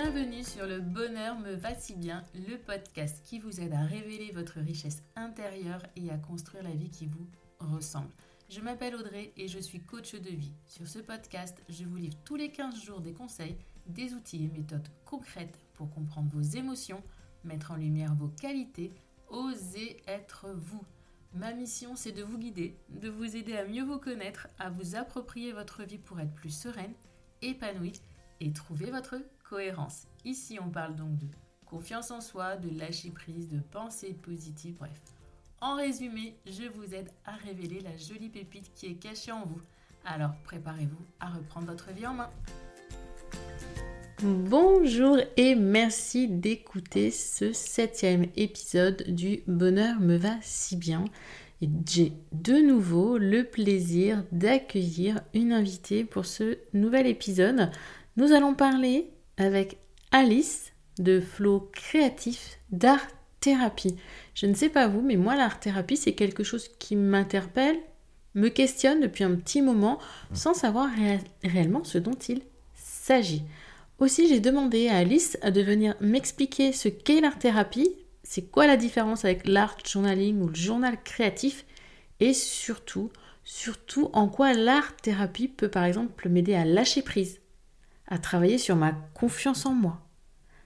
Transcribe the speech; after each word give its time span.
Bienvenue 0.00 0.44
sur 0.44 0.64
Le 0.64 0.80
Bonheur 0.80 1.40
me 1.40 1.54
va 1.54 1.74
si 1.74 1.96
bien, 1.96 2.22
le 2.32 2.56
podcast 2.56 3.20
qui 3.24 3.40
vous 3.40 3.60
aide 3.60 3.72
à 3.72 3.82
révéler 3.82 4.30
votre 4.30 4.60
richesse 4.60 5.02
intérieure 5.16 5.82
et 5.96 6.08
à 6.10 6.16
construire 6.16 6.62
la 6.62 6.70
vie 6.70 6.88
qui 6.88 7.06
vous 7.06 7.26
ressemble. 7.58 8.12
Je 8.48 8.60
m'appelle 8.60 8.94
Audrey 8.94 9.32
et 9.36 9.48
je 9.48 9.58
suis 9.58 9.80
coach 9.80 10.14
de 10.14 10.30
vie. 10.30 10.52
Sur 10.68 10.86
ce 10.86 11.00
podcast, 11.00 11.60
je 11.68 11.84
vous 11.84 11.96
livre 11.96 12.16
tous 12.24 12.36
les 12.36 12.52
15 12.52 12.80
jours 12.80 13.00
des 13.00 13.12
conseils, 13.12 13.58
des 13.88 14.14
outils 14.14 14.44
et 14.44 14.56
méthodes 14.56 14.86
concrètes 15.04 15.58
pour 15.74 15.90
comprendre 15.90 16.30
vos 16.32 16.42
émotions, 16.42 17.02
mettre 17.42 17.72
en 17.72 17.76
lumière 17.76 18.14
vos 18.14 18.28
qualités, 18.28 18.92
oser 19.28 20.00
être 20.06 20.46
vous. 20.54 20.84
Ma 21.34 21.52
mission, 21.52 21.96
c'est 21.96 22.12
de 22.12 22.22
vous 22.22 22.38
guider, 22.38 22.76
de 22.88 23.08
vous 23.08 23.34
aider 23.34 23.56
à 23.56 23.66
mieux 23.66 23.82
vous 23.82 23.98
connaître, 23.98 24.46
à 24.60 24.70
vous 24.70 24.94
approprier 24.94 25.50
votre 25.50 25.82
vie 25.82 25.98
pour 25.98 26.20
être 26.20 26.34
plus 26.34 26.56
sereine, 26.56 26.94
épanouie 27.42 28.00
et 28.40 28.52
trouver 28.52 28.92
votre 28.92 29.16
cohérence. 29.48 30.06
Ici, 30.24 30.58
on 30.60 30.70
parle 30.70 30.94
donc 30.94 31.16
de 31.16 31.26
confiance 31.66 32.10
en 32.10 32.20
soi, 32.20 32.56
de 32.56 32.76
lâcher 32.78 33.10
prise, 33.10 33.48
de 33.48 33.60
pensée 33.70 34.14
positive, 34.22 34.74
bref. 34.78 35.00
En 35.60 35.76
résumé, 35.76 36.36
je 36.46 36.68
vous 36.68 36.94
aide 36.94 37.10
à 37.24 37.32
révéler 37.32 37.80
la 37.80 37.96
jolie 37.96 38.28
pépite 38.28 38.70
qui 38.74 38.86
est 38.86 38.94
cachée 38.94 39.32
en 39.32 39.44
vous. 39.44 39.60
Alors 40.04 40.32
préparez-vous 40.44 41.04
à 41.20 41.30
reprendre 41.30 41.66
votre 41.66 41.90
vie 41.92 42.06
en 42.06 42.14
main. 42.14 42.30
Bonjour 44.22 45.18
et 45.36 45.54
merci 45.54 46.28
d'écouter 46.28 47.10
ce 47.10 47.52
septième 47.52 48.26
épisode 48.36 49.04
du 49.08 49.42
Bonheur 49.46 50.00
me 50.00 50.16
va 50.16 50.36
si 50.42 50.76
bien. 50.76 51.04
J'ai 51.86 52.12
de 52.32 52.54
nouveau 52.54 53.18
le 53.18 53.44
plaisir 53.44 54.24
d'accueillir 54.30 55.20
une 55.34 55.52
invitée 55.52 56.04
pour 56.04 56.26
ce 56.26 56.58
nouvel 56.72 57.06
épisode. 57.06 57.70
Nous 58.16 58.32
allons 58.32 58.54
parler 58.54 59.10
avec 59.38 59.78
Alice 60.10 60.72
de 60.98 61.20
Flow 61.20 61.70
Créatif 61.72 62.58
d'Art 62.70 63.06
Thérapie. 63.40 63.96
Je 64.34 64.46
ne 64.46 64.54
sais 64.54 64.68
pas 64.68 64.88
vous, 64.88 65.00
mais 65.00 65.16
moi 65.16 65.36
l'art 65.36 65.60
thérapie 65.60 65.96
c'est 65.96 66.14
quelque 66.14 66.42
chose 66.42 66.68
qui 66.78 66.96
m'interpelle, 66.96 67.78
me 68.34 68.48
questionne 68.48 69.00
depuis 69.00 69.24
un 69.24 69.34
petit 69.34 69.62
moment 69.62 69.98
sans 70.32 70.54
savoir 70.54 70.88
réellement 71.42 71.84
ce 71.84 71.98
dont 71.98 72.18
il 72.28 72.42
s'agit. 72.74 73.42
Aussi, 73.98 74.28
j'ai 74.28 74.38
demandé 74.38 74.88
à 74.88 74.98
Alice 74.98 75.38
de 75.42 75.60
venir 75.60 75.96
m'expliquer 76.00 76.72
ce 76.72 76.88
qu'est 76.88 77.20
l'art 77.20 77.38
thérapie, 77.38 77.90
c'est 78.22 78.48
quoi 78.48 78.66
la 78.66 78.76
différence 78.76 79.24
avec 79.24 79.48
l'art 79.48 79.76
journaling 79.84 80.40
ou 80.40 80.48
le 80.48 80.54
journal 80.54 81.02
créatif, 81.02 81.64
et 82.20 82.32
surtout, 82.32 83.10
surtout 83.44 84.10
en 84.12 84.28
quoi 84.28 84.52
l'art 84.52 84.94
thérapie 84.96 85.48
peut 85.48 85.70
par 85.70 85.84
exemple 85.84 86.28
m'aider 86.28 86.54
à 86.54 86.64
lâcher 86.64 87.02
prise, 87.02 87.40
à 88.08 88.18
travailler 88.18 88.58
sur 88.58 88.76
ma 88.76 88.92
confiance 89.14 89.66
en 89.66 89.72
moi. 89.72 90.00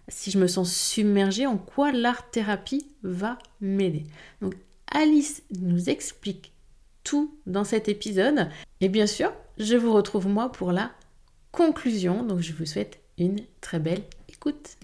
Si 0.09 0.31
je 0.31 0.39
me 0.39 0.47
sens 0.47 0.75
submergée, 0.75 1.47
en 1.47 1.59
quoi 1.59 1.93
l'art 1.93 2.31
thérapie 2.31 2.87
va 3.03 3.39
m'aider? 3.61 4.05
Donc 4.41 4.55
Alice 4.91 5.43
nous 5.59 5.91
explique 5.91 6.53
tout 7.05 7.35
dans 7.47 7.65
cet 7.65 7.89
épisode. 7.89 8.49
Et 8.81 8.89
bien 8.89 9.07
sûr, 9.07 9.33
je 9.59 9.77
vous 9.77 9.93
retrouve 9.93 10.29
moi 10.29 10.51
pour 10.51 10.73
la 10.73 10.91
conclusion. 11.51 12.25
Donc 12.25 12.41
je 12.41 12.53
vous 12.53 12.67
souhaite 12.67 13.01
une 13.19 13.41
très 13.61 13.79
belle 13.79 14.03
écoute. 14.29 14.77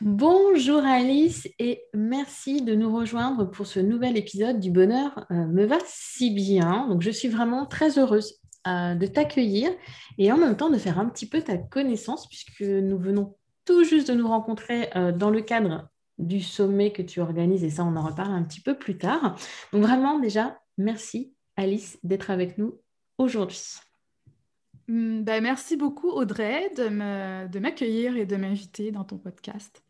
Bonjour 0.00 0.84
Alice 0.84 1.48
et 1.60 1.80
merci 1.94 2.60
de 2.60 2.74
nous 2.74 2.92
rejoindre 2.92 3.44
pour 3.44 3.68
ce 3.68 3.78
nouvel 3.78 4.16
épisode 4.16 4.58
du 4.58 4.72
bonheur 4.72 5.26
euh, 5.30 5.46
me 5.46 5.64
va 5.64 5.78
si 5.86 6.34
bien. 6.34 6.88
Donc 6.88 7.02
je 7.02 7.10
suis 7.10 7.28
vraiment 7.28 7.66
très 7.66 8.00
heureuse 8.00 8.41
euh, 8.66 8.94
de 8.94 9.06
t'accueillir 9.06 9.70
et 10.18 10.30
en 10.30 10.36
même 10.36 10.56
temps 10.56 10.70
de 10.70 10.78
faire 10.78 10.98
un 10.98 11.06
petit 11.06 11.28
peu 11.28 11.42
ta 11.42 11.56
connaissance 11.56 12.28
puisque 12.28 12.60
nous 12.60 12.98
venons 12.98 13.36
tout 13.64 13.84
juste 13.84 14.08
de 14.08 14.14
nous 14.14 14.28
rencontrer 14.28 14.88
euh, 14.96 15.12
dans 15.12 15.30
le 15.30 15.40
cadre 15.40 15.88
du 16.18 16.40
sommet 16.40 16.92
que 16.92 17.02
tu 17.02 17.20
organises 17.20 17.64
et 17.64 17.70
ça 17.70 17.84
on 17.84 17.96
en 17.96 18.06
reparle 18.06 18.32
un 18.32 18.42
petit 18.42 18.60
peu 18.60 18.78
plus 18.78 18.98
tard. 18.98 19.36
Donc 19.72 19.82
vraiment 19.82 20.18
déjà 20.18 20.60
merci 20.78 21.32
Alice 21.56 21.98
d'être 22.02 22.30
avec 22.30 22.58
nous 22.58 22.80
aujourd'hui. 23.18 23.60
Ben, 24.88 25.42
merci 25.42 25.76
beaucoup, 25.76 26.10
Audrey, 26.10 26.70
de 26.76 27.58
m'accueillir 27.58 28.16
et 28.16 28.26
de 28.26 28.36
m'inviter 28.36 28.90
dans 28.90 29.04
ton 29.04 29.16
podcast. 29.16 29.82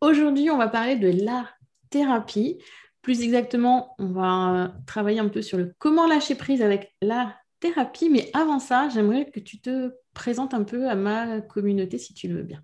Aujourd'hui, 0.00 0.50
on 0.50 0.56
va 0.56 0.68
parler 0.68 0.96
de 0.96 1.08
l'art 1.24 1.54
thérapie. 1.90 2.58
Plus 3.02 3.22
exactement, 3.22 3.94
on 3.98 4.08
va 4.08 4.74
travailler 4.86 5.20
un 5.20 5.28
peu 5.28 5.42
sur 5.42 5.58
le 5.58 5.74
comment 5.78 6.06
lâcher 6.06 6.34
prise 6.34 6.62
avec 6.62 6.94
l'art 7.00 7.34
thérapie. 7.60 8.08
Mais 8.10 8.30
avant 8.34 8.58
ça, 8.58 8.88
j'aimerais 8.88 9.30
que 9.30 9.40
tu 9.40 9.60
te 9.60 9.92
présentes 10.14 10.54
un 10.54 10.64
peu 10.64 10.88
à 10.88 10.94
ma 10.94 11.40
communauté 11.40 11.98
si 11.98 12.14
tu 12.14 12.28
le 12.28 12.36
veux 12.36 12.42
bien. 12.42 12.62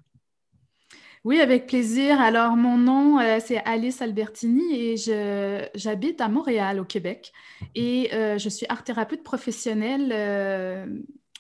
Oui, 1.25 1.41
avec 1.41 1.69
plaisir. 1.69 2.21
Alors, 2.21 2.57
mon 2.57 2.77
nom, 2.77 3.21
euh, 3.21 3.39
c'est 3.41 3.59
Alice 3.59 4.03
Albertini 4.03 4.75
et 4.75 4.97
j'habite 5.77 6.21
à 6.21 6.29
Montréal, 6.29 6.81
au 6.81 6.85
Québec. 6.85 7.33
Et 7.77 8.13
euh, 8.13 8.39
je 8.39 8.49
suis 8.49 8.67
art 8.69 8.83
thérapeute 8.83 9.23
professionnelle 9.23 10.11
euh, 10.13 10.85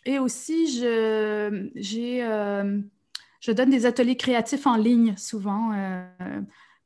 et 0.04 0.20
aussi 0.20 0.68
je, 0.68 1.68
je 1.74 3.52
donne 3.52 3.70
des 3.70 3.84
ateliers 3.84 4.16
créatifs 4.16 4.68
en 4.68 4.76
ligne 4.76 5.16
souvent. 5.16 5.72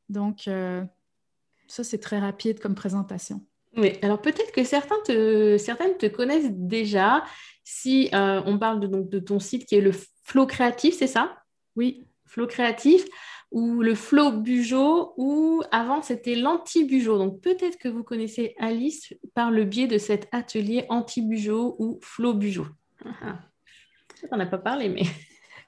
donc, 0.09 0.49
ça, 1.69 1.85
c'est 1.85 1.99
très 1.99 2.19
rapide 2.19 2.61
comme 2.61 2.75
présentation. 2.75 3.43
Oui, 3.77 3.93
alors 4.03 4.21
peut-être 4.21 4.53
que 4.53 4.65
certains 4.65 5.01
te, 5.05 5.59
certaines 5.59 5.97
te 5.99 6.07
connaissent 6.07 6.51
déjà. 6.51 7.25
Si 7.65 8.09
on 8.13 8.59
parle 8.59 8.81
de, 8.81 8.87
donc, 8.87 9.09
de 9.09 9.19
ton 9.19 9.39
site 9.39 9.67
qui 9.67 9.75
est 9.75 9.81
le 9.81 9.93
Flow 10.25 10.47
Créatif, 10.47 10.97
c'est 10.99 11.07
ça? 11.07 11.37
Oui. 11.77 12.07
Flow 12.27 12.47
créatif 12.47 13.05
ou 13.53 13.81
le 13.81 13.95
flow 13.95 14.33
bujo 14.33 15.15
ou 15.17 15.63
avant 15.71 16.03
c'était 16.03 16.35
l'anti-bujo. 16.35 17.19
Donc 17.19 17.41
peut-être 17.41 17.79
que 17.79 17.89
vous 17.89 18.03
connaissez 18.03 18.55
Alice 18.59 19.15
par 19.35 19.51
le 19.51 19.65
biais 19.65 19.87
de 19.87 19.99
cet 19.99 20.29
atelier 20.33 20.85
anti-bujo 20.89 21.77
ou 21.79 21.99
flow 22.03 22.35
bujo. 22.35 22.67
On 24.31 24.37
n'a 24.37 24.47
pas 24.47 24.59
parlé, 24.59 24.89
mais. 24.89 25.03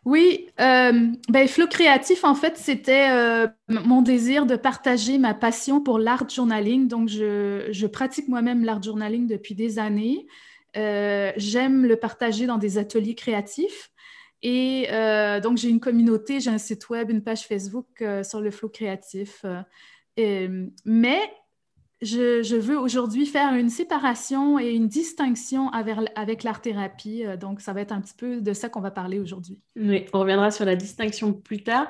Oui, 0.08 0.48
euh, 0.58 1.12
ben, 1.28 1.46
Flow 1.46 1.66
Créatif, 1.66 2.24
en 2.24 2.34
fait, 2.34 2.56
c'était 2.56 3.10
euh, 3.10 3.46
mon 3.68 4.00
désir 4.00 4.46
de 4.46 4.56
partager 4.56 5.18
ma 5.18 5.34
passion 5.34 5.82
pour 5.82 5.98
l'art 5.98 6.26
journaling. 6.26 6.88
Donc, 6.88 7.10
je, 7.10 7.86
pratique 7.88 8.26
moi-même 8.26 8.64
l'art 8.64 8.82
journaling 8.82 9.26
depuis 9.26 9.54
des 9.54 9.78
années. 9.78 10.26
Euh, 10.78 11.30
j'aime 11.36 11.84
le 11.84 11.96
partager 11.96 12.46
dans 12.46 12.56
des 12.56 12.78
ateliers 12.78 13.14
créatifs. 13.14 13.90
Et 14.40 14.86
donc, 15.42 15.58
j'ai 15.58 15.68
une 15.68 15.80
communauté, 15.80 16.40
j'ai 16.40 16.48
un 16.48 16.56
site 16.56 16.88
web, 16.88 17.10
une 17.10 17.22
page 17.22 17.42
Facebook 17.42 18.02
sur 18.22 18.40
le 18.40 18.50
flow 18.50 18.70
créatif. 18.70 19.44
Mais 20.16 21.20
je, 22.00 22.56
veux 22.56 22.78
aujourd'hui 22.78 23.26
faire 23.26 23.54
une 23.54 23.70
séparation 23.70 24.58
et 24.58 24.70
une 24.70 24.88
distinction 24.88 25.68
avec, 25.70 26.42
l'art-thérapie. 26.42 27.24
donc, 27.40 27.60
ça 27.60 27.72
va 27.72 27.80
être 27.80 27.92
un 27.92 28.00
petit 28.00 28.14
peu 28.16 28.40
de 28.40 28.52
ça 28.52 28.68
qu'on 28.68 28.80
va 28.80 28.90
parler 28.90 29.18
aujourd'hui. 29.18 29.60
Oui, 29.76 30.06
on 30.12 30.20
reviendra 30.20 30.50
sur 30.50 30.64
la 30.64 30.76
distinction 30.76 31.32
plus 31.32 31.62
tard. 31.62 31.88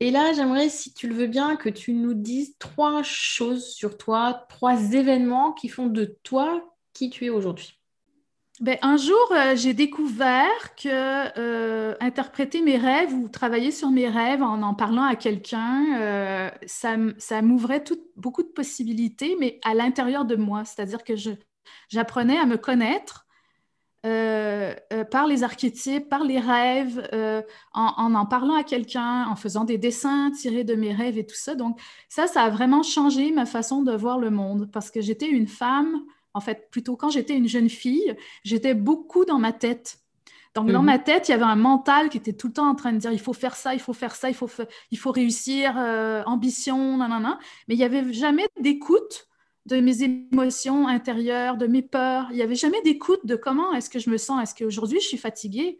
Et 0.00 0.10
là, 0.10 0.32
j'aimerais, 0.34 0.68
si 0.68 0.92
tu 0.92 1.08
le 1.08 1.14
veux 1.14 1.26
bien, 1.26 1.56
que 1.56 1.68
tu 1.68 1.92
nous 1.92 2.14
dises 2.14 2.56
trois 2.58 3.02
choses 3.02 3.66
sur 3.66 3.96
toi, 3.96 4.46
trois 4.48 4.92
événements 4.92 5.52
qui 5.52 5.68
font 5.68 5.86
de 5.86 6.16
toi 6.22 6.74
qui 6.92 7.10
tu 7.10 7.26
es 7.26 7.30
aujourd'hui. 7.30 7.78
Ben, 8.60 8.78
un 8.82 8.96
jour, 8.96 9.32
euh, 9.32 9.56
j'ai 9.56 9.74
découvert 9.74 10.76
que 10.76 10.88
euh, 10.88 11.96
interpréter 11.98 12.62
mes 12.62 12.76
rêves 12.76 13.12
ou 13.12 13.28
travailler 13.28 13.72
sur 13.72 13.90
mes 13.90 14.08
rêves 14.08 14.42
en 14.44 14.62
en 14.62 14.74
parlant 14.74 15.02
à 15.02 15.16
quelqu'un, 15.16 15.98
euh, 16.00 16.50
ça, 16.64 16.94
ça 17.18 17.42
m'ouvrait 17.42 17.82
beaucoup 18.16 18.44
de 18.44 18.48
possibilités, 18.48 19.36
mais 19.40 19.58
à 19.64 19.74
l'intérieur 19.74 20.24
de 20.24 20.36
moi. 20.36 20.64
C'est-à-dire 20.64 21.02
que 21.02 21.14
j'apprenais 21.88 22.38
à 22.38 22.46
me 22.46 22.56
connaître 22.56 23.26
par 24.02 25.26
les 25.26 25.42
archétypes, 25.42 26.08
par 26.10 26.24
les 26.24 26.38
rêves, 26.38 27.08
en, 27.72 28.14
en, 28.14 28.26
parlant 28.26 28.54
à 28.54 28.62
quelqu'un, 28.62 29.26
en 29.26 29.34
faisant 29.34 29.64
des 29.64 29.78
dessins 29.78 30.30
tirés 30.30 30.64
de 30.64 30.74
mes 30.74 30.92
rêves 30.92 31.18
et 31.18 31.26
tout 31.26 31.34
ça. 31.34 31.54
Donc 31.54 31.80
ça, 32.08 32.26
ça 32.26 32.42
a 32.42 32.50
vraiment 32.50 32.82
changé 32.82 33.32
ma 33.32 33.46
façon 33.46 33.82
de 33.82 33.96
voir 33.96 34.18
le 34.18 34.30
monde 34.30 34.70
parce 34.72 34.90
que 34.90 35.00
j'étais 35.00 35.28
une 35.28 35.48
femme 35.48 36.04
en 36.34 36.40
fait, 36.40 36.68
plutôt 36.70 36.96
quand 36.96 37.10
j'étais 37.10 37.36
une 37.36 37.48
jeune 37.48 37.70
fille, 37.70 38.14
j'étais 38.44 38.74
beaucoup 38.74 39.24
dans 39.24 39.38
ma 39.38 39.52
tête. 39.52 39.98
Donc, 40.54 40.70
dans 40.70 40.80
mhm. 40.80 40.86
ma 40.86 40.98
tête, 40.98 41.28
il 41.28 41.32
y 41.32 41.34
avait 41.34 41.42
un 41.42 41.56
mental 41.56 42.08
qui 42.08 42.16
était 42.16 42.32
tout 42.32 42.48
le 42.48 42.52
temps 42.52 42.68
en 42.68 42.74
train 42.76 42.92
de 42.92 42.98
dire 42.98 43.12
il 43.12 43.18
faut 43.20 43.32
faire 43.32 43.56
ça, 43.56 43.74
il 43.74 43.80
faut 43.80 43.92
faire 43.92 44.14
ça, 44.14 44.28
il 44.28 44.34
faut, 44.34 44.48
il 44.92 44.98
faut 44.98 45.10
réussir, 45.10 45.74
euh, 45.76 46.22
ambition, 46.26 46.96
nanana. 46.96 47.38
Mais 47.66 47.74
il 47.74 47.78
n'y 47.78 47.84
avait 47.84 48.12
jamais 48.12 48.46
d'écoute 48.60 49.28
de 49.66 49.80
mes 49.80 50.02
émotions 50.02 50.86
intérieures, 50.86 51.56
de 51.56 51.66
mes 51.66 51.82
peurs. 51.82 52.28
Il 52.30 52.36
n'y 52.36 52.42
avait 52.42 52.54
jamais 52.54 52.80
d'écoute 52.82 53.24
de 53.24 53.34
comment 53.34 53.72
est-ce 53.72 53.90
que 53.90 53.98
je 53.98 54.10
me 54.10 54.16
sens. 54.16 54.42
Est-ce 54.42 54.54
qu'aujourd'hui, 54.54 55.00
je 55.00 55.06
suis 55.08 55.18
fatiguée? 55.18 55.78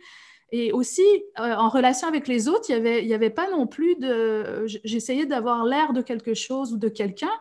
Et 0.50 0.72
aussi, 0.72 1.02
euh, 1.38 1.54
en 1.54 1.68
relation 1.68 2.08
avec 2.08 2.26
les 2.26 2.48
autres, 2.48 2.66
il 2.68 2.72
n'y 2.72 2.80
avait, 2.80 3.04
y 3.04 3.14
avait 3.14 3.30
pas 3.30 3.50
non 3.50 3.66
plus 3.66 3.96
de... 3.96 4.66
J'essayais 4.84 5.26
d'avoir 5.26 5.64
l'air 5.64 5.92
de 5.92 6.02
quelque 6.02 6.34
chose 6.34 6.72
ou 6.72 6.78
de 6.78 6.88
quelqu'un, 6.88 7.32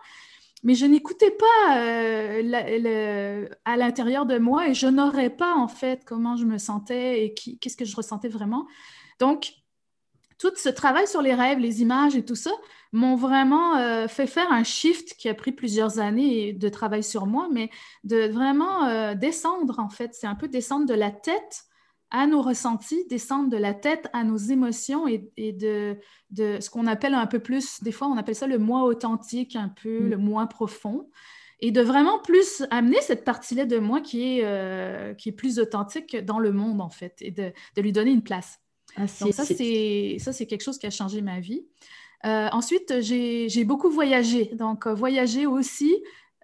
mais 0.64 0.76
je 0.76 0.86
n'écoutais 0.86 1.32
pas 1.32 1.78
euh, 1.78 3.48
à 3.66 3.78
l'intérieur 3.78 4.26
de 4.26 4.38
moi 4.38 4.70
et 4.70 4.74
je 4.74 4.88
n'aurais 4.88 5.30
pas 5.30 5.54
en 5.56 5.68
fait 5.68 6.04
comment 6.06 6.38
je 6.38 6.46
me 6.46 6.58
sentais 6.58 7.26
et 7.26 7.34
qu'est-ce 7.34 7.78
que 7.78 7.86
je 7.86 7.96
ressentais 7.96 8.30
vraiment. 8.30 8.66
Donc, 9.20 9.54
tout 10.40 10.52
ce 10.56 10.70
travail 10.70 11.08
sur 11.08 11.22
les 11.22 11.34
rêves, 11.34 11.60
les 11.60 11.82
images 11.82 12.16
et 12.16 12.26
tout 12.26 12.36
ça 12.36 12.52
m'ont 12.92 13.16
vraiment 13.16 13.78
euh, 13.78 14.08
fait 14.08 14.28
faire 14.28 14.52
un 14.52 14.64
shift 14.64 15.16
qui 15.16 15.30
a 15.30 15.34
pris 15.34 15.52
plusieurs 15.52 16.00
années 16.00 16.54
de 16.54 16.70
travail 16.70 17.04
sur 17.04 17.26
moi, 17.26 17.48
mais 17.52 17.70
de 18.04 18.28
vraiment 18.28 18.86
euh, 18.86 19.16
descendre, 19.16 19.80
en 19.80 19.90
fait. 19.90 20.14
C'est 20.14 20.28
un 20.28 20.36
peu 20.36 20.48
descendre 20.48 20.86
de 20.86 20.94
la 20.94 21.12
tête 21.12 21.64
à 22.14 22.28
nos 22.28 22.44
ressentis, 22.44 23.06
descendre 23.10 23.50
de 23.50 23.58
la 23.58 23.74
tête 23.74 24.08
à 24.14 24.24
nos 24.24 24.38
émotions 24.38 25.08
et, 25.08 25.28
de, 25.38 25.98
de, 26.30 26.60
ce 26.62 26.70
qu'on 26.70 26.86
appelle 26.86 27.16
un 27.16 27.26
peu 27.26 27.40
plus, 27.40 27.82
des 27.82 27.92
fois 27.92 28.08
on 28.08 28.18
appelle 28.18 28.36
ça 28.36 28.46
le 28.46 28.60
moi 28.60 28.84
authentique, 28.84 29.56
un 29.56 29.70
peu 29.70 30.00
mm. 30.00 30.10
le 30.12 30.18
moi 30.18 30.48
profond, 30.48 31.10
et 31.60 31.72
de 31.72 31.82
vraiment 31.82 32.20
plus 32.20 32.64
amener 32.70 33.02
cette 33.02 33.26
partie-là 33.26 33.66
de 33.66 33.80
moi 33.80 34.00
qui 34.00 34.38
est, 34.38 34.42
euh, 34.44 35.16
qui 35.16 35.30
est 35.30 35.34
plus 35.34 35.58
authentique 35.58 36.16
dans 36.16 36.38
le 36.38 36.52
monde, 36.52 36.82
en 36.82 36.90
fait, 36.90 37.16
et 37.20 37.32
de, 37.32 37.52
de 37.76 37.82
lui 37.82 37.92
donner 37.92 38.12
une 38.12 38.24
place. 38.24 38.60
Ah, 38.96 39.06
Donc 39.22 39.34
ça, 39.34 39.44
c'est, 39.44 40.18
ça, 40.20 40.34
c'est 40.34 40.46
quelque 40.46 40.64
chose 40.64 40.78
qui 40.78 40.86
a 40.86 40.92
changé 40.92 41.22
ma 41.24 41.40
vie. 41.40 41.66
Euh, 42.26 42.48
ensuite, 42.52 43.02
j'ai, 43.02 43.64
beaucoup 43.64 43.90
voyagé. 43.90 44.52
Donc, 44.54 44.86
euh, 44.86 44.94
voyager 44.94 45.48
aussi 45.48 45.96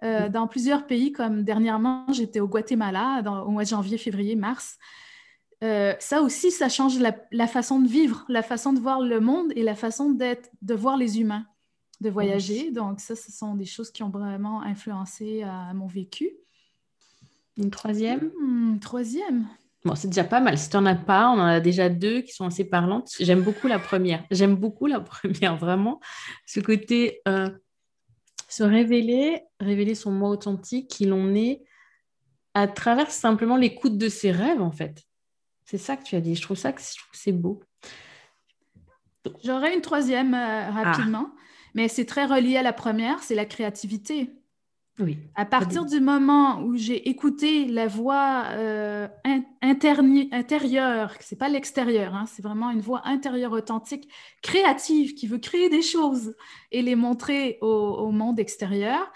mm. 0.02 0.30
dans 0.30 0.48
plusieurs 0.48 0.86
pays, 0.86 1.12
comme 1.12 1.44
dernièrement, 1.44 2.06
j'étais 2.12 2.40
au 2.40 2.48
Guatemala 2.48 3.22
au 3.46 3.50
mois 3.50 3.62
de 3.62 3.68
janvier, 3.68 3.98
février, 3.98 4.34
mars. 4.34 4.78
Euh, 5.62 5.94
ça 5.98 6.22
aussi, 6.22 6.50
ça 6.50 6.68
change 6.68 6.98
la, 6.98 7.46
façon 7.46 7.80
de 7.80 7.88
vivre, 7.88 8.24
la 8.28 8.42
façon 8.42 8.72
de 8.72 8.80
voir 8.80 9.00
le 9.00 9.20
monde 9.20 9.52
et 9.54 9.62
la 9.62 9.74
façon 9.74 10.10
d'être, 10.10 10.50
de 10.62 10.74
voir 10.74 10.96
les 10.96 11.20
humains, 11.20 11.44
de 12.00 12.08
voyager. 12.08 12.70
Donc, 12.70 13.00
ça, 13.00 13.14
ce 13.14 13.30
sont 13.30 13.54
des 13.54 13.66
choses 13.66 13.90
qui 13.90 14.02
ont 14.02 14.08
vraiment 14.08 14.62
influencé 14.62 15.42
à 15.42 15.74
mon 15.74 15.86
vécu. 15.86 16.30
Une 17.58 17.70
troisième? 17.70 18.30
Hmm, 18.40 18.78
Troisième. 18.78 19.46
Bon, 19.84 19.94
c'est 19.94 20.08
déjà 20.08 20.24
pas 20.24 20.40
mal. 20.40 20.58
Si 20.58 20.68
tu 20.68 20.76
n'en 20.76 20.86
as 20.86 20.94
pas, 20.94 21.28
on 21.28 21.38
en 21.38 21.46
a 21.46 21.60
déjà 21.60 21.88
deux 21.88 22.20
qui 22.20 22.32
sont 22.32 22.46
assez 22.46 22.64
parlantes. 22.64 23.10
J'aime 23.18 23.42
beaucoup 23.42 23.66
la 23.66 23.78
première. 23.78 24.24
J'aime 24.30 24.56
beaucoup 24.56 24.86
la 24.86 25.00
première, 25.00 25.56
vraiment. 25.56 26.00
Ce 26.46 26.60
côté 26.60 27.20
euh, 27.28 27.50
se 28.48 28.62
révéler, 28.62 29.42
révéler 29.58 29.94
son 29.94 30.10
moi 30.10 30.30
authentique, 30.30 30.88
qui 30.88 31.06
l'on 31.06 31.34
est 31.34 31.62
à 32.54 32.66
travers 32.66 33.10
simplement 33.10 33.56
l'écoute 33.56 33.96
de 33.96 34.08
ses 34.08 34.32
rêves, 34.32 34.60
en 34.60 34.72
fait. 34.72 35.04
C'est 35.70 35.78
ça 35.78 35.96
que 35.96 36.02
tu 36.02 36.16
as 36.16 36.20
dit. 36.20 36.34
Je 36.34 36.42
trouve 36.42 36.56
ça 36.56 36.72
que 36.72 36.80
c'est 37.12 37.30
beau. 37.30 37.60
J'aurais 39.44 39.72
une 39.72 39.82
troisième 39.82 40.34
euh, 40.34 40.68
rapidement, 40.68 41.28
ah. 41.30 41.40
mais 41.74 41.86
c'est 41.86 42.06
très 42.06 42.26
relié 42.26 42.56
à 42.56 42.62
la 42.62 42.72
première, 42.72 43.22
c'est 43.22 43.36
la 43.36 43.44
créativité. 43.44 44.32
Oui. 44.98 45.16
À 45.36 45.44
partir 45.44 45.84
du 45.84 46.00
moment 46.00 46.60
où 46.62 46.74
j'ai 46.76 47.08
écouté 47.08 47.66
la 47.66 47.86
voix 47.86 48.46
euh, 48.48 49.06
intérieure, 49.62 51.14
c'est 51.20 51.38
pas 51.38 51.48
l'extérieur, 51.48 52.16
hein, 52.16 52.24
c'est 52.26 52.42
vraiment 52.42 52.70
une 52.70 52.80
voix 52.80 53.02
intérieure 53.04 53.52
authentique, 53.52 54.08
créative, 54.42 55.14
qui 55.14 55.28
veut 55.28 55.38
créer 55.38 55.68
des 55.68 55.82
choses 55.82 56.34
et 56.72 56.82
les 56.82 56.96
montrer 56.96 57.58
au 57.60 58.10
monde 58.10 58.40
extérieur, 58.40 59.12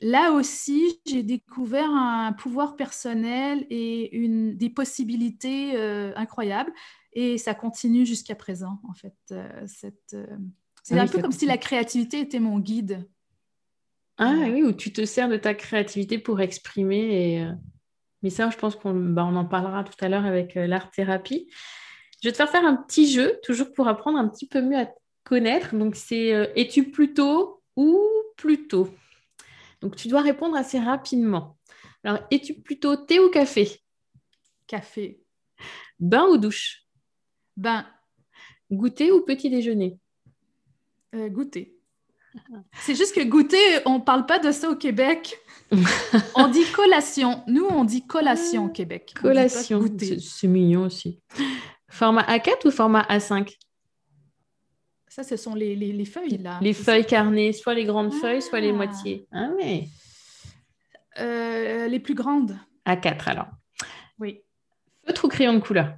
Là 0.00 0.32
aussi, 0.32 1.00
j'ai 1.06 1.22
découvert 1.22 1.90
un 1.90 2.32
pouvoir 2.32 2.76
personnel 2.76 3.66
et 3.68 4.16
une, 4.16 4.56
des 4.56 4.70
possibilités 4.70 5.76
euh, 5.76 6.12
incroyables. 6.16 6.72
Et 7.12 7.38
ça 7.38 7.54
continue 7.54 8.06
jusqu'à 8.06 8.34
présent, 8.34 8.80
en 8.88 8.92
fait. 8.92 9.16
Euh, 9.32 9.66
euh, 10.14 10.26
c'est 10.82 10.98
ah 10.98 11.02
un 11.02 11.06
peu 11.06 11.20
comme 11.20 11.32
si 11.32 11.46
la 11.46 11.58
créativité 11.58 12.20
était 12.20 12.38
mon 12.38 12.60
guide. 12.60 13.08
Ah 14.18 14.34
oui, 14.34 14.62
où 14.62 14.72
tu 14.72 14.92
te 14.92 15.04
sers 15.04 15.28
de 15.28 15.36
ta 15.36 15.54
créativité 15.54 16.18
pour 16.18 16.40
exprimer. 16.40 17.36
Et, 17.36 17.48
Mais 18.22 18.30
ça, 18.30 18.50
je 18.50 18.56
pense 18.56 18.76
qu'on 18.76 18.94
bah, 18.94 19.24
on 19.24 19.36
en 19.36 19.44
parlera 19.44 19.84
tout 19.84 20.04
à 20.04 20.08
l'heure 20.08 20.26
avec 20.26 20.54
l'art-thérapie. 20.54 21.48
Je 22.22 22.28
vais 22.28 22.32
te 22.32 22.36
faire 22.36 22.50
faire 22.50 22.64
un 22.64 22.76
petit 22.76 23.10
jeu, 23.10 23.38
toujours 23.42 23.72
pour 23.72 23.88
apprendre 23.88 24.18
un 24.18 24.28
petit 24.28 24.46
peu 24.46 24.60
mieux 24.60 24.78
à 24.78 24.86
te 24.86 24.98
connaître. 25.24 25.74
Donc, 25.74 25.96
c'est 25.96 26.28
es-tu 26.56 26.90
plutôt 26.90 27.62
ou 27.76 28.00
plutôt? 28.36 28.88
Donc, 29.80 29.96
tu 29.96 30.08
dois 30.08 30.22
répondre 30.22 30.56
assez 30.56 30.78
rapidement. 30.78 31.56
Alors, 32.04 32.20
es-tu 32.30 32.54
plutôt 32.54 32.96
thé 32.96 33.20
ou 33.20 33.30
café? 33.30 33.80
Café. 34.66 35.20
Bain 35.98 36.26
ou 36.26 36.36
douche? 36.36 36.84
Bain. 37.56 37.86
Goûter 38.70 39.12
ou 39.12 39.22
petit 39.22 39.50
déjeuner? 39.50 39.98
Euh, 41.14 41.28
Goûter. 41.28 41.74
C'est 42.80 42.94
juste 42.94 43.14
que 43.14 43.24
goûter, 43.24 43.80
on 43.86 43.98
ne 43.98 44.04
parle 44.04 44.26
pas 44.26 44.38
de 44.38 44.52
ça 44.52 44.70
au 44.70 44.76
Québec. 44.76 45.38
on 46.34 46.48
dit 46.48 46.64
collation. 46.72 47.42
Nous, 47.46 47.64
on 47.64 47.84
dit 47.84 48.06
collation 48.06 48.66
au 48.66 48.68
Québec. 48.68 49.14
Collation. 49.20 49.84
C'est 50.20 50.46
mignon 50.46 50.82
aussi. 50.82 51.20
Format 51.88 52.22
A4 52.22 52.66
ou 52.66 52.70
format 52.70 53.02
A5 53.08 53.56
ça, 55.18 55.24
ce 55.24 55.36
sont 55.36 55.54
les, 55.56 55.74
les, 55.74 56.04
feuilles, 56.04 56.38
là. 56.38 56.60
Les 56.62 56.72
feuilles 56.72 57.04
carnées, 57.04 57.52
soit 57.52 57.74
les 57.74 57.84
grandes 57.84 58.14
feuilles, 58.14 58.40
soit 58.40 58.60
les 58.60 58.70
ah. 58.70 58.74
moitiés. 58.74 59.26
Ah 59.32 59.50
oui. 59.56 59.88
Euh, 61.18 61.88
les 61.88 61.98
plus 61.98 62.14
grandes. 62.14 62.56
À 62.84 62.96
4, 62.96 63.26
alors. 63.26 63.48
Oui. 64.20 64.42
Feutre 65.04 65.24
ou 65.24 65.28
crayon 65.28 65.54
de 65.54 65.58
couleur? 65.58 65.96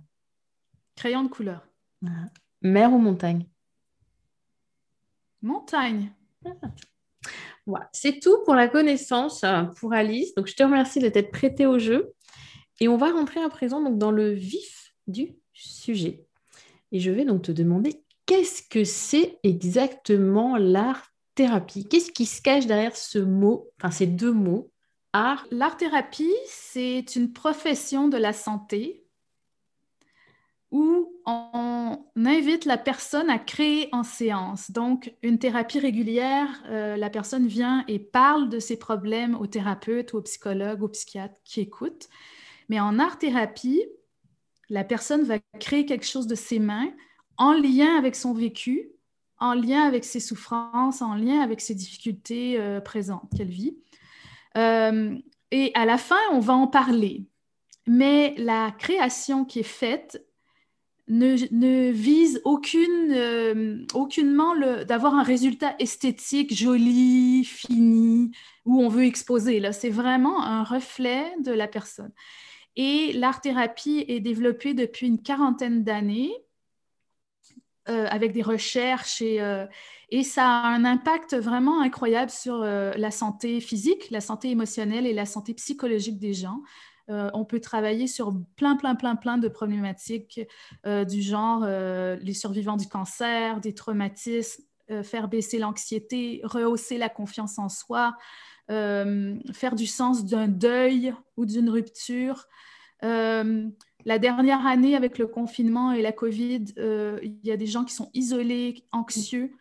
Crayon 0.97 1.25
de 1.25 1.29
couleur. 1.29 1.67
Ah. 2.07 2.27
Mer 2.63 2.91
ou 2.93 2.99
montagne? 2.99 3.47
Montagne. 5.43 6.13
Voilà. 7.67 7.91
C'est 7.93 8.21
tout 8.21 8.43
pour 8.47 8.55
la 8.55 8.69
connaissance 8.69 9.45
euh, 9.45 9.65
pour 9.65 9.93
Alice. 9.93 10.35
Donc, 10.35 10.47
je 10.47 10.55
te 10.55 10.63
remercie 10.63 10.99
de 10.99 11.11
t'être 11.11 11.31
prêtée 11.31 11.67
au 11.67 11.79
jeu. 11.79 12.15
Et 12.81 12.89
on 12.89 12.97
va 12.97 13.13
rentrer 13.13 13.43
à 13.43 13.51
présent 13.51 13.83
donc, 13.83 13.99
dans 13.99 14.11
le 14.13 14.31
vif 14.31 14.95
du 15.07 15.37
sujet. 15.53 16.25
Et 16.91 17.01
je 17.01 17.11
vais 17.11 17.27
donc 17.27 17.43
te 17.43 17.53
demander 17.53 18.03
qu'est-ce 18.31 18.63
que 18.63 18.85
c'est 18.85 19.41
exactement 19.43 20.57
l'art-thérapie 20.57 21.89
Qu'est-ce 21.89 22.13
qui 22.13 22.27
se 22.27 22.41
cache 22.41 22.65
derrière 22.65 22.95
ce 22.95 23.19
mot, 23.19 23.69
enfin 23.77 23.91
ces 23.91 24.07
deux 24.07 24.31
mots? 24.31 24.71
Art. 25.13 25.49
L'art-thérapie, 25.51 26.33
c'est 26.47 27.17
une 27.17 27.33
profession 27.33 28.07
de 28.07 28.17
la 28.17 28.33
santé 28.33 29.05
où 30.71 31.13
on 31.27 31.99
invite 32.15 32.67
la 32.67 32.79
personne 32.79 33.29
à 33.29 33.41
créer 33.41 33.89
en 33.91 34.05
séance. 34.05 34.71
Donc, 34.71 35.13
une 35.25 35.41
thérapie 35.41 35.81
régulière, 35.81 36.63
euh, 36.69 36.97
la 36.97 37.11
personne 37.11 37.49
vient 37.49 37.85
et 37.89 37.99
parle 37.99 38.49
de 38.49 38.61
ses 38.61 38.79
problèmes 38.79 39.35
au 39.35 39.49
thérapeute, 39.49 40.15
au 40.15 40.23
psychologue, 40.23 40.85
au 40.85 40.89
psychiatre 40.89 41.35
qui 41.43 41.63
écoute. 41.63 42.09
Mais 42.69 42.79
en 42.79 43.01
art-thérapie, 43.01 43.85
la 44.69 44.85
personne 44.85 45.25
va 45.25 45.41
créer 45.59 45.85
quelque 45.85 46.07
chose 46.07 46.29
de 46.29 46.37
ses 46.37 46.61
mains 46.61 46.93
en 47.41 47.55
lien 47.55 47.97
avec 47.97 48.15
son 48.15 48.35
vécu, 48.35 48.91
en 49.39 49.55
lien 49.55 49.83
avec 49.83 50.05
ses 50.05 50.21
souffrances, 50.21 51.01
en 51.01 51.15
lien 51.15 51.41
avec 51.41 51.63
ses 51.63 51.75
difficultés 51.75 52.61
euh, 52.61 52.81
présentes 52.81 53.31
qu'elle 53.35 53.49
vit. 53.49 53.79
Euh, 54.59 55.17
et 55.51 55.73
à 55.75 55.87
la 55.87 55.97
fin, 55.97 56.21
on 56.33 56.39
va 56.39 56.53
en 56.53 56.67
parler. 56.67 57.25
Mais 57.87 58.35
la 58.37 58.71
création 58.79 59.47
qui 59.47 59.61
est 59.61 59.63
faite 59.63 60.23
ne, 61.09 61.91
vise 61.91 62.43
aucune, 62.45 63.11
euh, 63.11 63.87
aucunement 63.95 64.55
d'avoir 64.85 65.15
un 65.15 65.23
résultat 65.23 65.75
esthétique 65.79 66.55
joli, 66.55 67.45
fini, 67.45 68.33
où 68.67 68.83
on 68.83 68.89
veut 68.89 69.05
exposer. 69.05 69.61
Là, 69.61 69.73
c'est 69.73 69.89
vraiment 69.89 70.45
un 70.45 70.63
reflet 70.63 71.33
de 71.43 71.53
la 71.53 71.69
personne. 71.69 72.13
Et 72.77 73.15
l'art-thérapie 73.15 74.05
est 74.09 74.21
développée 74.21 74.75
depuis 74.75 75.07
une 75.07 75.23
quarantaine 75.23 75.83
d'années 75.85 76.33
euh, 77.91 78.07
avec 78.09 78.33
des 78.33 78.43
recherches 78.43 79.21
et, 79.21 79.41
euh, 79.41 79.67
et, 80.11 80.23
ça 80.23 80.45
a 80.45 80.69
un 80.69 80.85
impact 80.85 81.35
vraiment 81.35 81.81
incroyable 81.81 82.31
sur 82.31 82.63
euh, 82.63 82.93
la 82.97 83.11
santé 83.11 83.61
physique, 83.61 84.11
la 84.11 84.21
santé 84.21 84.51
émotionnelle 84.51 85.07
et 85.07 85.13
la 85.13 85.27
santé 85.27 85.55
psychologique 85.55 86.19
des 86.19 86.33
gens. 86.33 86.61
on 87.09 87.45
peut 87.45 87.59
travailler 87.59 88.07
sur 88.07 88.33
plein, 88.55 88.77
plein, 88.77 88.95
plein, 88.95 89.17
plein 89.17 89.39
de 89.39 89.49
problématiques 89.49 90.41
du 90.87 91.23
genre 91.23 91.67
les 91.67 92.35
survivants 92.35 92.77
du 92.77 92.87
cancer, 92.87 93.61
des 93.61 93.75
traumatismes, 93.75 94.63
faire 95.03 95.27
baisser 95.27 95.59
l'anxiété, 95.59 96.41
rehausser 96.45 96.99
la 96.99 97.09
confiance 97.09 97.59
en 97.59 97.69
soi, 97.69 98.17
faire 98.69 99.75
du 99.75 99.89
sens 99.89 100.25
d'un 100.25 100.47
deuil 100.47 101.13
ou 101.37 101.47
d'une 101.47 101.69
rupture. 101.69 102.47
La 104.05 104.19
dernière 104.19 104.67
année, 104.67 104.97
avec 104.97 105.19
le 105.19 105.27
confinement 105.27 105.93
et 105.93 106.03
la 106.03 106.13
COVID, 106.13 106.65
euh, 106.79 107.19
il 107.23 107.39
y 107.45 107.51
a 107.51 107.57
des 107.57 107.67
gens 107.67 107.85
qui 107.85 107.95
sont 107.95 108.11
isolés, 108.15 108.85
anxieux. 108.93 109.53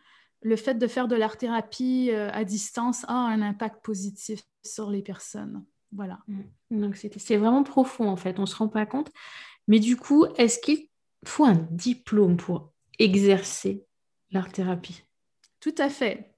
Le 0.42 0.56
fait 0.56 0.74
de 0.74 0.86
faire 0.86 1.08
de 1.08 1.16
l'art-thérapie 1.16 2.10
euh, 2.10 2.30
à 2.32 2.44
distance 2.44 3.04
a 3.08 3.14
un 3.14 3.42
impact 3.42 3.84
positif 3.84 4.42
sur 4.62 4.90
les 4.90 5.02
personnes. 5.02 5.64
Voilà. 5.92 6.20
Mm. 6.28 6.80
Donc, 6.80 6.96
c'est 6.96 7.36
vraiment 7.36 7.62
profond, 7.62 8.08
en 8.08 8.16
fait. 8.16 8.38
On 8.38 8.42
ne 8.42 8.46
se 8.46 8.56
rend 8.56 8.68
pas 8.68 8.86
compte. 8.86 9.10
Mais 9.68 9.78
du 9.78 9.96
coup, 9.96 10.26
est-ce 10.36 10.58
qu'il 10.58 10.88
faut 11.24 11.44
un 11.44 11.66
diplôme 11.70 12.36
pour 12.36 12.72
exercer 12.98 13.84
l'art-thérapie? 14.30 15.02
Tout 15.60 15.74
à 15.78 15.90
fait. 15.90 16.29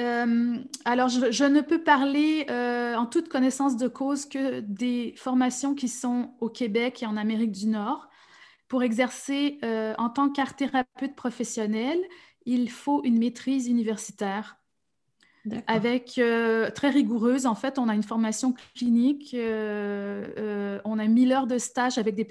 Euh, 0.00 0.56
alors, 0.84 1.08
je, 1.08 1.44
ne 1.44 1.60
peux 1.60 1.82
parler 1.82 2.46
euh, 2.50 2.94
en 2.96 3.06
toute 3.06 3.28
connaissance 3.28 3.76
de 3.76 3.88
cause 3.88 4.26
que 4.26 4.60
des 4.60 5.14
formations 5.16 5.74
qui 5.74 5.88
sont 5.88 6.34
au 6.40 6.48
Québec 6.48 7.02
et 7.02 7.06
en 7.06 7.16
Amérique 7.16 7.52
du 7.52 7.66
Nord. 7.66 8.08
pour 8.68 8.82
exercer 8.82 9.58
en 9.98 10.08
tant 10.08 10.30
qu'art 10.30 10.56
thérapeute 10.56 11.14
professionnel, 11.14 11.98
il 12.46 12.70
faut 12.70 13.02
une 13.04 13.18
maîtrise 13.18 13.68
universitaire 13.68 14.56
avec 15.66 16.18
euh, 16.18 16.70
très 16.70 16.90
rigoureuse. 16.90 17.46
En 17.46 17.54
fait, 17.54 17.78
on 17.78 17.88
a 17.88 17.94
une 17.94 18.02
formation 18.02 18.54
clinique, 18.74 19.34
euh, 19.34 20.26
euh, 20.38 20.80
on 20.84 20.98
a 20.98 21.06
1000 21.06 21.32
heures 21.32 21.46
de 21.46 21.58
stage 21.58 21.98
avec 21.98 22.14
des, 22.14 22.26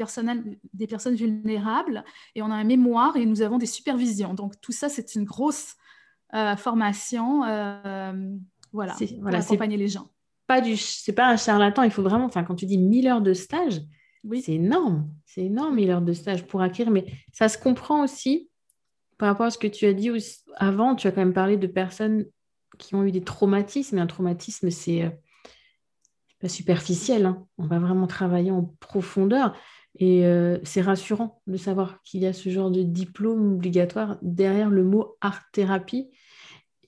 des 0.74 0.88
personnes 0.88 1.15
vulnérables 1.15 2.03
et 2.36 2.41
on 2.41 2.51
a 2.51 2.56
un 2.56 2.63
mémoire 2.63 3.18
et 3.18 3.25
nous 3.25 3.41
avons 3.41 3.58
des 3.58 3.65
supervisions. 3.65 4.34
Donc, 4.34 4.60
tout 4.62 4.72
ça, 4.72 4.88
c'est 4.89 5.15
une 5.15 5.25
grosse 5.25 5.75
formation 6.58 7.42
voilà, 8.74 8.96
pour 8.96 9.28
accompagner 9.28 9.78
les 9.78 9.88
gens. 9.88 10.08
Pas 10.48 10.62
du, 10.62 10.76
c'est 10.78 11.14
pas 11.14 11.30
un 11.30 11.38
charlatan, 11.38 11.84
il 11.84 11.92
faut 11.92 12.04
vraiment, 12.04 12.26
enfin, 12.26 12.44
quand 12.44 12.56
tu 12.56 12.66
dis 12.66 12.78
1000 12.78 13.08
heures 13.08 13.22
de 13.22 13.34
stage, 13.34 13.82
oui. 14.24 14.42
c'est 14.42 14.54
énorme, 14.54 15.10
c'est 15.26 15.46
énorme 15.46 15.76
1000 15.76 15.92
heures 15.92 16.02
de 16.02 16.14
stage 16.14 16.46
pour 16.46 16.62
acquérir, 16.62 16.92
mais 16.92 17.06
ça 17.32 17.48
se 17.48 17.58
comprend 17.58 18.04
aussi 18.04 18.50
par 19.22 19.30
rapport 19.30 19.46
à 19.46 19.52
ce 19.52 19.60
que 19.60 19.68
tu 19.68 19.86
as 19.86 19.94
dit 19.94 20.10
avant, 20.56 20.96
tu 20.96 21.06
as 21.08 21.12
quand 21.12 21.22
même 21.22 21.32
parlé 21.32 21.56
de 21.56 21.68
personnes 21.68 22.26
qui 22.80 22.96
ont 22.96 23.04
eu 23.04 23.12
des 23.12 23.22
traumatismes. 23.22 24.00
Et 24.00 24.02
un 24.02 24.08
traumatisme, 24.08 24.72
c'est 24.72 25.04
euh, 25.04 25.10
pas 26.40 26.50
superficiel. 26.50 27.28
Hein. 27.28 27.46
On 27.60 27.68
va 27.68 27.78
vraiment 27.78 28.08
travailler 28.08 28.50
en 28.50 28.76
profondeur. 28.80 29.56
Et 30.00 30.26
euh, 30.26 30.58
c'est 30.64 30.82
rassurant 30.82 31.40
de 31.46 31.56
savoir 31.56 32.02
qu'il 32.02 32.22
y 32.22 32.26
a 32.26 32.34
ce 32.34 32.50
genre 32.50 32.72
de 32.72 32.82
diplôme 32.82 33.54
obligatoire 33.54 34.18
derrière 34.24 34.72
le 34.72 34.84
mot 34.84 35.16
art-thérapie. 35.22 36.10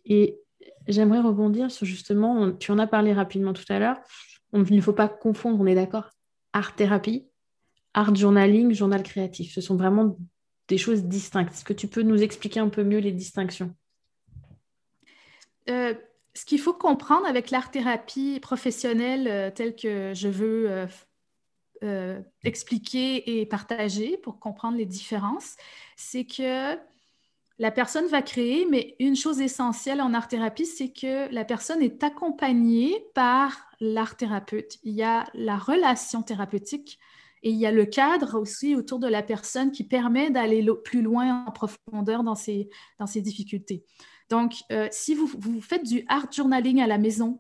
Et 0.06 0.40
j'aimerais 0.88 1.20
rebondir 1.20 1.72
sur 1.72 1.86
justement, 1.86 2.52
tu 2.52 2.72
en 2.72 2.80
as 2.80 2.88
parlé 2.88 3.14
rapidement 3.14 3.54
tout 3.54 3.66
à 3.70 3.80
l'heure, 3.80 3.98
il 4.54 4.76
ne 4.76 4.82
faut 4.82 4.94
pas 4.94 5.08
confondre, 5.08 5.60
on 5.60 5.66
est 5.66 5.76
d'accord, 5.76 6.10
art-thérapie, 6.54 7.26
art 7.94 8.14
journaling, 8.16 8.74
journal 8.74 9.04
créatif. 9.04 9.54
Ce 9.54 9.62
sont 9.62 9.76
vraiment 9.76 10.18
des 10.68 10.78
choses 10.78 11.04
distinctes. 11.06 11.54
Est-ce 11.54 11.66
que 11.66 11.74
tu 11.74 11.88
peux 11.88 12.04
nous 12.04 12.22
expliquer 12.22 12.60
un 12.60 12.70
peu 12.70 12.84
mieux 12.84 13.00
les 13.00 13.12
distinctions? 13.12 13.74
Euh, 15.70 15.94
ce 16.36 16.46
qu'il 16.46 16.60
faut 16.60 16.74
comprendre 16.74 17.26
avec 17.26 17.52
l'art-thérapie 17.52 18.40
professionnelle 18.40 19.28
euh, 19.28 19.52
telle 19.52 19.76
que 19.76 20.14
je 20.14 20.28
veux 20.28 20.88
euh, 21.84 22.20
expliquer 22.44 23.40
et 23.40 23.46
partager 23.46 24.18
pour 24.18 24.40
comprendre 24.40 24.78
les 24.78 24.86
différences, 24.86 25.58
c'est 25.96 26.26
que 26.26 26.76
la 27.60 27.72
personne 27.72 28.08
va 28.08 28.22
créer, 28.22 28.66
mais 28.70 28.96
une 29.00 29.16
chose 29.16 29.40
essentielle 29.40 30.02
en 30.02 30.14
art-thérapie, 30.14 30.66
c'est 30.66 30.92
que 30.92 31.32
la 31.34 31.46
personne 31.46 31.82
est 31.82 32.04
accompagnée 32.04 33.06
par 33.14 33.68
l'art-thérapeute. 33.80 34.80
Il 34.84 34.94
y 34.94 35.04
a 35.04 35.26
la 35.34 35.58
relation 35.58 36.24
thérapeutique 36.24 37.00
et 37.44 37.52
il 37.52 37.58
y 37.58 37.66
a 37.66 37.72
le 37.72 37.86
cadre 37.86 38.40
aussi 38.40 38.76
autour 38.76 39.00
de 39.00 39.08
la 39.08 39.22
personne 39.22 39.72
qui 39.72 39.84
permet 39.84 40.32
d'aller 40.32 40.66
plus 40.84 41.02
loin 41.02 41.46
en 41.46 41.52
profondeur 41.52 42.24
dans 42.24 42.36
ses 42.36 42.70
difficultés. 43.18 43.84
Donc, 44.30 44.56
euh, 44.72 44.88
si 44.92 45.14
vous, 45.14 45.28
faites 45.62 45.86
du 45.86 46.06
art 46.08 46.32
journaling 46.32 46.82
à 46.82 46.88
la 46.88 46.98
maison 46.98 47.40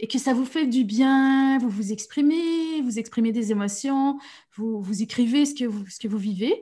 et 0.00 0.08
que 0.08 0.18
ça 0.18 0.32
vous 0.32 0.46
fait 0.46 0.66
du 0.66 0.84
bien, 0.84 1.58
vous 1.58 1.68
vous 1.68 1.92
exprimez, 1.92 2.80
vous 2.82 2.98
exprimez 2.98 3.30
des 3.30 3.52
émotions, 3.52 4.18
vous, 4.56 5.02
écrivez 5.02 5.46
ce 5.46 5.54
que 5.54 6.08
vous 6.08 6.18
vivez, 6.18 6.60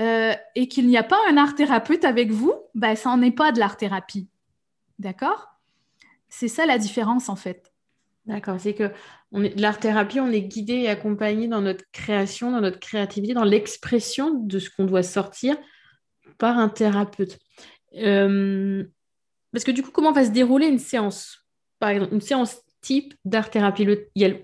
euh, 0.00 0.34
et 0.54 0.68
qu'il 0.68 0.88
n'y 0.88 0.96
a 0.96 1.02
pas 1.02 1.18
un 1.30 1.36
art 1.36 1.54
thérapeute 1.54 2.04
avec 2.04 2.30
vous, 2.30 2.52
ben, 2.74 2.96
ça 2.96 3.10
n'en 3.10 3.22
est 3.22 3.30
pas 3.30 3.52
de 3.52 3.58
l'art 3.58 3.76
thérapie. 3.76 4.28
D'accord? 4.98 5.48
C'est 6.28 6.48
ça 6.48 6.66
la 6.66 6.78
différence 6.78 7.28
en 7.28 7.36
fait. 7.36 7.72
D'accord, 8.26 8.58
c'est 8.58 8.74
que 8.74 8.90
l'art 9.32 9.78
thérapie, 9.78 10.18
on 10.18 10.30
est 10.30 10.40
guidé 10.40 10.74
et 10.74 10.88
accompagné 10.88 11.46
dans 11.46 11.60
notre 11.60 11.84
création, 11.92 12.50
dans 12.50 12.62
notre 12.62 12.80
créativité, 12.80 13.34
dans 13.34 13.44
l'expression 13.44 14.32
de 14.34 14.58
ce 14.58 14.70
qu'on 14.70 14.86
doit 14.86 15.02
sortir 15.02 15.56
par 16.38 16.58
un 16.58 16.70
thérapeute. 16.70 17.38
Euh, 17.96 18.82
parce 19.52 19.64
que 19.64 19.70
du 19.70 19.82
coup, 19.82 19.90
comment 19.90 20.12
va 20.12 20.24
se 20.24 20.30
dérouler 20.30 20.66
une 20.66 20.78
séance? 20.78 21.46
Par 21.78 21.90
exemple, 21.90 22.14
une 22.14 22.20
séance 22.22 22.56
type 22.80 23.14
d'art-thérapie. 23.24 23.86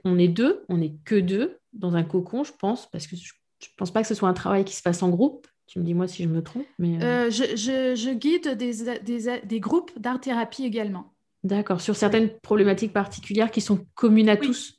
On 0.04 0.18
est 0.18 0.28
deux, 0.28 0.64
on 0.68 0.76
n'est 0.76 0.94
que 1.04 1.14
deux 1.14 1.58
dans 1.72 1.94
un 1.94 2.04
cocon, 2.04 2.44
je 2.44 2.52
pense, 2.52 2.90
parce 2.90 3.06
que 3.06 3.16
je 3.16 3.32
ne 3.68 3.76
pense 3.76 3.90
pas 3.90 4.02
que 4.02 4.08
ce 4.08 4.14
soit 4.14 4.28
un 4.28 4.34
travail 4.34 4.64
qui 4.64 4.74
se 4.74 4.82
fasse 4.82 5.02
en 5.02 5.10
groupe? 5.10 5.46
Tu 5.66 5.78
me 5.78 5.84
dis 5.84 5.94
moi 5.94 6.08
si 6.08 6.24
je 6.24 6.28
me 6.28 6.42
trompe. 6.42 6.66
Mais 6.78 7.02
euh, 7.02 7.26
euh, 7.26 7.30
je, 7.30 8.14
guide 8.14 8.56
des, 8.56 9.60
groupes 9.60 9.92
d'art-thérapie 9.96 10.64
également. 10.64 11.12
D'accord, 11.44 11.80
sur 11.80 11.96
certaines 11.96 12.30
problématiques 12.40 12.92
particulières 12.92 13.50
qui 13.50 13.60
sont 13.60 13.86
communes 13.94 14.28
à 14.28 14.36
tous? 14.36 14.78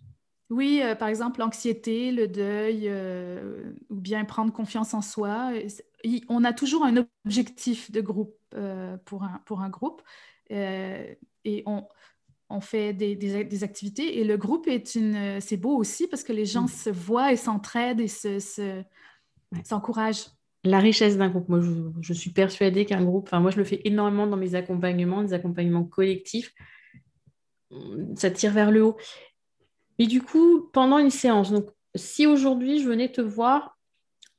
Oui, 0.50 0.82
par 1.00 1.08
exemple 1.08 1.40
l'anxiété, 1.40 2.12
le 2.12 2.28
deuil, 2.28 2.92
ou 3.90 3.96
bien 3.96 4.26
prendre 4.26 4.52
confiance 4.52 4.94
en 4.94 5.02
soi. 5.02 5.52
On 6.28 6.44
a 6.44 6.52
toujours 6.52 6.84
un 6.84 7.06
objectif 7.26 7.90
de 7.92 8.02
groupe. 8.02 8.36
Euh, 8.58 8.98
pour, 9.06 9.24
un, 9.24 9.40
pour 9.46 9.62
un 9.62 9.70
groupe. 9.70 10.02
Euh, 10.52 11.06
et 11.46 11.64
on, 11.66 11.88
on 12.52 12.62
fait 12.62 12.94
des, 12.94 13.16
des, 13.16 13.64
activités. 13.64 14.20
Et 14.20 14.24
le 14.24 14.38
groupe 14.38 14.68
est 14.68 14.96
une. 14.96 15.40
C'est 15.42 15.58
beau 15.58 15.76
aussi 15.76 16.08
parce 16.08 16.24
que 16.24 16.34
les 16.34 16.46
gens 16.46 16.64
mm. 16.64 16.70
se 16.70 16.90
voient 16.90 17.32
et 17.32 17.38
s'entraident 17.38 18.02
et 18.02 18.08
s'encouragent. 19.64 20.24
Se, 20.24 20.30
La 20.64 20.80
richesse 20.80 21.18
d'un 21.18 21.30
groupe. 21.30 21.50
Moi, 21.50 21.62
je, 21.62 21.72
je 22.02 22.14
suis 22.14 22.32
persuadée 22.32 22.86
qu'un 22.86 23.04
groupe, 23.04 23.28
enfin, 23.28 23.40
moi, 23.40 23.52
je 23.52 23.58
le 23.58 23.64
fais 23.64 23.82
énormément 23.86 24.28
dans 24.28 24.38
mes 24.38 24.56
accompagnements, 24.56 25.24
des 25.24 25.34
accompagnements 25.34 25.84
collectifs. 25.84 26.54
Ça 28.16 28.30
tire 28.30 28.52
vers 28.52 28.72
le 28.72 28.84
haut. 28.84 28.98
Et 29.98 30.08
du 30.08 30.22
coup, 30.22 30.70
pendant 30.74 30.98
une 30.98 31.10
séance, 31.10 31.52
donc 31.52 31.70
si 31.96 32.26
aujourd'hui 32.26 32.82
je 32.82 32.88
venais 32.88 33.12
te 33.12 33.22
voir 33.22 33.78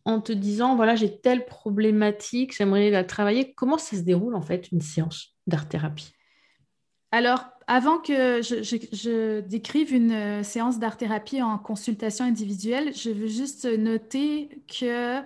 en 0.05 0.21
te 0.21 0.33
disant, 0.33 0.75
voilà, 0.75 0.97
j'ai 0.97 1.21
telle 1.21 1.45
problématique, 1.47 2.55
j'aimerais 2.57 2.91
la 2.91 3.05
travailler. 3.05 3.55
Comment 3.55 3.79
ça 3.79 3.97
se 3.97 4.03
déroule 4.03 4.35
en 4.35 4.43
fait 4.43 4.71
une 4.73 4.81
séance 4.81 5.37
d'art-thérapie? 5.47 6.13
Alors, 7.15 7.45
avant 7.67 7.99
que 7.99 8.41
je, 8.41 9.41
décrive 9.41 9.93
une 9.93 10.13
euh, 10.13 10.43
séance 10.43 10.79
d'art-thérapie 10.79 11.43
en 11.43 11.59
consultation 11.59 12.25
individuelle, 12.25 12.95
je 12.95 13.11
veux 13.11 13.27
juste 13.27 13.67
noter 13.67 14.49
que 14.67 15.21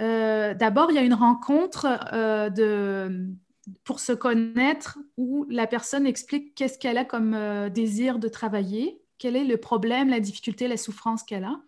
euh, 0.00 0.54
d'abord, 0.54 0.90
il 0.90 0.96
y 0.96 0.98
a 0.98 1.02
une 1.02 1.14
rencontre 1.14 1.86
euh, 2.12 3.08
pour 3.84 4.00
se 4.00 4.12
connaître 4.12 4.98
où 5.16 5.46
la 5.48 5.68
personne 5.68 6.06
explique 6.06 6.56
qu'est-ce 6.56 6.76
qu'elle 6.76 6.98
a 6.98 7.04
comme 7.04 7.36
désir 7.70 8.18
de 8.18 8.26
travailler, 8.26 9.00
quel 9.18 9.36
est 9.36 9.44
le 9.44 9.56
problème, 9.56 10.08
la 10.08 10.18
difficulté, 10.18 10.66
la 10.66 10.76
souffrance 10.76 11.22
qu'elle 11.22 11.44
a. 11.44 11.60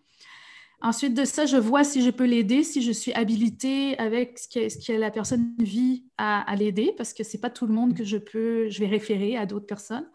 Ensuite 0.85 1.15
de 1.15 1.25
ça, 1.25 1.47
je 1.47 1.57
vois 1.57 1.83
si 1.83 2.03
je 2.03 2.11
peux 2.11 2.25
l'aider, 2.25 2.63
si 2.63 2.83
je 2.83 2.91
suis 2.91 3.11
habilitée 3.13 3.97
avec 3.97 4.37
ce 4.37 4.47
que, 4.47 4.69
ce 4.69 4.77
que 4.77 4.93
la 4.93 5.09
personne 5.09 5.55
vit 5.57 6.05
à, 6.19 6.55
l'aider, 6.55 6.93
parce 6.95 7.11
que 7.11 7.23
ce 7.23 7.35
n'est 7.35 7.41
pas 7.41 7.49
tout 7.49 7.65
le 7.65 7.73
monde 7.73 7.95
que 7.95 8.03
je 8.03 8.17
peux, 8.17 8.69
je 8.69 8.79
vais 8.81 8.85
référer 8.85 9.35
à 9.35 9.47
d'autres 9.47 9.65
personnes. 9.65 10.07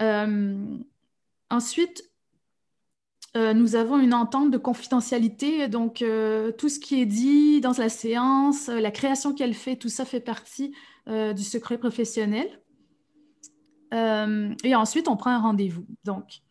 Euh, 0.00 0.76
ensuite, 1.50 2.02
euh, 3.36 3.54
nous 3.54 3.76
avons 3.76 4.00
une 4.00 4.12
entente 4.12 4.50
de 4.50 4.58
confidentialité, 4.58 5.68
donc 5.68 6.02
euh, 6.02 6.50
tout 6.50 6.68
ce 6.68 6.80
qui 6.80 7.00
est 7.00 7.06
dit 7.06 7.60
dans 7.60 7.78
la 7.78 7.88
séance, 7.88 8.66
la 8.66 8.90
création 8.90 9.32
qu'elle 9.32 9.54
fait, 9.54 9.76
tout 9.76 9.88
ça 9.88 10.04
fait 10.04 10.18
partie 10.18 10.74
du 11.06 11.44
secret 11.44 11.78
professionnel. 11.78 12.48
et 13.92 14.74
ensuite, 14.74 15.06
on 15.06 15.16
prend 15.16 15.30
un 15.30 15.40
rendez-vous. 15.40 15.86
Donc, 16.02 16.42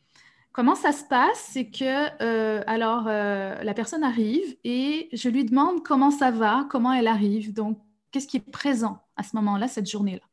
Comment 0.53 0.75
ça 0.75 0.91
se 0.91 1.05
passe? 1.05 1.49
C'est 1.51 1.69
que, 1.69 2.21
euh, 2.21 2.61
alors, 2.67 3.05
euh, 3.07 3.61
la 3.63 3.73
personne 3.73 4.03
arrive 4.03 4.57
et 4.65 5.07
je 5.13 5.29
lui 5.29 5.45
demande 5.45 5.83
comment 5.83 6.11
ça 6.11 6.29
va, 6.29 6.67
comment 6.69 6.91
elle 6.91 7.07
arrive. 7.07 7.53
Donc, 7.53 7.79
qu'est-ce 8.11 8.27
qui 8.27 8.37
est 8.37 8.51
présent 8.51 8.99
à 9.15 9.23
ce 9.23 9.35
moment-là, 9.37 9.69
cette 9.69 9.89
journée-là? 9.89 10.25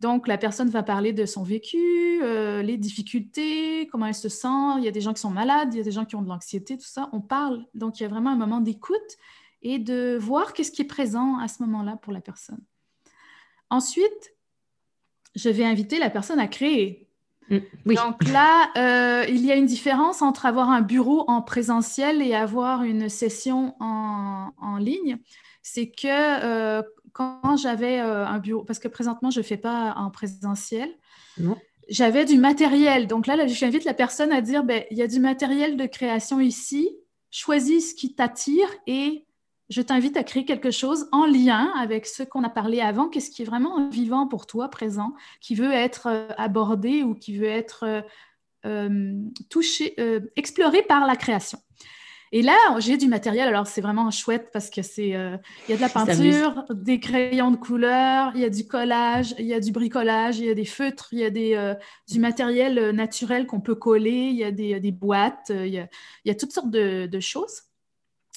Donc, 0.00 0.28
la 0.28 0.38
personne 0.38 0.70
va 0.70 0.84
parler 0.84 1.12
de 1.12 1.26
son 1.26 1.42
vécu, 1.42 2.22
euh, 2.22 2.62
les 2.62 2.76
difficultés, 2.76 3.88
comment 3.90 4.06
elle 4.06 4.14
se 4.14 4.28
sent. 4.28 4.76
Il 4.78 4.84
y 4.84 4.88
a 4.88 4.92
des 4.92 5.00
gens 5.00 5.12
qui 5.12 5.20
sont 5.20 5.30
malades, 5.30 5.74
il 5.74 5.78
y 5.78 5.80
a 5.80 5.84
des 5.84 5.90
gens 5.90 6.04
qui 6.04 6.14
ont 6.14 6.22
de 6.22 6.28
l'anxiété, 6.28 6.76
tout 6.76 6.86
ça. 6.86 7.08
On 7.12 7.20
parle. 7.20 7.66
Donc, 7.74 7.98
il 7.98 8.04
y 8.04 8.06
a 8.06 8.08
vraiment 8.08 8.30
un 8.30 8.36
moment 8.36 8.60
d'écoute 8.60 9.16
et 9.62 9.80
de 9.80 10.16
voir 10.20 10.52
qu'est-ce 10.52 10.70
qui 10.70 10.82
est 10.82 10.84
présent 10.84 11.38
à 11.38 11.48
ce 11.48 11.64
moment-là 11.64 11.96
pour 11.96 12.12
la 12.12 12.20
personne. 12.20 12.60
Ensuite, 13.70 14.34
je 15.34 15.48
vais 15.48 15.64
inviter 15.64 15.98
la 15.98 16.10
personne 16.10 16.38
à 16.38 16.46
créer. 16.46 17.07
Mm, 17.50 17.94
Donc 17.94 18.24
là, 18.28 18.70
euh, 18.76 19.24
il 19.28 19.44
y 19.44 19.52
a 19.52 19.56
une 19.56 19.66
différence 19.66 20.22
entre 20.22 20.46
avoir 20.46 20.70
un 20.70 20.82
bureau 20.82 21.24
en 21.28 21.42
présentiel 21.42 22.22
et 22.22 22.34
avoir 22.34 22.82
une 22.82 23.08
session 23.08 23.74
en, 23.80 24.76
ligne. 24.78 25.18
C'est 25.62 25.90
que 25.90 26.06
euh, 26.06 26.82
quand 27.12 27.56
j'avais 27.56 28.00
euh, 28.00 28.24
un 28.26 28.38
bureau, 28.38 28.62
parce 28.62 28.78
que 28.78 28.88
présentement, 28.88 29.30
je 29.30 29.40
ne 29.40 29.44
fais 29.44 29.56
pas 29.56 29.94
en 29.96 30.10
présentiel, 30.10 30.88
j'avais 31.88 32.24
du 32.24 32.38
matériel. 32.38 33.06
Donc 33.06 33.26
là, 33.26 33.34
là 33.34 33.46
j'invite 33.46 33.84
la 33.84 33.94
personne 33.94 34.30
à 34.30 34.40
dire, 34.40 34.62
ben, 34.62 34.84
il 34.90 34.98
y 34.98 35.02
a 35.02 35.08
du 35.08 35.18
matériel 35.18 35.76
de 35.76 35.86
création 35.86 36.38
ici, 36.38 36.90
choisis 37.30 37.90
ce 37.90 37.94
qui 37.94 38.14
t'attire 38.14 38.68
et 38.86 39.26
je 39.68 39.82
t'invite 39.82 40.16
à 40.16 40.24
créer 40.24 40.44
quelque 40.44 40.70
chose 40.70 41.08
en 41.12 41.26
lien 41.26 41.72
avec 41.78 42.06
ce 42.06 42.22
qu'on 42.22 42.44
a 42.44 42.48
parlé 42.48 42.80
avant, 42.80 43.08
qu'est-ce 43.08 43.30
qui 43.30 43.42
est 43.42 43.44
vraiment 43.44 43.88
vivant 43.88 44.26
pour 44.26 44.46
toi, 44.46 44.68
présent, 44.68 45.14
qui 45.40 45.54
veut 45.54 45.72
être 45.72 46.06
euh, 46.06 46.28
abordé 46.36 47.02
ou 47.02 47.14
qui 47.14 47.36
veut 47.36 47.46
être 47.46 47.84
euh, 47.84 48.00
euh, 48.66 49.12
touché, 49.50 49.94
exploré 50.36 50.82
par 50.82 51.06
la 51.06 51.16
création. 51.16 51.58
Et 52.32 52.42
là, 52.42 52.56
j'ai 52.78 52.96
du 52.96 53.08
matériel. 53.08 53.48
Alors, 53.48 53.66
c'est 53.66 53.80
vraiment 53.80 54.10
chouette 54.10 54.50
parce 54.52 54.70
que 54.70 54.82
c'est, 54.82 55.14
euh, 55.14 55.36
il 55.66 55.70
y 55.70 55.74
a 55.74 55.76
de 55.76 55.80
la 55.80 55.88
peinture, 55.88 56.64
des 56.70 57.00
crayons 57.00 57.50
de 57.50 57.56
couleur, 57.56 58.32
il 58.34 58.42
y 58.42 58.44
a 58.44 58.50
du 58.50 58.66
collage, 58.66 59.34
il 59.38 59.46
y 59.46 59.54
a 59.54 59.60
du 59.60 59.72
bricolage, 59.72 60.38
il 60.38 60.46
y 60.46 60.50
a 60.50 60.54
des 60.54 60.64
feutres, 60.64 61.08
il 61.12 61.20
y 61.20 61.24
a 61.24 61.30
des, 61.30 61.54
euh, 61.54 61.74
du 62.08 62.18
matériel 62.18 62.90
naturel 62.90 63.46
qu'on 63.46 63.60
peut 63.60 63.74
coller, 63.74 64.28
il 64.30 64.36
y 64.36 64.44
a 64.44 64.50
des, 64.50 64.78
des 64.80 64.92
boîtes, 64.92 65.50
il 65.50 65.68
y 65.68 65.78
a, 65.78 65.88
il 66.24 66.28
y 66.28 66.30
a 66.30 66.34
toutes 66.34 66.52
sortes 66.52 66.70
de, 66.70 67.06
de 67.06 67.20
choses. 67.20 67.62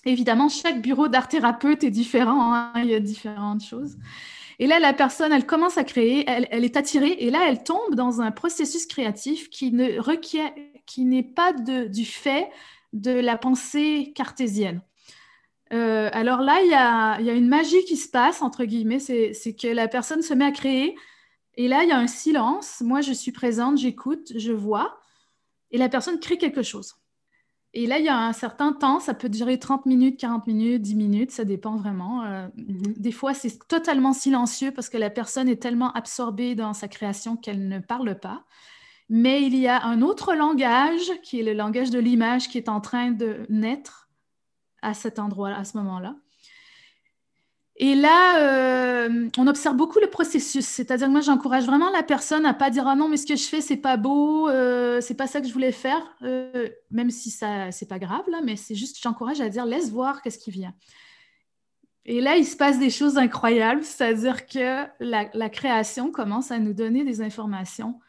Évidemment, 0.05 0.49
chaque 0.49 0.81
bureau 0.81 1.07
d'art 1.07 1.27
thérapeute 1.27 1.83
est 1.83 1.91
différent. 1.91 2.53
Hein, 2.53 2.73
il 2.77 2.87
y 2.87 2.95
a 2.95 2.99
différentes 2.99 3.63
choses. 3.63 3.97
Et 4.61 4.67
là, 4.67 4.79
la 4.79 4.93
personne, 4.93 5.31
elle 5.31 5.47
commence 5.47 5.79
à 5.79 5.83
créer, 5.83 6.23
elle, 6.27 6.63
est 6.63 6.77
attirée, 6.77 7.13
et 7.13 7.31
là, 7.31 7.47
elle 7.47 7.63
tombe 7.63 7.95
dans 7.95 8.21
un 8.21 8.29
processus 8.29 8.85
créatif 8.85 9.49
qui 9.49 9.71
ne 9.71 9.99
requiert, 9.99 10.51
qui 10.85 11.03
n'est 11.03 11.23
pas 11.23 11.51
du 11.53 12.05
fait 12.05 12.47
de 12.93 13.11
la 13.11 13.39
pensée 13.39 14.13
cartésienne. 14.15 14.81
Euh, 15.73 16.11
alors 16.13 16.41
là, 16.41 16.61
il 16.61 16.69
y, 16.69 16.75
a, 16.75 17.33
une 17.33 17.47
magie 17.47 17.83
qui 17.85 17.97
se 17.97 18.07
passe, 18.07 18.43
entre 18.43 18.65
guillemets, 18.65 18.99
c'est 18.99 19.55
que 19.59 19.67
la 19.67 19.87
personne 19.87 20.21
se 20.21 20.35
met 20.35 20.45
à 20.45 20.51
créer, 20.51 20.95
et 21.55 21.67
là, 21.67 21.83
il 21.83 21.89
y 21.89 21.93
a 21.93 21.97
un 21.97 22.07
silence. 22.07 22.81
Moi, 22.81 23.01
je 23.01 23.13
suis 23.13 23.31
présente, 23.31 23.79
j'écoute, 23.79 24.31
je 24.35 24.51
vois, 24.51 24.99
et 25.71 25.79
la 25.79 25.89
personne 25.89 26.19
crée 26.19 26.37
quelque 26.37 26.61
chose. 26.61 27.00
Et 27.73 27.87
là, 27.87 27.99
il 27.99 28.05
y 28.05 28.09
a 28.09 28.17
un 28.17 28.33
certain 28.33 28.73
temps, 28.73 28.99
ça 28.99 29.13
peut 29.13 29.29
durer 29.29 29.57
30 29.57 29.85
minutes, 29.85 30.19
40 30.19 30.45
minutes, 30.45 30.81
10 30.81 30.95
minutes, 30.95 31.31
ça 31.31 31.45
dépend 31.45 31.77
vraiment. 31.77 32.23
Euh, 32.23 32.47
mhm. 32.55 32.93
Des 32.97 33.13
fois, 33.13 33.33
c'est 33.33 33.65
totalement 33.67 34.11
silencieux 34.11 34.71
parce 34.71 34.89
que 34.89 34.97
la 34.97 35.09
personne 35.09 35.47
est 35.47 35.61
tellement 35.61 35.91
absorbée 35.93 36.53
dans 36.53 36.73
sa 36.73 36.89
création 36.89 37.37
qu'elle 37.37 37.69
ne 37.69 37.79
parle 37.79 38.19
pas. 38.19 38.43
Mais 39.09 39.41
il 39.43 39.55
y 39.55 39.67
a 39.67 39.83
un 39.85 40.01
autre 40.01 40.35
langage 40.35 41.11
qui 41.23 41.39
est 41.39 41.43
le 41.43 41.53
langage 41.53 41.91
de 41.91 41.99
l'image 41.99 42.49
qui 42.49 42.57
est 42.57 42.69
en 42.69 42.81
train 42.81 43.11
de 43.11 43.45
naître 43.49 44.09
à 44.81 44.93
cet 44.93 45.19
endroit, 45.19 45.49
à 45.49 45.63
ce 45.63 45.77
moment-là. 45.77 46.15
Et 47.83 47.95
là, 47.95 49.07
euh, 49.07 49.27
on 49.39 49.47
observe 49.47 49.75
beaucoup 49.75 49.99
le 49.99 50.05
processus. 50.05 50.65
C'est-à-dire 50.65 51.07
que 51.07 51.11
moi, 51.11 51.21
j'encourage 51.21 51.65
vraiment 51.65 51.89
la 51.89 52.03
personne 52.03 52.45
à 52.45 52.53
pas 52.53 52.69
dire 52.69 52.87
ah 52.87 52.95
non, 52.95 53.09
mais 53.09 53.17
ce 53.17 53.25
que 53.25 53.35
je 53.35 53.43
fais, 53.45 53.59
c'est 53.59 53.75
pas 53.75 53.97
beau, 53.97 54.47
euh, 54.49 55.01
c'est 55.01 55.15
pas 55.15 55.25
ça 55.25 55.41
que 55.41 55.47
je 55.47 55.53
voulais 55.53 55.71
faire, 55.71 56.15
euh, 56.21 56.69
même 56.91 57.09
si 57.09 57.31
ça, 57.31 57.71
c'est 57.71 57.87
pas 57.87 57.97
grave 57.97 58.21
là, 58.29 58.41
mais 58.43 58.55
c'est 58.55 58.75
juste, 58.75 59.01
j'encourage 59.01 59.41
à 59.41 59.49
dire 59.49 59.65
laisse 59.65 59.89
voir 59.89 60.21
qu'est-ce 60.21 60.37
qui 60.37 60.51
vient. 60.51 60.75
Et 62.05 62.21
là, 62.21 62.37
il 62.37 62.45
se 62.45 62.55
passe 62.55 62.77
des 62.77 62.91
choses 62.91 63.17
incroyables, 63.17 63.83
c'est-à-dire 63.83 64.45
que 64.45 64.85
la, 64.99 65.49
création 65.49 66.11
commence 66.11 66.51
à 66.51 66.59
nous 66.59 66.73
donner 66.73 67.03
des 67.03 67.23
informations, 67.23 67.99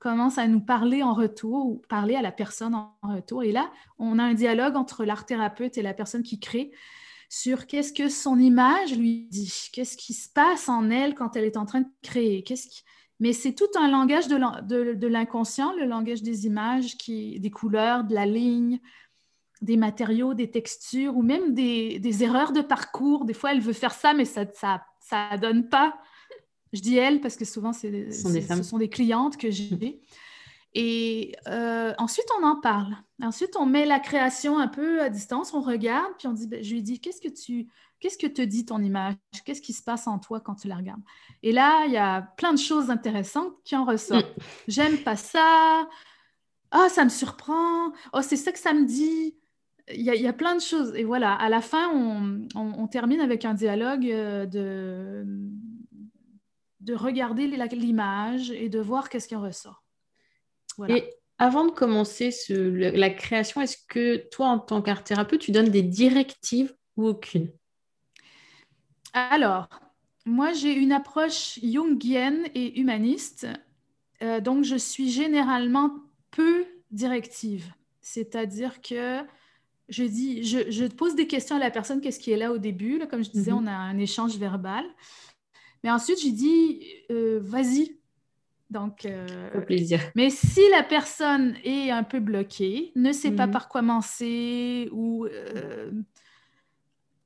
commence 0.00 0.36
à 0.36 0.48
nous 0.48 0.60
parler 0.60 1.04
en 1.04 1.14
retour 1.14 1.66
ou 1.66 1.82
parler 1.88 2.16
à 2.16 2.22
la 2.22 2.32
personne 2.32 2.74
en 2.74 2.92
retour. 3.04 3.44
Et 3.44 3.52
là, 3.52 3.70
on 4.00 4.18
a 4.18 4.24
un 4.24 4.34
dialogue 4.34 4.74
entre 4.74 5.04
l'art 5.04 5.26
thérapeute 5.26 5.78
et 5.78 5.82
la 5.82 5.94
personne 5.94 6.24
qui 6.24 6.40
crée 6.40 6.72
sur 7.32 7.66
qu'est-ce 7.66 7.94
que 7.94 8.10
son 8.10 8.38
image 8.38 8.94
lui 8.94 9.26
dit, 9.30 9.50
qu'est-ce 9.72 9.96
qui 9.96 10.12
se 10.12 10.28
passe 10.28 10.68
en 10.68 10.90
elle 10.90 11.14
quand 11.14 11.34
elle 11.34 11.44
est 11.44 11.56
en 11.56 11.64
train 11.64 11.80
de 11.80 11.88
créer. 12.02 12.42
Qu'est-ce 12.42 12.68
qui... 12.68 12.82
Mais 13.20 13.32
c'est 13.32 13.54
tout 13.54 13.70
un 13.74 13.90
langage 13.90 14.28
de 14.28 15.06
l'inconscient, 15.06 15.72
le 15.76 15.86
langage 15.86 16.22
des 16.22 16.44
images, 16.44 16.98
qui, 16.98 17.40
des 17.40 17.50
couleurs, 17.50 18.04
de 18.04 18.12
la 18.12 18.26
ligne, 18.26 18.80
des 19.62 19.78
matériaux, 19.78 20.34
des 20.34 20.50
textures, 20.50 21.16
ou 21.16 21.22
même 21.22 21.54
des, 21.54 22.22
erreurs 22.22 22.52
de 22.52 22.60
parcours. 22.60 23.24
Des 23.24 23.32
fois, 23.32 23.52
elle 23.52 23.62
veut 23.62 23.72
faire 23.72 23.94
ça, 23.94 24.12
mais 24.12 24.26
ça 24.26 24.44
ne 24.44 24.50
ça, 24.52 24.82
ça 25.00 25.38
donne 25.38 25.70
pas. 25.70 25.98
Je 26.74 26.82
dis 26.82 26.98
elle 26.98 27.22
parce 27.22 27.36
que 27.36 27.46
souvent, 27.46 27.72
ce 27.72 28.10
sont 28.62 28.78
des 28.78 28.90
clientes 28.90 29.38
que 29.38 29.50
j'ai. 29.50 30.02
Et 30.74 31.34
euh, 31.48 31.92
ensuite, 31.98 32.26
on 32.40 32.46
en 32.46 32.56
parle. 32.56 32.96
Ensuite, 33.22 33.56
on 33.56 33.66
met 33.66 33.84
la 33.84 34.00
création 34.00 34.58
un 34.58 34.68
peu 34.68 35.02
à 35.02 35.10
distance, 35.10 35.52
on 35.52 35.60
regarde, 35.60 36.12
puis 36.18 36.28
on 36.28 36.32
dit, 36.32 36.46
ben, 36.46 36.62
je 36.62 36.72
lui 36.72 36.82
dis, 36.82 36.98
qu'est-ce 36.98 37.20
que 37.20 37.28
tu, 37.28 37.68
qu'est-ce 38.00 38.16
que 38.16 38.26
te 38.26 38.40
dit 38.40 38.64
ton 38.64 38.82
image? 38.82 39.16
Qu'est-ce 39.44 39.60
qui 39.60 39.74
se 39.74 39.82
passe 39.82 40.06
en 40.06 40.18
toi 40.18 40.40
quand 40.40 40.54
tu 40.54 40.68
la 40.68 40.76
regardes? 40.76 41.02
Et 41.42 41.52
là, 41.52 41.84
il 41.86 41.92
y 41.92 41.98
a 41.98 42.22
plein 42.22 42.52
de 42.52 42.58
choses 42.58 42.90
intéressantes 42.90 43.54
qui 43.64 43.76
en 43.76 43.84
ressortent. 43.84 44.36
Mm. 44.36 44.42
J'aime 44.68 44.98
pas 44.98 45.16
ça. 45.16 45.88
Ah, 46.70 46.88
ça 46.88 47.04
me 47.04 47.10
surprend. 47.10 47.92
Oh, 48.14 48.22
c'est 48.22 48.36
ça 48.36 48.50
que 48.50 48.58
ça 48.58 48.72
me 48.72 48.86
dit. 48.86 49.36
Il 49.92 50.00
y, 50.00 50.10
a, 50.10 50.14
il 50.14 50.22
y, 50.22 50.28
a, 50.28 50.32
plein 50.32 50.54
de 50.54 50.60
choses. 50.60 50.94
Et 50.94 51.04
voilà, 51.04 51.34
à 51.34 51.48
la 51.48 51.60
fin, 51.60 51.90
on, 51.90 52.46
on, 52.54 52.86
termine 52.86 53.20
avec 53.20 53.44
un 53.44 53.52
dialogue 53.52 54.06
euh, 54.06 54.46
de, 54.46 55.26
de 56.80 56.94
regarder 56.94 57.46
l'image 57.46 58.52
et 58.52 58.68
de 58.68 58.78
voir 58.78 59.08
qu'est-ce 59.08 59.26
qui 59.28 59.36
en 59.36 59.42
ressort. 59.42 59.81
Et 60.88 61.04
avant 61.38 61.66
de 61.66 61.70
commencer 61.70 62.30
la 62.48 63.10
création, 63.10 63.60
est-ce 63.60 63.76
que 63.88 64.16
toi, 64.30 64.46
en 64.46 64.58
tant 64.58 64.82
qu'art 64.82 65.04
thérapeute, 65.04 65.40
tu 65.40 65.50
donnes 65.50 65.70
des 65.70 65.82
directives 65.82 66.74
ou 66.96 67.06
aucune? 67.06 67.50
Alors, 69.12 69.68
moi, 70.24 70.52
j'ai 70.52 70.72
une 70.72 70.92
approche 70.92 71.58
jungienne 71.62 72.46
et 72.54 72.78
humaniste. 72.78 73.46
Euh, 74.22 74.40
donc, 74.40 74.64
je 74.64 74.76
suis 74.76 75.10
généralement 75.10 75.90
peu 76.30 76.64
directive. 76.90 77.72
C'est-à-dire 78.00 78.80
que 78.80 79.20
je 79.88 80.04
dis, 80.04 80.44
je, 80.44 80.86
pose 80.86 81.14
des 81.14 81.26
questions 81.26 81.56
à 81.56 81.58
la 81.58 81.70
personne, 81.70 82.00
qu'est-ce 82.00 82.20
qui 82.20 82.30
est 82.30 82.36
là 82.36 82.52
au 82.52 82.58
début? 82.58 83.00
comme 83.10 83.24
je 83.24 83.30
disais, 83.30 83.50
mm-hmm. 83.50 83.64
on 83.64 83.66
a 83.66 83.72
un 83.72 83.98
échange 83.98 84.36
verbal. 84.36 84.84
Mais 85.82 85.90
ensuite, 85.90 86.20
j'ai 86.20 86.30
dit, 86.30 86.86
euh, 87.10 87.40
vas-y, 87.42 87.98
donc, 88.72 89.04
euh, 89.04 89.60
plaisir. 89.60 90.00
Mais 90.16 90.30
si 90.30 90.60
la 90.70 90.82
personne 90.82 91.54
est 91.64 91.90
un 91.90 92.02
peu 92.02 92.18
bloquée, 92.18 92.92
ne 92.96 93.12
sait 93.12 93.30
pas 93.30 93.46
mhm. 93.46 93.52
par 93.52 93.68
quoi 93.68 93.82
commencer 93.82 94.88
ou 94.92 95.26
euh, 95.26 95.90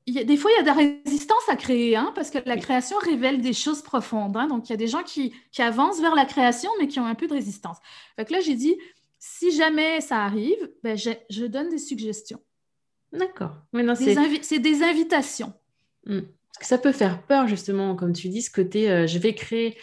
il 0.05 0.13
y 0.13 0.19
a, 0.19 0.23
des 0.23 0.37
fois, 0.37 0.49
il 0.51 0.55
y 0.55 0.59
a 0.59 0.61
de 0.61 0.67
la 0.67 0.73
résistance 0.73 1.49
à 1.49 1.55
créer, 1.55 1.95
hein, 1.95 2.11
parce 2.15 2.29
que 2.29 2.37
la 2.45 2.55
création 2.57 2.97
révèle 2.97 3.41
des 3.41 3.53
choses 3.53 3.81
profondes. 3.81 4.37
Hein. 4.37 4.47
donc, 4.47 4.69
il 4.69 4.71
y 4.71 4.73
a 4.73 4.77
des 4.77 4.87
gens 4.87 5.03
qui, 5.03 5.33
qui, 5.51 5.61
avancent 5.61 5.99
vers 5.99 6.15
la 6.15 6.25
création, 6.25 6.69
mais 6.79 6.87
qui 6.87 6.99
ont 6.99 7.05
un 7.05 7.15
peu 7.15 7.27
de 7.27 7.33
résistance. 7.33 7.77
Fait 8.15 8.29
là, 8.31 8.39
j'ai 8.39 8.55
dit, 8.55 8.77
si 9.19 9.51
jamais 9.51 9.99
ça 9.99 10.23
arrive, 10.23 10.71
ben, 10.83 10.97
je, 10.97 11.09
je 11.29 11.45
donne 11.45 11.69
des 11.69 11.77
suggestions. 11.77 12.39
D'accord. 13.11 13.57
C'est 14.41 14.59
des 14.59 14.83
invitations. 14.83 15.53
Hmm. 16.05 16.21
Parce 16.21 16.59
que 16.59 16.65
ça 16.65 16.77
peut 16.77 16.91
faire 16.91 17.21
peur, 17.23 17.47
justement, 17.47 17.95
comme 17.95 18.13
tu 18.13 18.29
dis, 18.29 18.41
ce 18.41 18.49
côté, 18.49 18.89
euh, 18.89 19.05
je 19.07 19.19
vais 19.19 19.35
créer 19.35 19.77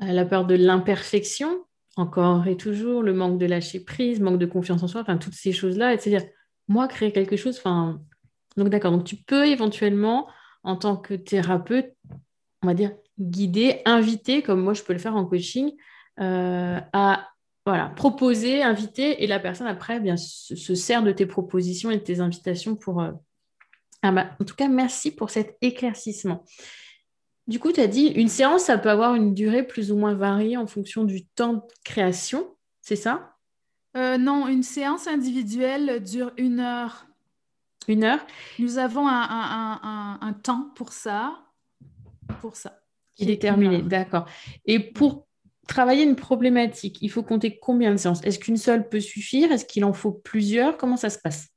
la 0.00 0.24
peur 0.24 0.46
de 0.46 0.54
l'imperfection, 0.54 1.64
encore 1.96 2.46
et 2.46 2.56
toujours, 2.56 3.02
le 3.02 3.12
manque 3.12 3.38
de 3.38 3.46
lâcher 3.46 3.80
prise, 3.80 4.20
manque 4.20 4.38
de 4.38 4.46
confiance 4.46 4.82
en 4.82 4.88
soi, 4.88 5.02
enfin 5.02 5.18
toutes 5.18 5.34
ces 5.34 5.52
choses-là, 5.52 5.98
c'est-à-dire 5.98 6.28
moi 6.68 6.88
créer 6.88 7.12
quelque 7.12 7.36
chose, 7.36 7.58
enfin 7.58 8.00
donc 8.56 8.68
d'accord, 8.68 8.92
donc 8.92 9.04
tu 9.04 9.16
peux 9.16 9.46
éventuellement 9.46 10.28
en 10.62 10.76
tant 10.76 10.96
que 10.96 11.14
thérapeute, 11.14 11.94
on 12.62 12.66
va 12.66 12.74
dire 12.74 12.92
guider, 13.18 13.82
inviter, 13.84 14.42
comme 14.42 14.60
moi 14.60 14.74
je 14.74 14.82
peux 14.82 14.92
le 14.92 14.98
faire 14.98 15.16
en 15.16 15.24
coaching, 15.24 15.72
euh, 16.20 16.80
à 16.92 17.28
voilà, 17.66 17.86
proposer, 17.90 18.62
inviter, 18.62 19.22
et 19.22 19.26
la 19.26 19.38
personne 19.38 19.66
après 19.66 20.00
bien 20.00 20.16
se, 20.16 20.74
sert 20.74 21.02
de 21.02 21.12
tes 21.12 21.26
propositions 21.26 21.90
et 21.90 21.98
de 21.98 22.02
tes 22.02 22.20
invitations 22.20 22.74
pour. 22.74 23.02
Euh, 23.02 23.12
ah 24.02 24.12
bah, 24.12 24.30
en 24.40 24.44
tout 24.44 24.54
cas, 24.54 24.68
merci 24.68 25.10
pour 25.10 25.28
cet 25.28 25.58
éclaircissement. 25.60 26.44
Du 27.50 27.58
coup, 27.58 27.72
tu 27.72 27.80
as 27.80 27.88
dit, 27.88 28.06
une 28.06 28.28
séance, 28.28 28.62
ça 28.62 28.78
peut 28.78 28.90
avoir 28.90 29.16
une 29.16 29.34
durée 29.34 29.66
plus 29.66 29.90
ou 29.90 29.96
moins 29.96 30.14
variée 30.14 30.56
en 30.56 30.68
fonction 30.68 31.02
du 31.02 31.26
temps 31.26 31.54
de 31.54 31.62
création, 31.84 32.54
c'est 32.80 32.94
ça? 32.94 33.34
Euh, 33.96 34.18
Non, 34.18 34.46
une 34.46 34.62
séance 34.62 35.08
individuelle 35.08 36.00
dure 36.00 36.30
une 36.36 36.60
heure. 36.60 37.08
Une 37.88 38.04
heure? 38.04 38.24
Nous 38.60 38.78
avons 38.78 39.04
un, 39.08 40.32
temps 40.44 40.70
pour 40.76 40.92
ça. 40.92 41.40
Pour 42.40 42.54
ça. 42.54 42.78
Il 43.18 43.30
est 43.30 43.42
terminé, 43.42 43.82
d'accord. 43.82 44.26
Et 44.64 44.78
pour 44.78 45.26
travailler 45.66 46.04
une 46.04 46.14
problématique, 46.14 46.98
il 47.02 47.10
faut 47.10 47.24
compter 47.24 47.58
combien 47.58 47.90
de 47.90 47.96
séances? 47.96 48.22
Est-ce 48.22 48.38
qu'une 48.38 48.58
seule 48.58 48.88
peut 48.88 49.00
suffire? 49.00 49.50
Est-ce 49.50 49.64
qu'il 49.64 49.84
en 49.84 49.92
faut 49.92 50.12
plusieurs? 50.12 50.76
Comment 50.76 50.96
ça 50.96 51.10
se 51.10 51.18
passe? 51.18 51.48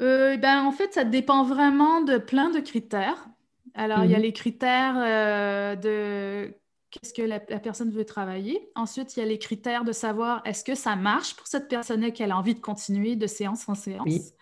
Euh, 0.00 0.36
ben, 0.36 0.62
En 0.62 0.70
fait, 0.70 0.94
ça 0.94 1.02
dépend 1.02 1.42
vraiment 1.42 2.02
de 2.02 2.18
plein 2.18 2.50
de 2.50 2.60
critères. 2.60 3.26
Alors, 3.74 4.04
il 4.04 4.10
y 4.10 4.14
a 4.14 4.18
mhm. 4.18 4.24
les 4.24 4.32
critères 4.32 4.96
euh, 4.98 5.76
de 5.76 6.54
qu'est-ce 6.90 7.12
que 7.12 7.22
la, 7.22 7.40
personne 7.40 7.90
veut 7.90 8.04
travailler. 8.04 8.70
Ensuite, 8.74 9.16
il 9.16 9.20
y 9.20 9.22
a 9.22 9.26
les 9.26 9.38
critères 9.38 9.84
de 9.84 9.92
savoir 9.92 10.42
est-ce 10.44 10.64
que 10.64 10.74
ça 10.74 10.96
marche 10.96 11.34
pour 11.36 11.46
cette 11.46 11.68
personne 11.68 12.02
et 12.04 12.12
qu'elle 12.12 12.32
a 12.32 12.38
envie 12.38 12.54
de 12.54 12.60
continuer 12.60 13.16
de 13.16 13.26
séance 13.26 13.68
en 13.68 13.74
séance? 13.74 14.32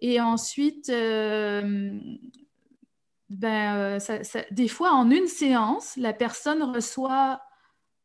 Et 0.00 0.20
ensuite, 0.20 0.88
euh, 0.88 2.00
ben, 3.28 3.76
euh, 3.76 3.98
des 4.50 4.68
fois, 4.68 4.92
en 4.92 5.10
une 5.10 5.26
séance, 5.26 5.96
la 5.96 6.12
personne 6.12 6.62
reçoit, 6.62 7.42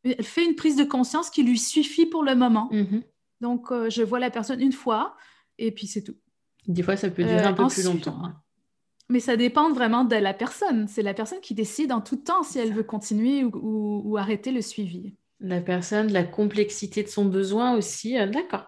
elle 0.04 0.22
fait 0.22 0.44
une 0.44 0.54
prise 0.54 0.76
de 0.76 0.84
conscience 0.84 1.30
qui 1.30 1.42
lui 1.42 1.58
suffit 1.58 2.06
pour 2.06 2.22
le 2.22 2.34
moment. 2.34 2.68
Mhm. 2.72 3.02
Donc, 3.40 3.72
je 3.88 4.02
vois 4.02 4.18
la 4.18 4.30
personne 4.30 4.60
une 4.60 4.72
fois 4.72 5.16
et 5.58 5.72
puis 5.72 5.86
c'est 5.86 6.02
tout. 6.02 6.16
Des 6.66 6.82
fois, 6.82 6.96
ça 6.96 7.10
peut 7.10 7.22
durer 7.22 7.40
un 7.40 7.54
peu 7.54 7.66
plus 7.66 7.84
longtemps. 7.84 8.22
Hein. 8.24 8.42
Mais 9.10 9.20
ça 9.20 9.36
dépend 9.36 9.72
vraiment 9.72 10.04
de 10.04 10.16
la 10.16 10.34
personne. 10.34 10.86
C'est 10.86 11.02
la 11.02 11.14
personne 11.14 11.40
qui 11.40 11.54
décide 11.54 11.92
en 11.92 12.00
tout 12.00 12.16
temps 12.16 12.42
si 12.42 12.58
elle 12.58 12.74
veut 12.74 12.82
continuer 12.82 13.42
ou, 13.44 14.16
arrêter 14.18 14.52
le 14.52 14.60
suivi. 14.60 15.14
La 15.40 15.60
personne, 15.60 16.12
la 16.12 16.24
complexité 16.24 17.02
de 17.02 17.08
son 17.08 17.24
besoin 17.24 17.74
aussi, 17.74 18.18
euh, 18.18 18.26
d'accord. 18.26 18.66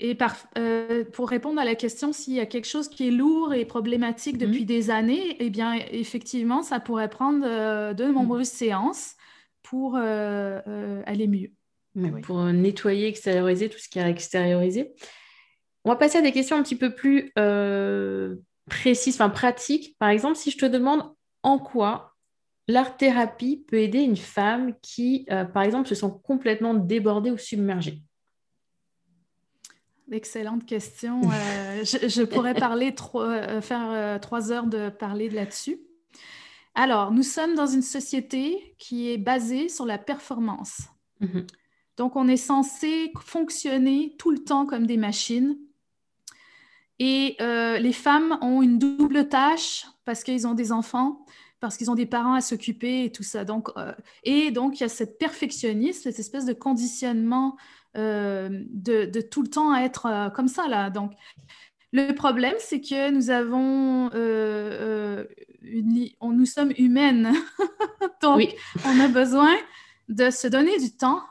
Et 0.00 0.16
euh, 0.56 1.04
pour 1.12 1.28
répondre 1.28 1.60
à 1.60 1.64
la 1.64 1.74
question 1.74 2.12
s'il 2.12 2.34
y 2.34 2.40
a 2.40 2.46
quelque 2.46 2.66
chose 2.66 2.88
qui 2.88 3.08
est 3.08 3.10
lourd 3.10 3.52
et 3.52 3.64
problématique 3.64 4.40
mhm. 4.40 4.46
depuis 4.46 4.64
des 4.64 4.90
années, 4.90 5.36
eh 5.38 5.50
bien, 5.50 5.74
effectivement, 5.90 6.62
ça 6.62 6.80
pourrait 6.80 7.10
prendre 7.10 7.44
euh, 7.46 7.94
de 7.94 8.04
nombreuses 8.04 8.48
séances 8.48 9.14
pour 9.62 9.96
aller 9.96 11.26
mieux. 11.26 11.50
Pour 12.22 12.42
nettoyer, 12.44 13.06
extérioriser 13.06 13.68
tout 13.68 13.78
ce 13.78 13.88
qui 13.88 13.98
est 13.98 14.08
extériorisé. 14.08 14.92
On 15.84 15.90
va 15.90 15.96
passer 15.96 16.18
à 16.18 16.22
des 16.22 16.32
questions 16.32 16.56
un 16.56 16.62
petit 16.62 16.76
peu 16.76 16.94
plus 16.94 17.32
précises, 18.68 19.14
enfin 19.16 19.30
pratiques. 19.30 19.96
Par 19.98 20.10
exemple, 20.10 20.36
si 20.36 20.50
je 20.50 20.58
te 20.58 20.66
demande 20.66 21.02
en 21.42 21.58
quoi 21.58 22.14
l'art-thérapie 22.68 23.64
peut 23.66 23.78
aider 23.78 24.00
une 24.00 24.16
femme 24.16 24.74
qui, 24.82 25.26
euh, 25.30 25.44
par 25.44 25.62
exemple, 25.62 25.88
se 25.88 25.94
sent 25.94 26.12
complètement 26.22 26.74
débordée 26.74 27.30
ou 27.30 27.38
submergée 27.38 28.02
Excellente 30.10 30.64
question. 30.64 31.20
Euh, 31.24 31.84
je, 31.84 32.22
pourrais 32.22 32.54
parler 32.54 32.94
euh, 33.14 33.60
faire 33.60 34.18
trois 34.20 34.52
heures 34.52 34.66
de 34.66 34.88
parler 34.88 35.28
là-dessus. 35.28 35.80
Alors, 36.74 37.10
nous 37.10 37.22
sommes 37.22 37.54
dans 37.54 37.66
une 37.66 37.82
société 37.82 38.74
qui 38.78 39.10
est 39.10 39.18
basée 39.18 39.68
sur 39.68 39.84
la 39.84 39.98
performance. 39.98 40.82
Mhm. 41.20 41.46
Donc, 41.98 42.16
on 42.16 42.28
est 42.28 42.38
censé 42.38 43.12
fonctionner 43.20 44.14
tout 44.18 44.30
le 44.30 44.38
temps 44.38 44.64
comme 44.64 44.86
des 44.86 44.96
machines. 44.96 45.58
Et 46.98 47.36
les 47.38 47.92
femmes 47.92 48.38
ont 48.40 48.62
une 48.62 48.78
double 48.78 49.28
tâche 49.28 49.86
parce 50.04 50.24
qu'ils 50.24 50.46
ont 50.46 50.54
des 50.54 50.72
enfants 50.72 51.24
parce 51.60 51.76
qu'ils 51.76 51.90
ont 51.90 51.94
des 51.94 52.06
parents 52.06 52.34
à 52.34 52.40
s'occuper 52.40 53.04
et 53.04 53.12
tout 53.12 53.22
ça. 53.22 53.44
Donc, 53.44 53.68
euh, 53.76 53.92
et 54.22 54.50
donc, 54.50 54.78
il 54.78 54.82
y 54.82 54.86
a 54.86 54.88
cette 54.88 55.18
perfectionnisme, 55.18 56.02
cette 56.02 56.18
espèce 56.18 56.44
de 56.44 56.52
conditionnement 56.52 57.56
euh, 57.96 58.48
de, 58.70 59.20
tout 59.20 59.42
le 59.42 59.48
temps 59.48 59.72
à 59.72 59.82
être 59.82 60.06
euh, 60.06 60.30
comme 60.30 60.48
ça, 60.48 60.68
là. 60.68 60.90
Donc, 60.90 61.12
le 61.92 62.12
problème, 62.12 62.54
c'est 62.58 62.80
que 62.80 63.10
nous 63.10 63.30
avons... 63.30 64.10
Une, 65.60 66.08
on, 66.20 66.30
nous 66.30 66.46
sommes 66.46 66.72
humaines. 66.78 67.32
donc, 68.22 68.54
on 68.86 69.00
a 69.00 69.08
besoin 69.08 69.54
de 70.08 70.30
se 70.30 70.46
donner 70.46 70.78
du 70.78 70.96
temps 70.96 71.22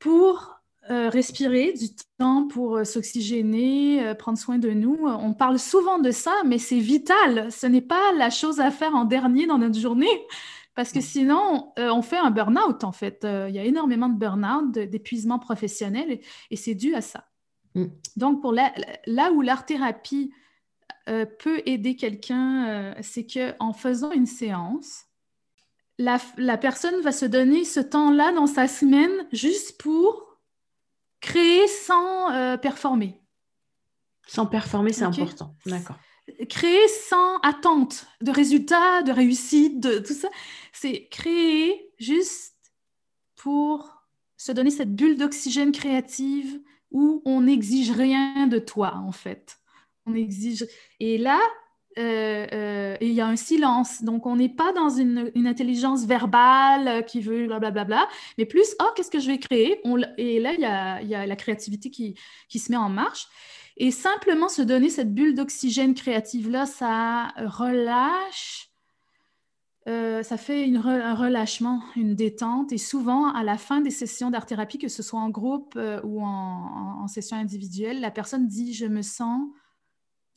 pour 0.00 0.57
euh, 0.90 1.10
respirer, 1.10 1.74
du 1.74 1.88
temps 2.18 2.46
pour 2.46 2.76
euh, 2.76 2.84
s'oxygéner, 2.84 4.06
euh, 4.06 4.14
prendre 4.14 4.38
soin 4.38 4.58
de 4.58 4.70
nous. 4.70 4.96
On 5.06 5.34
parle 5.34 5.58
souvent 5.58 5.98
de 5.98 6.10
ça, 6.10 6.32
mais 6.46 6.56
c'est 6.56 6.78
vital. 6.78 7.52
Ce 7.52 7.66
n'est 7.66 7.82
pas 7.82 8.12
la 8.16 8.30
chose 8.30 8.58
à 8.58 8.70
faire 8.70 8.94
en 8.94 9.04
dernier 9.04 9.46
dans 9.46 9.58
notre 9.58 9.78
journée, 9.78 10.06
parce 10.74 10.92
que 10.92 11.00
sinon, 11.00 11.72
on 11.76 12.02
fait 12.02 12.16
un 12.16 12.30
burn-out, 12.30 12.84
en 12.84 12.92
fait. 12.92 13.26
il 13.48 13.54
y 13.54 13.58
a 13.58 13.64
énormément 13.64 14.08
de 14.08 14.16
burn-out, 14.16 14.70
d'épuisement 14.72 15.38
professionnel, 15.38 16.20
et, 16.50 16.56
c'est 16.56 16.74
dû 16.74 16.94
à 16.94 17.00
ça. 17.00 17.24
Mm. 17.74 17.86
Donc, 18.16 18.40
pour 18.40 18.52
là 18.52 19.32
où 19.32 19.42
l'art-thérapie 19.42 20.32
peut 21.06 21.62
aider 21.66 21.96
quelqu'un, 21.96 22.94
c'est 23.02 23.26
qu'en 23.26 23.72
faisant 23.72 24.12
une 24.12 24.26
séance, 24.26 25.06
la, 25.98 26.18
la 26.36 26.56
personne 26.56 27.00
va 27.00 27.10
se 27.10 27.26
donner 27.26 27.64
ce 27.64 27.80
temps-là 27.80 28.32
dans 28.32 28.46
sa 28.46 28.68
semaine 28.68 29.10
juste 29.32 29.82
pour 29.82 30.27
Créer 31.20 31.66
sans 31.66 32.32
euh, 32.32 32.56
performer. 32.56 33.20
Sans 34.26 34.46
performer, 34.46 34.92
c'est 34.92 35.04
important. 35.04 35.54
D'accord. 35.66 35.96
Créer 36.48 36.86
sans 36.88 37.38
attente 37.38 38.06
de 38.20 38.30
résultats, 38.30 39.02
de 39.02 39.12
réussite, 39.12 39.80
de 39.80 39.98
tout 39.98 40.12
ça. 40.12 40.28
C'est 40.72 41.08
créer 41.08 41.90
juste 41.98 42.54
pour 43.36 44.04
se 44.36 44.52
donner 44.52 44.70
cette 44.70 44.94
bulle 44.94 45.16
d'oxygène 45.16 45.72
créative 45.72 46.60
où 46.90 47.22
on 47.24 47.42
n'exige 47.42 47.90
rien 47.90 48.46
de 48.46 48.58
toi, 48.58 48.94
en 48.96 49.12
fait. 49.12 49.58
On 50.06 50.14
exige. 50.14 50.66
Et 51.00 51.18
là, 51.18 51.40
euh, 51.98 52.46
euh, 52.52 52.96
et 53.00 53.08
il 53.08 53.12
y 53.12 53.20
a 53.20 53.26
un 53.26 53.36
silence. 53.36 54.02
Donc, 54.02 54.26
on 54.26 54.36
n'est 54.36 54.48
pas 54.48 54.72
dans 54.72 54.88
une, 54.88 55.30
intelligence 55.46 56.04
verbale 56.04 57.04
qui 57.06 57.20
veut 57.20 57.46
blablabla, 57.46 57.84
bla, 57.84 57.84
bla, 57.84 58.08
mais 58.36 58.44
plus, 58.44 58.76
oh, 58.80 58.86
qu'est-ce 58.94 59.10
que 59.10 59.18
je 59.18 59.28
vais 59.28 59.38
créer? 59.38 59.80
et 60.16 60.40
là, 60.40 60.52
il 60.52 61.08
y 61.08 61.14
a, 61.14 61.26
la 61.26 61.36
créativité 61.36 61.90
qui, 61.90 62.14
se 62.58 62.70
met 62.70 62.76
en 62.76 62.88
marche. 62.88 63.26
Et 63.76 63.90
simplement 63.90 64.48
se 64.48 64.62
donner 64.62 64.90
cette 64.90 65.14
bulle 65.14 65.34
d'oxygène 65.34 65.94
créative-là, 65.94 66.66
ça 66.66 67.28
relâche, 67.36 68.70
euh, 69.88 70.22
ça 70.22 70.36
fait 70.36 70.70
un 70.74 71.14
relâchement, 71.14 71.82
une 71.96 72.14
détente. 72.14 72.72
Et 72.72 72.78
souvent, 72.78 73.32
à 73.32 73.42
la 73.42 73.56
fin 73.56 73.80
des 73.80 73.90
sessions 73.90 74.30
d'art-thérapie, 74.30 74.78
que 74.78 74.88
ce 74.88 75.02
soit 75.02 75.20
en 75.20 75.30
groupe 75.30 75.78
ou 76.04 76.22
en, 76.22 77.02
en, 77.02 77.08
session 77.08 77.36
individuelle, 77.36 78.00
la 78.00 78.10
personne 78.10 78.46
dit, 78.46 78.74
je 78.74 78.86
me 78.86 79.02
sens 79.02 79.40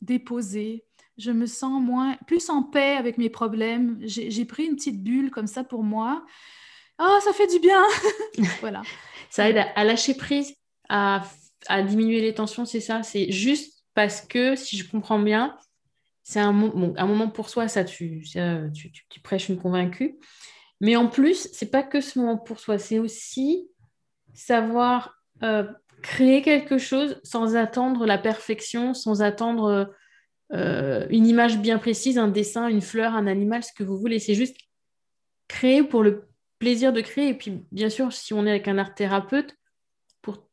déposée, 0.02 0.84
je 1.22 1.30
me 1.30 1.46
sens 1.46 1.80
moins, 1.80 2.16
plus 2.26 2.50
en 2.50 2.62
paix 2.62 2.96
avec 2.96 3.16
mes 3.16 3.30
problèmes. 3.30 3.98
J'ai 4.02 4.44
pris 4.44 4.64
une 4.64 4.74
petite 4.74 5.02
bulle 5.02 5.30
comme 5.30 5.46
ça 5.46 5.62
pour 5.62 5.84
moi. 5.84 6.24
Oh, 6.98 7.18
ça 7.22 7.32
fait 7.32 7.46
du 7.46 7.60
bien. 7.60 7.82
voilà. 8.60 8.82
Ça 9.30 9.48
aide 9.48 9.64
à, 9.74 9.84
lâcher 9.84 10.14
prise, 10.14 10.54
à, 10.88 11.22
diminuer 11.86 12.20
les 12.20 12.34
tensions, 12.34 12.64
c'est 12.64 12.80
ça? 12.80 13.02
C'est 13.02 13.30
juste 13.30 13.84
parce 13.94 14.20
que, 14.20 14.56
si 14.56 14.76
je 14.76 14.90
comprends 14.90 15.20
bien, 15.20 15.56
c'est 16.24 16.40
un, 16.40 16.52
moment 16.52 17.28
pour 17.28 17.48
soi, 17.48 17.68
ça, 17.68 17.84
tu, 17.84 18.24
tu, 18.24 19.20
prêches 19.22 19.48
une 19.48 19.58
convaincue. 19.58 20.18
Mais 20.80 20.96
en 20.96 21.06
plus, 21.06 21.48
c'est 21.52 21.70
pas 21.70 21.84
que 21.84 22.00
ce 22.00 22.18
moment 22.18 22.36
pour 22.36 22.58
soi, 22.58 22.78
c'est 22.78 22.98
aussi 22.98 23.68
savoir 24.34 25.14
euh, 25.44 25.64
créer 26.02 26.42
quelque 26.42 26.78
chose 26.78 27.20
sans 27.22 27.54
attendre 27.54 28.06
la 28.06 28.18
perfection, 28.18 28.92
sans 28.92 29.22
attendre 29.22 29.94
euh, 30.52 31.06
une 31.10 31.26
image 31.26 31.58
bien 31.58 31.78
précise, 31.78 32.18
un 32.18 32.28
dessin, 32.28 32.68
une 32.68 32.82
fleur, 32.82 33.14
un 33.14 33.26
animal, 33.26 33.62
ce 33.62 33.72
que 33.72 33.84
vous 33.84 33.96
voulez. 33.96 34.18
C'est 34.18 34.34
juste 34.34 34.56
créer 35.48 35.82
pour 35.82 36.02
le 36.02 36.28
plaisir 36.58 36.92
de 36.92 37.00
créer. 37.00 37.28
Et 37.28 37.34
puis, 37.34 37.64
bien 37.72 37.88
sûr, 37.88 38.12
si 38.12 38.34
on 38.34 38.46
est 38.46 38.50
avec 38.50 38.68
un 38.68 38.78
art 38.78 38.94
thérapeute, 38.94 39.56
pour 40.20 40.46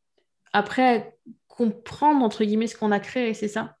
après 0.52 1.18
comprendre, 1.48 2.24
entre 2.24 2.44
guillemets, 2.44 2.66
ce 2.66 2.76
qu'on 2.76 2.92
a 2.92 3.00
créé, 3.00 3.34
c'est 3.34 3.48
ça 3.48 3.76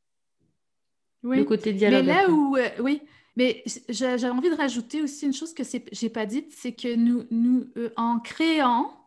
Oui. 1.22 1.38
Le 1.38 1.44
côté 1.44 1.72
dialogue. 1.72 2.04
Mais 2.04 2.12
là 2.12 2.28
où, 2.28 2.56
euh, 2.56 2.68
oui, 2.80 3.02
mais 3.36 3.62
j'ai 3.88 4.28
envie 4.28 4.50
de 4.50 4.56
rajouter 4.56 5.02
aussi 5.02 5.24
une 5.24 5.32
chose 5.32 5.54
que 5.54 5.62
je 5.64 6.04
n'ai 6.04 6.10
pas 6.10 6.26
dite, 6.26 6.52
c'est 6.54 6.72
que 6.72 6.94
nous, 6.94 7.24
nous 7.30 7.70
euh, 7.76 7.90
en 7.96 8.18
créant, 8.18 8.99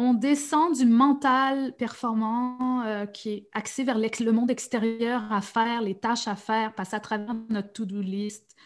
on 0.00 0.14
descend 0.14 0.74
du 0.74 0.86
mental 0.86 1.76
performant 1.76 2.82
euh, 2.86 3.04
qui 3.04 3.30
est 3.30 3.48
axé 3.52 3.84
vers 3.84 3.98
le 3.98 4.30
monde 4.32 4.50
extérieur 4.50 5.30
à 5.30 5.42
faire, 5.42 5.82
les 5.82 5.94
tâches 5.94 6.26
à 6.26 6.36
faire, 6.36 6.74
passer 6.74 6.96
à 6.96 7.00
travers 7.00 7.34
notre 7.50 7.72
to-do 7.74 8.00
list, 8.00 8.56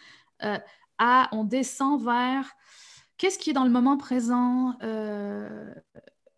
euh, 0.43 0.57
à 0.97 1.27
on 1.33 1.43
descend 1.43 2.01
vers 2.01 2.53
qu'est-ce 3.17 3.37
qui 3.37 3.49
est 3.49 3.53
dans 3.53 3.65
le 3.65 3.69
moment 3.69 3.97
présent 3.97 4.77
euh, 4.81 5.73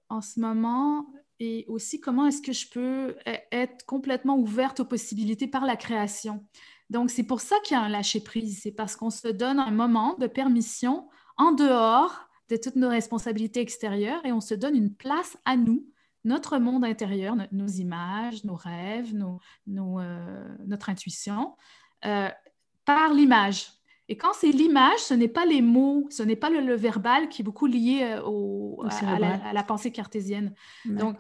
en 0.10 0.22
ce 0.22 0.40
moment 0.40 1.06
et 1.40 1.66
aussi 1.68 2.02
comment 2.02 2.26
est-ce 2.26 2.42
que 2.42 2.52
je 2.52 2.68
peux 2.68 3.16
être 3.52 3.86
complètement 3.86 4.40
ouverte 4.40 4.80
aux 4.80 4.86
possibilités 4.86 5.46
par 5.46 5.66
la 5.66 5.76
création. 5.76 6.44
Donc, 6.90 7.12
c'est 7.12 7.22
pour 7.22 7.42
ça 7.42 7.56
qu'il 7.64 7.78
y 7.78 7.80
a 7.80 7.84
un 7.84 7.90
lâcher-prise, 7.90 8.62
c'est 8.64 8.72
parce 8.72 8.96
qu'on 8.96 9.12
se 9.12 9.28
donne 9.28 9.60
un 9.60 9.70
moment 9.70 10.16
de 10.16 10.26
permission 10.26 11.08
en 11.38 11.52
dehors 11.52 12.27
de 12.50 12.58
toutes 12.58 12.76
nos 12.76 12.90
responsabilités 12.90 13.60
extérieures 13.60 14.26
et 14.26 14.32
on 14.32 14.42
se 14.42 14.54
donne 14.54 14.76
une 14.76 14.94
place 14.94 15.38
à 15.46 15.58
nous, 15.58 15.86
notre 16.24 16.58
monde 16.58 16.84
intérieur, 16.84 17.36
nos 17.52 17.68
images, 17.68 18.44
nos 18.44 18.56
rêves, 18.56 19.14
nos, 19.14 19.40
euh, 20.00 20.56
notre 20.66 20.90
intuition, 20.90 21.56
euh, 22.06 22.30
par 22.86 23.14
l'image. 23.14 23.68
Et 24.10 24.16
quand 24.16 24.34
c'est 24.34 24.52
l'image, 24.52 25.00
ce 25.00 25.14
n'est 25.14 25.28
pas 25.28 25.46
les 25.46 25.62
mots, 25.62 26.08
ce 26.10 26.24
n'est 26.24 26.38
pas 26.38 26.50
le, 26.50 26.76
verbal 26.76 27.28
qui 27.28 27.42
est 27.42 27.46
beaucoup 27.46 27.66
lié 27.66 28.04
euh, 28.04 28.22
au, 28.24 28.84
à, 28.86 29.20
la, 29.20 29.34
à, 29.48 29.54
la, 29.54 29.64
pensée 29.64 29.92
cartésienne. 29.92 30.54
Donc, 30.86 31.18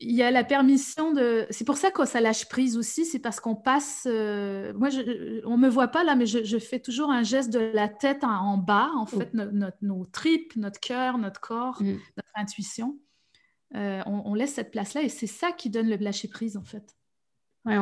il 0.00 0.12
y 0.12 0.22
a 0.22 0.30
la 0.30 0.44
permission 0.44 1.12
de. 1.12 1.46
C'est 1.50 1.64
pour 1.64 1.76
ça 1.76 1.90
que 1.90 2.04
ça 2.04 2.20
lâche 2.20 2.48
prise 2.48 2.76
aussi, 2.76 3.04
c'est 3.04 3.18
parce 3.18 3.40
qu'on 3.40 3.54
passe. 3.54 4.06
Euh, 4.06 4.72
moi, 4.74 4.90
je... 4.90 5.44
on 5.46 5.56
me 5.56 5.68
voit 5.68 5.88
pas 5.88 6.04
là, 6.04 6.16
mais 6.16 6.26
je... 6.26 6.58
fais 6.58 6.80
toujours 6.80 7.10
un 7.10 7.22
geste 7.22 7.52
de 7.52 7.58
la 7.58 7.88
tête 7.88 8.24
en, 8.24 8.58
bas, 8.58 8.90
en 8.96 9.06
fait, 9.06 9.32
nos 9.34 10.04
tripes, 10.06 10.56
notre 10.56 10.80
cœur, 10.80 11.18
notre 11.18 11.40
corps, 11.40 11.82
mm. 11.82 11.98
notre 12.16 12.30
intuition. 12.34 12.98
Euh, 13.74 14.02
on... 14.06 14.34
laisse 14.34 14.54
cette 14.54 14.70
place-là 14.70 15.02
et 15.02 15.08
c'est 15.08 15.26
ça 15.26 15.52
qui 15.52 15.70
donne 15.70 15.88
le 15.88 15.96
lâcher 15.96 16.28
prise, 16.28 16.56
en 16.56 16.64
fait. 16.64 16.96
Ouais, 17.64 17.78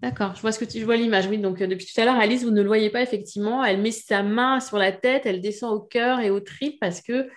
D'accord, 0.00 0.34
je 0.36 0.40
vois 0.40 0.52
ce 0.52 0.58
que 0.58 0.64
tu 0.64 0.78
je 0.78 0.84
vois 0.84 0.96
l'image. 0.96 1.26
Oui, 1.26 1.38
donc 1.38 1.60
euh, 1.60 1.66
depuis 1.66 1.86
tout 1.86 2.00
à 2.00 2.04
l'heure, 2.04 2.16
Alice, 2.16 2.44
vous 2.44 2.50
ne 2.50 2.60
le 2.60 2.66
voyez 2.66 2.90
pas 2.90 3.02
effectivement. 3.02 3.64
Elle 3.64 3.80
met 3.80 3.90
sa 3.90 4.22
main 4.22 4.60
sur 4.60 4.78
la 4.78 4.92
tête, 4.92 5.26
elle 5.26 5.40
descend 5.40 5.74
au 5.74 5.80
cœur 5.80 6.20
et 6.20 6.30
aux 6.30 6.40
tripes 6.40 6.78
parce 6.80 7.00
que 7.00 7.28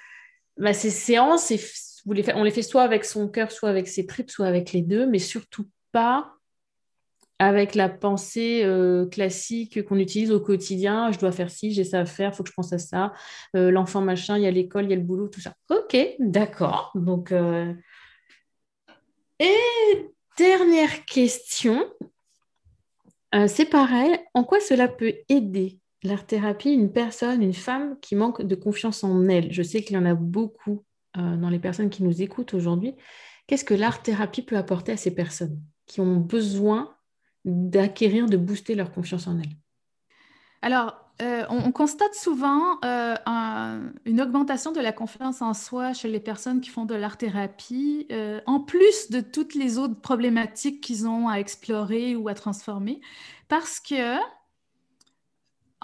bah, 0.57 0.73
ces 0.73 0.89
séances, 0.89 1.51
on 2.07 2.43
les 2.43 2.51
fait 2.51 2.61
soit 2.61 2.83
avec 2.83 3.05
son 3.05 3.27
cœur, 3.27 3.51
soit 3.51 3.69
avec 3.69 3.87
ses 3.87 4.05
tripes, 4.05 4.29
soit 4.29 4.47
avec 4.47 4.71
les 4.71 4.81
deux, 4.81 5.07
mais 5.07 5.19
surtout 5.19 5.65
pas 5.91 6.31
avec 7.37 7.75
la 7.75 7.89
pensée 7.89 8.61
euh, 8.63 9.05
classique 9.07 9.83
qu'on 9.85 9.99
utilise 9.99 10.31
au 10.31 10.39
quotidien. 10.39 11.11
Je 11.11 11.19
dois 11.19 11.33
faire 11.33 11.49
ci, 11.49 11.71
j'ai 11.73 11.83
ça 11.83 11.99
à 11.99 12.05
faire, 12.05 12.31
il 12.31 12.35
faut 12.35 12.43
que 12.43 12.49
je 12.49 12.53
pense 12.55 12.71
à 12.71 12.77
ça. 12.77 13.11
Euh, 13.55 13.71
l'enfant 13.71 14.01
machin, 14.01 14.37
il 14.37 14.43
y 14.43 14.47
a 14.47 14.51
l'école, 14.51 14.85
il 14.85 14.91
y 14.91 14.93
a 14.93 14.95
le 14.95 15.01
boulot, 15.01 15.27
tout 15.27 15.41
ça. 15.41 15.53
Ok, 15.69 15.97
d'accord. 16.19 16.93
Euh, 17.31 17.73
Et 19.39 20.09
dernière 20.37 21.05
question, 21.05 21.85
c'est 23.47 23.69
pareil, 23.69 24.17
en 24.33 24.45
quoi 24.45 24.61
cela 24.61 24.87
peut 24.87 25.13
aider 25.27 25.79
l'art-thérapie 26.03 26.71
une 26.71 26.93
personne, 26.93 27.43
une 27.43 27.53
femme 27.53 27.97
qui 27.99 28.15
manque 28.15 28.43
de 28.43 28.55
confiance 28.55 29.03
en 29.03 29.27
elle? 29.27 29.51
Je 29.51 29.61
sais 29.61 29.83
qu'il 29.83 29.97
y 29.97 29.99
en 29.99 30.05
a 30.05 30.13
beaucoup 30.13 30.85
euh, 31.17 31.37
dans 31.37 31.49
les 31.49 31.59
personnes 31.59 31.89
qui 31.89 32.03
nous 32.03 32.21
écoutent 32.21 32.53
aujourd'hui. 32.53 32.95
Qu'est-ce 33.47 33.65
que 33.65 33.73
l'art-thérapie 33.73 34.41
peut 34.41 34.57
apporter 34.57 34.91
à 34.91 34.97
ces 34.97 35.13
personnes 35.13 35.61
qui 35.85 36.01
ont 36.01 36.17
besoin 36.17 36.95
d'acquérir, 37.45 38.25
de 38.25 38.37
booster 38.37 38.75
leur 38.75 38.91
confiance 38.91 39.27
en 39.27 39.37
elles? 39.39 39.55
Alors, 40.61 40.95
euh, 41.21 41.45
on, 41.49 41.71
constate 41.71 42.13
souvent 42.15 42.79
euh, 42.83 43.15
une 44.05 44.19
augmentation 44.19 44.71
de 44.71 44.81
la 44.81 44.91
confiance 44.91 45.41
en 45.41 45.53
soi 45.53 45.93
chez 45.93 46.09
les 46.09 46.19
personnes 46.19 46.59
qui 46.59 46.69
font 46.69 46.85
de 46.85 46.95
l'art-thérapie, 46.95 48.07
en 48.45 48.59
plus 48.59 49.11
de 49.11 49.21
toutes 49.21 49.53
les 49.53 49.77
autres 49.77 50.01
problématiques 50.01 50.81
qu'ils 50.81 51.07
ont 51.07 51.29
à 51.29 51.35
explorer 51.35 52.15
ou 52.15 52.27
à 52.27 52.33
transformer, 52.33 52.99
parce 53.47 53.79
que 53.79 54.17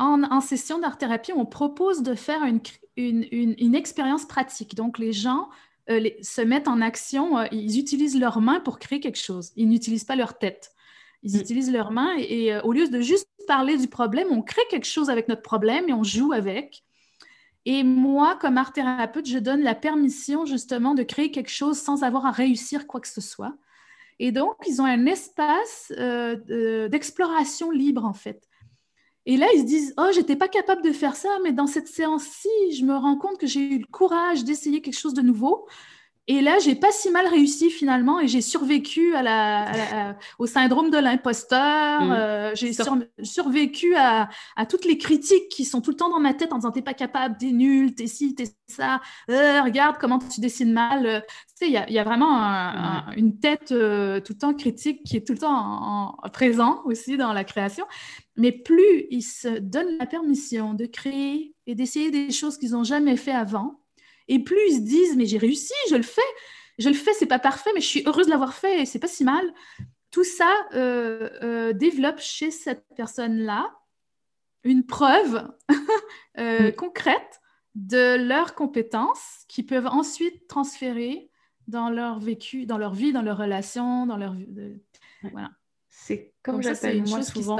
en, 0.01 0.41
session 0.41 0.79
d'art-thérapie, 0.79 1.31
on 1.33 1.45
propose 1.45 2.01
de 2.01 2.15
faire 2.15 2.41
une, 2.43 3.75
expérience 3.75 4.25
pratique. 4.25 4.75
Donc, 4.75 4.97
les 4.99 5.13
gens 5.13 5.49
se 5.87 6.41
mettent 6.41 6.67
en 6.67 6.81
action, 6.81 7.43
ils 7.51 7.79
utilisent 7.79 8.19
leurs 8.19 8.41
mains 8.41 8.59
pour 8.59 8.79
créer 8.79 8.99
quelque 8.99 9.19
chose. 9.19 9.51
Ils 9.55 9.67
n'utilisent 9.67 10.05
pas 10.05 10.15
leur 10.15 10.37
tête. 10.37 10.71
Ils 11.23 11.37
mm. 11.37 11.39
utilisent 11.39 11.71
leurs 11.71 11.91
mains 11.91 12.13
et, 12.17 12.53
euh, 12.53 12.61
au 12.61 12.73
lieu 12.73 12.87
de 12.87 13.01
juste 13.01 13.27
parler 13.47 13.77
du 13.77 13.87
problème, 13.87 14.27
on 14.31 14.41
crée 14.41 14.61
quelque 14.69 14.85
chose 14.85 15.09
avec 15.09 15.27
notre 15.27 15.41
problème 15.41 15.89
et 15.89 15.93
on 15.93 16.03
joue 16.03 16.31
avec. 16.31 16.83
Et 17.65 17.83
moi, 17.83 18.37
comme 18.39 18.57
art 18.57 18.73
thérapeute, 18.73 19.27
je 19.27 19.37
donne 19.37 19.61
la 19.61 19.75
permission 19.75 20.45
justement 20.45 20.95
de 20.95 21.03
créer 21.03 21.31
quelque 21.31 21.49
chose 21.49 21.77
sans 21.77 22.03
avoir 22.03 22.25
à 22.25 22.31
réussir 22.31 22.87
quoi 22.87 23.01
que 23.01 23.07
ce 23.07 23.21
soit. 23.21 23.55
Et 24.19 24.31
donc, 24.31 24.55
ils 24.67 24.81
ont 24.81 24.85
un 24.85 25.05
espace 25.05 25.91
euh, 25.97 26.87
d'exploration 26.87 27.71
libre, 27.71 28.05
en 28.05 28.13
fait. 28.13 28.47
Et 29.25 29.37
là, 29.37 29.47
ils 29.53 29.61
se 29.61 29.65
disent, 29.65 29.93
oh, 29.97 30.09
j'étais 30.13 30.35
pas 30.35 30.47
capable 30.47 30.81
de 30.81 30.91
faire 30.91 31.15
ça, 31.15 31.29
mais 31.43 31.51
dans 31.53 31.67
cette 31.67 31.87
séance-ci, 31.87 32.49
je 32.77 32.83
me 32.83 32.95
rends 32.95 33.17
compte 33.17 33.37
que 33.37 33.47
j'ai 33.47 33.75
eu 33.75 33.79
le 33.79 33.85
courage 33.85 34.43
d'essayer 34.43 34.81
quelque 34.81 34.97
chose 34.97 35.13
de 35.13 35.21
nouveau. 35.21 35.67
Et 36.31 36.39
là, 36.39 36.59
j'ai 36.59 36.75
pas 36.75 36.93
si 36.93 37.11
mal 37.11 37.27
réussi 37.27 37.69
finalement 37.69 38.21
et 38.21 38.29
j'ai 38.29 38.39
survécu 38.39 39.13
à 39.15 39.21
la, 39.21 40.15
au 40.39 40.45
syndrome 40.45 40.89
de 40.89 40.97
l'imposteur. 40.97 42.05
Mm. 42.05 42.11
Euh, 42.13 42.51
j'ai 42.55 42.71
survécu 43.21 43.95
à, 43.97 44.29
toutes 44.69 44.85
les 44.85 44.97
critiques 44.97 45.49
qui 45.49 45.65
sont 45.65 45.81
tout 45.81 45.91
le 45.91 45.97
temps 45.97 46.09
dans 46.09 46.21
ma 46.21 46.33
tête 46.33 46.53
en 46.53 46.59
disant 46.59 46.71
t'es 46.71 46.81
pas 46.81 46.93
capable, 46.93 47.35
t'es 47.37 47.51
nul, 47.51 47.95
t'es 47.95 48.07
ci, 48.07 48.33
t'es 48.33 48.45
ça. 48.67 49.01
Euh, 49.29 49.61
regarde 49.61 49.97
comment 49.99 50.19
tu 50.19 50.39
dessines 50.39 50.71
mal. 50.71 51.05
Euh, 51.05 51.19
tu 51.19 51.65
sais, 51.65 51.67
il 51.67 51.93
y, 51.93 51.99
a 51.99 52.03
vraiment 52.05 52.39
une 53.17 53.37
tête 53.37 53.67
tout 53.67 53.75
le 53.75 54.37
temps 54.39 54.53
critique 54.53 55.03
qui 55.03 55.17
est 55.17 55.27
tout 55.27 55.33
le 55.33 55.39
temps 55.39 56.15
présent 56.31 56.79
aussi 56.85 57.17
dans 57.17 57.33
la 57.33 57.43
création. 57.43 57.83
Mais 58.37 58.53
plus 58.53 59.05
ils 59.09 59.21
se 59.21 59.59
donnent 59.59 59.97
la 59.99 60.05
permission 60.05 60.73
de 60.73 60.85
créer 60.85 61.55
et 61.67 61.75
d'essayer 61.75 62.09
des 62.09 62.31
choses 62.31 62.57
qu'ils 62.57 62.71
n'ont 62.71 62.85
jamais 62.85 63.17
fait 63.17 63.33
avant, 63.33 63.80
et 64.31 64.39
plus 64.39 64.61
ils 64.69 64.75
se 64.77 64.79
disent, 64.79 65.17
mais 65.17 65.25
j'ai 65.25 65.37
réussi, 65.37 65.73
je 65.89 65.95
le 65.95 66.03
fais, 66.03 66.21
je 66.79 66.87
le 66.87 66.95
fais, 66.95 67.11
c'est 67.13 67.25
pas 67.25 67.37
parfait, 67.37 67.69
mais 67.75 67.81
je 67.81 67.87
suis 67.87 68.03
heureuse 68.05 68.27
de 68.27 68.31
l'avoir 68.31 68.53
fait 68.53 68.81
et 68.81 68.85
c'est 68.85 68.97
pas 68.97 69.09
si 69.09 69.25
mal. 69.25 69.43
Tout 70.09 70.23
ça 70.23 70.49
euh, 70.73 71.29
euh, 71.43 71.73
développe 71.73 72.19
chez 72.19 72.49
cette 72.49 72.85
personne-là 72.95 73.75
une 74.63 74.85
preuve 74.85 75.51
euh, 76.37 76.69
mm. 76.69 76.71
concrète 76.73 77.41
de 77.75 78.15
leurs 78.15 78.55
compétences 78.55 79.43
qui 79.49 79.63
peuvent 79.63 79.87
ensuite 79.87 80.47
transférer 80.47 81.29
dans 81.67 81.89
leur 81.89 82.19
vécu, 82.19 82.65
dans 82.65 82.77
leur 82.77 82.93
vie, 82.93 83.11
dans 83.11 83.21
leurs 83.21 83.37
relations, 83.37 84.05
dans 84.05 84.17
leur 84.17 84.35
voilà. 85.31 85.51
C'est 85.89 86.33
comme 86.41 86.63
j'appelle 86.63 87.03
moi 87.05 87.21
souvent. 87.21 87.57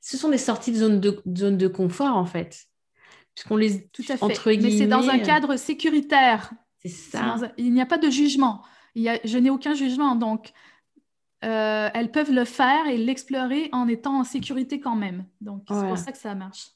Ce 0.00 0.16
sont 0.16 0.28
des 0.28 0.38
sorties 0.38 0.70
de 0.70 0.76
zone 0.76 1.00
de, 1.00 1.20
zone 1.36 1.58
de 1.58 1.66
confort 1.66 2.16
en 2.16 2.26
fait 2.26 2.68
puisqu'on 3.34 3.56
les 3.56 3.86
tout 3.88 4.04
à 4.08 4.16
fait. 4.16 4.56
Mais 4.56 4.70
c'est 4.70 4.86
dans 4.86 5.08
un 5.08 5.18
euh, 5.18 5.24
cadre 5.24 5.56
sécuritaire. 5.56 6.52
C'est 6.80 6.88
ça. 6.88 7.36
il 7.56 7.72
n'y 7.72 7.80
a 7.80 7.86
pas 7.86 7.98
de 7.98 8.10
jugement. 8.10 8.62
Il 8.94 9.02
y 9.02 9.08
a... 9.08 9.18
je 9.24 9.38
n'ai 9.38 9.50
aucun 9.50 9.74
jugement, 9.74 10.16
donc 10.16 10.52
euh, 11.44 11.88
elles 11.92 12.10
peuvent 12.10 12.32
le 12.32 12.44
faire 12.44 12.86
et 12.86 12.96
l'explorer 12.96 13.68
en 13.72 13.88
étant 13.88 14.20
en 14.20 14.24
sécurité 14.24 14.80
quand 14.80 14.96
même. 14.96 15.26
Donc 15.40 15.64
c'est 15.68 15.86
pour 15.86 15.98
ça 15.98 16.12
que 16.12 16.18
ça 16.18 16.34
marche. 16.34 16.68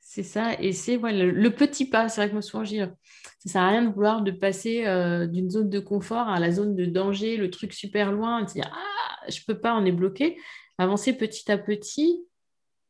C'est 0.00 0.22
ça, 0.22 0.54
et 0.60 0.72
c'est 0.72 0.96
le, 0.96 1.48
petit 1.50 1.84
pas. 1.90 2.08
C'est 2.08 2.20
vrai 2.20 2.28
que 2.28 2.32
moi 2.32 2.42
souvent 2.42 2.64
je 2.64 2.70
dis, 2.70 2.78
ça 2.78 3.52
sert 3.52 3.62
à 3.62 3.68
rien 3.68 3.82
de 3.82 3.92
vouloir 3.92 4.22
de 4.22 4.30
passer 4.30 4.86
euh, 4.86 5.26
d'une 5.26 5.50
zone 5.50 5.68
de 5.68 5.80
confort 5.80 6.28
à 6.28 6.38
la 6.38 6.52
zone 6.52 6.76
de 6.76 6.86
danger, 6.86 7.36
le 7.36 7.50
truc 7.50 7.72
super 7.72 8.12
loin, 8.12 8.42
de 8.42 8.48
se 8.48 8.54
dire 8.54 8.70
ah 8.72 9.26
je 9.28 9.40
peux 9.46 9.58
pas, 9.58 9.74
on 9.74 9.84
est 9.84 9.92
bloqué. 9.92 10.38
Avancer 10.78 11.12
petit 11.12 11.50
à 11.50 11.58
petit, 11.58 12.24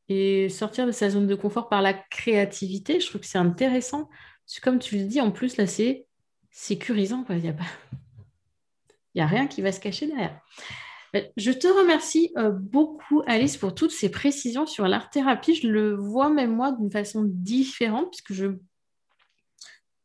et 0.08 0.48
sortir 0.48 0.86
de 0.86 0.92
sa 0.92 1.10
zone 1.10 1.26
de 1.26 1.34
confort 1.34 1.68
par 1.68 1.82
la 1.82 1.92
créativité, 1.92 3.00
je 3.00 3.06
trouve 3.08 3.20
que 3.20 3.26
c'est 3.26 3.38
intéressant. 3.38 4.08
Parce 4.46 4.60
comme 4.60 4.78
tu 4.78 4.98
le 4.98 5.04
dis, 5.04 5.20
en 5.20 5.32
plus, 5.32 5.56
là, 5.56 5.66
c'est 5.66 6.06
sécurisant. 6.50 7.24
Il 7.30 7.36
n'y 7.38 7.48
a, 7.48 7.52
pas... 7.52 7.64
a 9.20 9.26
rien 9.26 9.46
qui 9.46 9.62
va 9.62 9.72
se 9.72 9.80
cacher 9.80 10.06
derrière. 10.06 10.40
Ben, 11.12 11.24
je 11.36 11.50
te 11.50 11.66
remercie 11.66 12.32
euh, 12.36 12.50
beaucoup, 12.50 13.22
Alice, 13.26 13.56
pour 13.56 13.74
toutes 13.74 13.90
ces 13.90 14.10
précisions 14.10 14.66
sur 14.66 14.86
l'art-thérapie. 14.86 15.54
Je 15.54 15.68
le 15.68 15.94
vois 15.94 16.30
même 16.30 16.54
moi 16.54 16.72
d'une 16.72 16.90
façon 16.90 17.22
différente, 17.24 18.10
puisque 18.10 18.32
je 18.32 18.56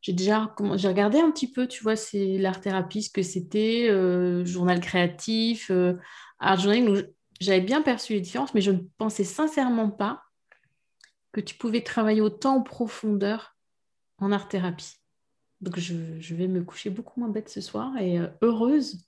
j'ai 0.00 0.12
déjà 0.12 0.52
j'ai 0.74 0.88
regardé 0.88 1.20
un 1.20 1.30
petit 1.30 1.50
peu, 1.50 1.68
tu 1.68 1.82
vois, 1.84 1.94
c'est 1.94 2.36
l'art-thérapie, 2.36 3.04
ce 3.04 3.10
que 3.10 3.22
c'était, 3.22 3.88
euh, 3.88 4.44
journal 4.44 4.80
créatif, 4.80 5.70
euh, 5.70 5.94
art 6.40 6.58
journaling 6.58 7.04
j'avais 7.42 7.60
bien 7.60 7.82
perçu 7.82 8.14
les 8.14 8.20
différences, 8.20 8.54
mais 8.54 8.60
je 8.60 8.70
ne 8.70 8.80
pensais 8.98 9.24
sincèrement 9.24 9.90
pas 9.90 10.22
que 11.32 11.40
tu 11.40 11.54
pouvais 11.54 11.82
travailler 11.82 12.20
autant 12.20 12.56
en 12.56 12.62
profondeur 12.62 13.56
en 14.18 14.32
art-thérapie. 14.32 14.96
Donc, 15.60 15.78
je, 15.78 16.34
vais 16.34 16.48
me 16.48 16.62
coucher 16.62 16.90
beaucoup 16.90 17.20
moins 17.20 17.28
bête 17.28 17.48
ce 17.48 17.60
soir 17.60 17.96
et 17.98 18.18
euh, 18.18 18.26
heureuse 18.42 19.04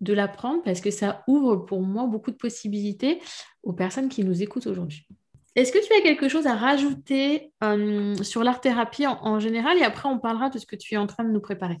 de 0.00 0.12
l'apprendre 0.12 0.62
parce 0.62 0.80
que 0.80 0.90
ça 0.90 1.22
ouvre 1.26 1.56
pour 1.56 1.82
moi 1.82 2.06
beaucoup 2.06 2.30
de 2.30 2.36
possibilités 2.36 3.20
aux 3.62 3.72
personnes 3.72 4.08
qui 4.08 4.24
nous 4.24 4.42
écoutent 4.42 4.66
aujourd'hui. 4.66 5.06
Est-ce 5.54 5.72
que 5.72 5.84
tu 5.84 5.92
as 5.92 6.02
quelque 6.02 6.28
chose 6.28 6.46
à 6.46 6.54
rajouter 6.54 7.52
euh, 7.64 8.14
sur 8.22 8.44
l'art-thérapie 8.44 9.06
en, 9.06 9.40
général? 9.40 9.76
Et 9.78 9.82
après 9.82 10.08
on 10.08 10.18
parlera 10.18 10.50
de 10.50 10.58
ce 10.58 10.66
que 10.66 10.76
tu 10.76 10.94
es 10.94 10.96
en 10.96 11.06
train 11.06 11.24
de 11.24 11.30
nous 11.30 11.40
préparer 11.40 11.78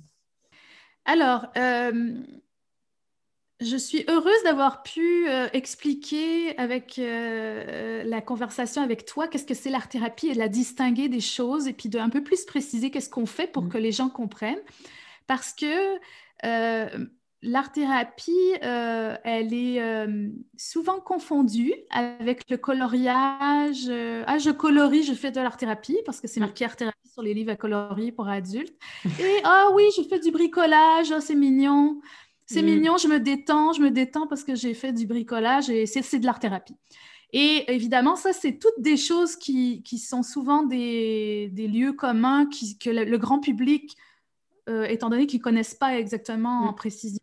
Alors, 1.04 1.46
euh, 1.56 2.14
je 3.60 3.76
suis 3.76 4.04
heureuse 4.08 4.42
d'avoir 4.44 4.84
pu 4.84 5.28
euh, 5.28 5.48
expliquer 5.52 6.56
avec 6.58 6.98
euh, 6.98 8.04
la 8.04 8.20
conversation 8.20 8.82
avec 8.82 9.04
toi 9.04 9.26
qu'est-ce 9.26 9.46
que 9.46 9.54
c'est 9.54 9.70
l'art-thérapie 9.70 10.28
et 10.28 10.34
de 10.34 10.38
la 10.38 10.48
distinguer 10.48 11.08
des 11.08 11.20
choses 11.20 11.66
et 11.66 11.72
puis 11.72 11.88
de 11.88 11.98
un 11.98 12.08
peu 12.08 12.22
plus 12.22 12.44
préciser 12.44 12.90
qu'est-ce 12.90 13.10
qu'on 13.10 13.26
fait 13.26 13.48
pour 13.48 13.64
mmh. 13.64 13.68
que 13.68 13.78
les 13.78 13.90
gens 13.90 14.10
comprennent. 14.10 14.62
Parce 15.26 15.52
que 15.52 15.98
euh, 16.44 17.06
l'art-thérapie, 17.42 18.54
elle 18.62 19.52
est 19.52 20.06
souvent 20.56 21.00
confondue 21.00 21.74
avec 21.90 22.48
le 22.48 22.56
coloriage. 22.58 23.90
ah, 24.26 24.38
je 24.38 24.50
colorie, 24.50 25.02
je 25.02 25.14
fais 25.14 25.32
de 25.32 25.40
l'art-thérapie 25.40 25.98
parce 26.06 26.20
que 26.20 26.28
c'est 26.28 26.38
mmh. 26.38 26.44
marqué 26.44 26.64
art-thérapie 26.64 27.08
sur 27.12 27.22
les 27.22 27.34
livres 27.34 27.50
à 27.50 27.56
colorier 27.56 28.12
pour 28.12 28.28
adultes. 28.28 28.78
Et 29.20 29.40
ah 29.42 29.70
oui, 29.74 29.84
je 29.96 30.02
fais 30.02 30.20
du 30.20 30.30
bricolage, 30.30 31.12
oh, 31.12 31.20
c'est 31.20 31.34
mignon. 31.34 32.00
C'est 32.50 32.62
mm. 32.62 32.66
mignon, 32.66 32.96
je 32.96 33.08
me 33.08 33.20
détends, 33.20 33.72
je 33.72 33.82
me 33.82 33.90
détends 33.90 34.26
parce 34.26 34.42
que 34.42 34.54
j'ai 34.54 34.74
fait 34.74 34.92
du 34.92 35.06
bricolage 35.06 35.68
et 35.68 35.86
c'est 35.86 36.18
de 36.18 36.24
l'art-thérapie. 36.24 36.76
Et 37.34 37.70
évidemment, 37.72 38.16
ça, 38.16 38.32
c'est 38.32 38.58
toutes 38.58 38.80
des 38.80 38.96
choses 38.96 39.36
qui, 39.36 39.82
sont 39.98 40.22
souvent 40.22 40.62
des, 40.62 41.50
lieux 41.54 41.92
communs 41.92 42.48
que 42.80 42.88
le, 42.88 43.18
grand 43.18 43.38
public, 43.38 43.96
euh, 44.68 44.84
étant 44.84 45.10
donné 45.10 45.26
qu'ils 45.26 45.40
ne 45.40 45.44
connaissent 45.44 45.74
pas 45.74 45.98
exactement 45.98 46.68
en 46.68 46.72
mm. 46.72 46.76
précision, 46.76 47.22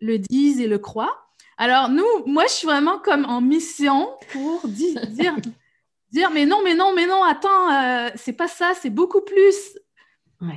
le 0.00 0.18
disent 0.18 0.60
et 0.60 0.68
le 0.68 0.78
croient. 0.78 1.16
Alors, 1.56 1.88
nous, 1.88 2.04
moi, 2.26 2.44
je 2.46 2.52
suis 2.52 2.66
vraiment 2.66 2.98
comme 2.98 3.24
en 3.24 3.40
mission 3.40 4.10
pour 4.32 4.68
dire, 4.68 5.00
dire, 6.12 6.30
mais 6.30 6.44
non, 6.44 6.60
mais 6.62 6.74
non, 6.74 6.92
mais 6.94 7.06
non, 7.06 7.24
attends, 7.24 7.72
euh, 7.72 8.10
c'est 8.16 8.34
pas 8.34 8.48
ça, 8.48 8.74
c'est 8.78 8.90
beaucoup 8.90 9.22
plus. 9.22 9.78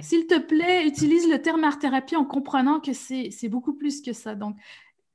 S'il 0.02 0.28
te 0.28 0.38
plaît, 0.38 0.86
utilise 0.86 1.28
le 1.28 1.42
terme 1.42 1.64
art-thérapie 1.64 2.16
en 2.16 2.26
comprenant 2.26 2.80
que 2.80 2.94
c'est 2.94 3.50
beaucoup 3.50 3.74
plus 3.74 4.02
que 4.02 4.14
ça. 4.14 4.36
Donc, 4.36 4.56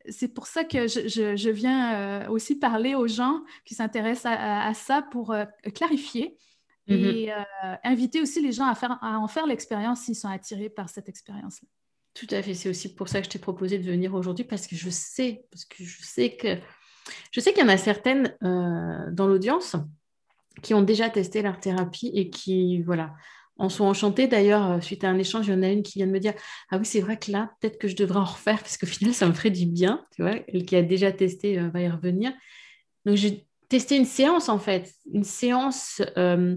c'est 0.08 0.28
pour 0.28 0.46
ça 0.46 0.64
que 0.64 0.86
je, 0.88 1.50
viens 1.50 1.94
euh, 1.94 2.28
aussi 2.28 2.56
parler 2.56 2.94
aux 2.94 3.06
gens 3.06 3.42
qui 3.64 3.74
s'intéressent 3.74 4.32
à, 4.36 4.72
ça 4.74 5.02
pour 5.02 5.32
euh, 5.32 5.44
clarifier 5.74 6.36
mm-hmm. 6.88 6.94
et 6.94 7.32
euh, 7.32 7.74
inviter 7.84 8.20
aussi 8.20 8.40
les 8.40 8.52
gens 8.52 8.66
à, 8.66 8.74
faire, 8.74 8.98
à 9.02 9.18
en 9.18 9.28
faire 9.28 9.46
l'expérience 9.46 10.00
s'ils 10.00 10.16
sont 10.16 10.28
attirés 10.28 10.68
par 10.68 10.88
cette 10.88 11.08
expérience-là. 11.08 11.68
Tout 12.14 12.26
à 12.30 12.42
fait. 12.42 12.54
C'est 12.54 12.68
aussi 12.68 12.94
pour 12.94 13.08
ça 13.08 13.20
que 13.20 13.26
je 13.26 13.30
t'ai 13.30 13.38
proposé 13.38 13.78
de 13.78 13.84
venir 13.84 14.14
aujourd'hui 14.14 14.44
parce 14.44 14.66
que 14.66 14.74
je 14.74 14.90
sais, 14.90 15.44
parce 15.50 15.64
que 15.64 15.84
je 15.84 16.02
sais 16.02 16.36
que 16.36 16.56
je 17.30 17.40
sais 17.40 17.52
qu'il 17.52 17.62
y 17.62 17.64
en 17.64 17.68
a 17.68 17.76
certaines 17.76 18.34
dans 18.40 19.28
l'audience 19.28 19.76
qui 20.62 20.74
ont 20.74 20.82
déjà 20.82 21.08
testé 21.08 21.42
l'art-thérapie 21.42 22.10
et 22.14 22.30
qui, 22.30 22.82
voilà, 22.82 23.14
en 23.58 23.68
sont 23.68 23.84
enchantés. 23.84 24.26
D'ailleurs, 24.26 24.70
euh, 24.70 24.80
suite 24.80 25.04
à 25.04 25.08
un 25.08 25.18
échange, 25.18 25.46
il 25.46 25.50
y 25.50 25.54
en 25.54 25.62
a 25.62 25.68
une 25.68 25.82
qui 25.82 25.98
vient 25.98 26.06
de 26.06 26.12
me 26.12 26.20
dire 26.20 26.34
Ah 26.70 26.78
oui, 26.78 26.84
c'est 26.84 27.00
vrai 27.00 27.18
que 27.18 27.30
là, 27.30 27.50
peut-être 27.60 27.78
que 27.78 27.88
je 27.88 27.96
devrais 27.96 28.20
en 28.20 28.24
refaire 28.24 28.58
parce 28.58 28.76
qu'au 28.76 28.86
final, 28.86 29.14
ça 29.14 29.26
me 29.26 29.32
ferait 29.32 29.50
du 29.50 29.66
bien. 29.66 30.04
Tu 30.14 30.22
vois, 30.22 30.34
elle 30.48 30.64
qui 30.64 30.76
a 30.76 30.82
déjà 30.82 31.12
testé 31.12 31.58
euh, 31.58 31.68
va 31.68 31.80
y 31.80 31.88
revenir. 31.88 32.32
Donc, 33.04 33.16
j'ai 33.16 33.46
testé 33.68 33.96
une 33.96 34.04
séance 34.04 34.48
en 34.48 34.58
fait, 34.58 34.92
une 35.12 35.24
séance. 35.24 36.02
Euh, 36.16 36.56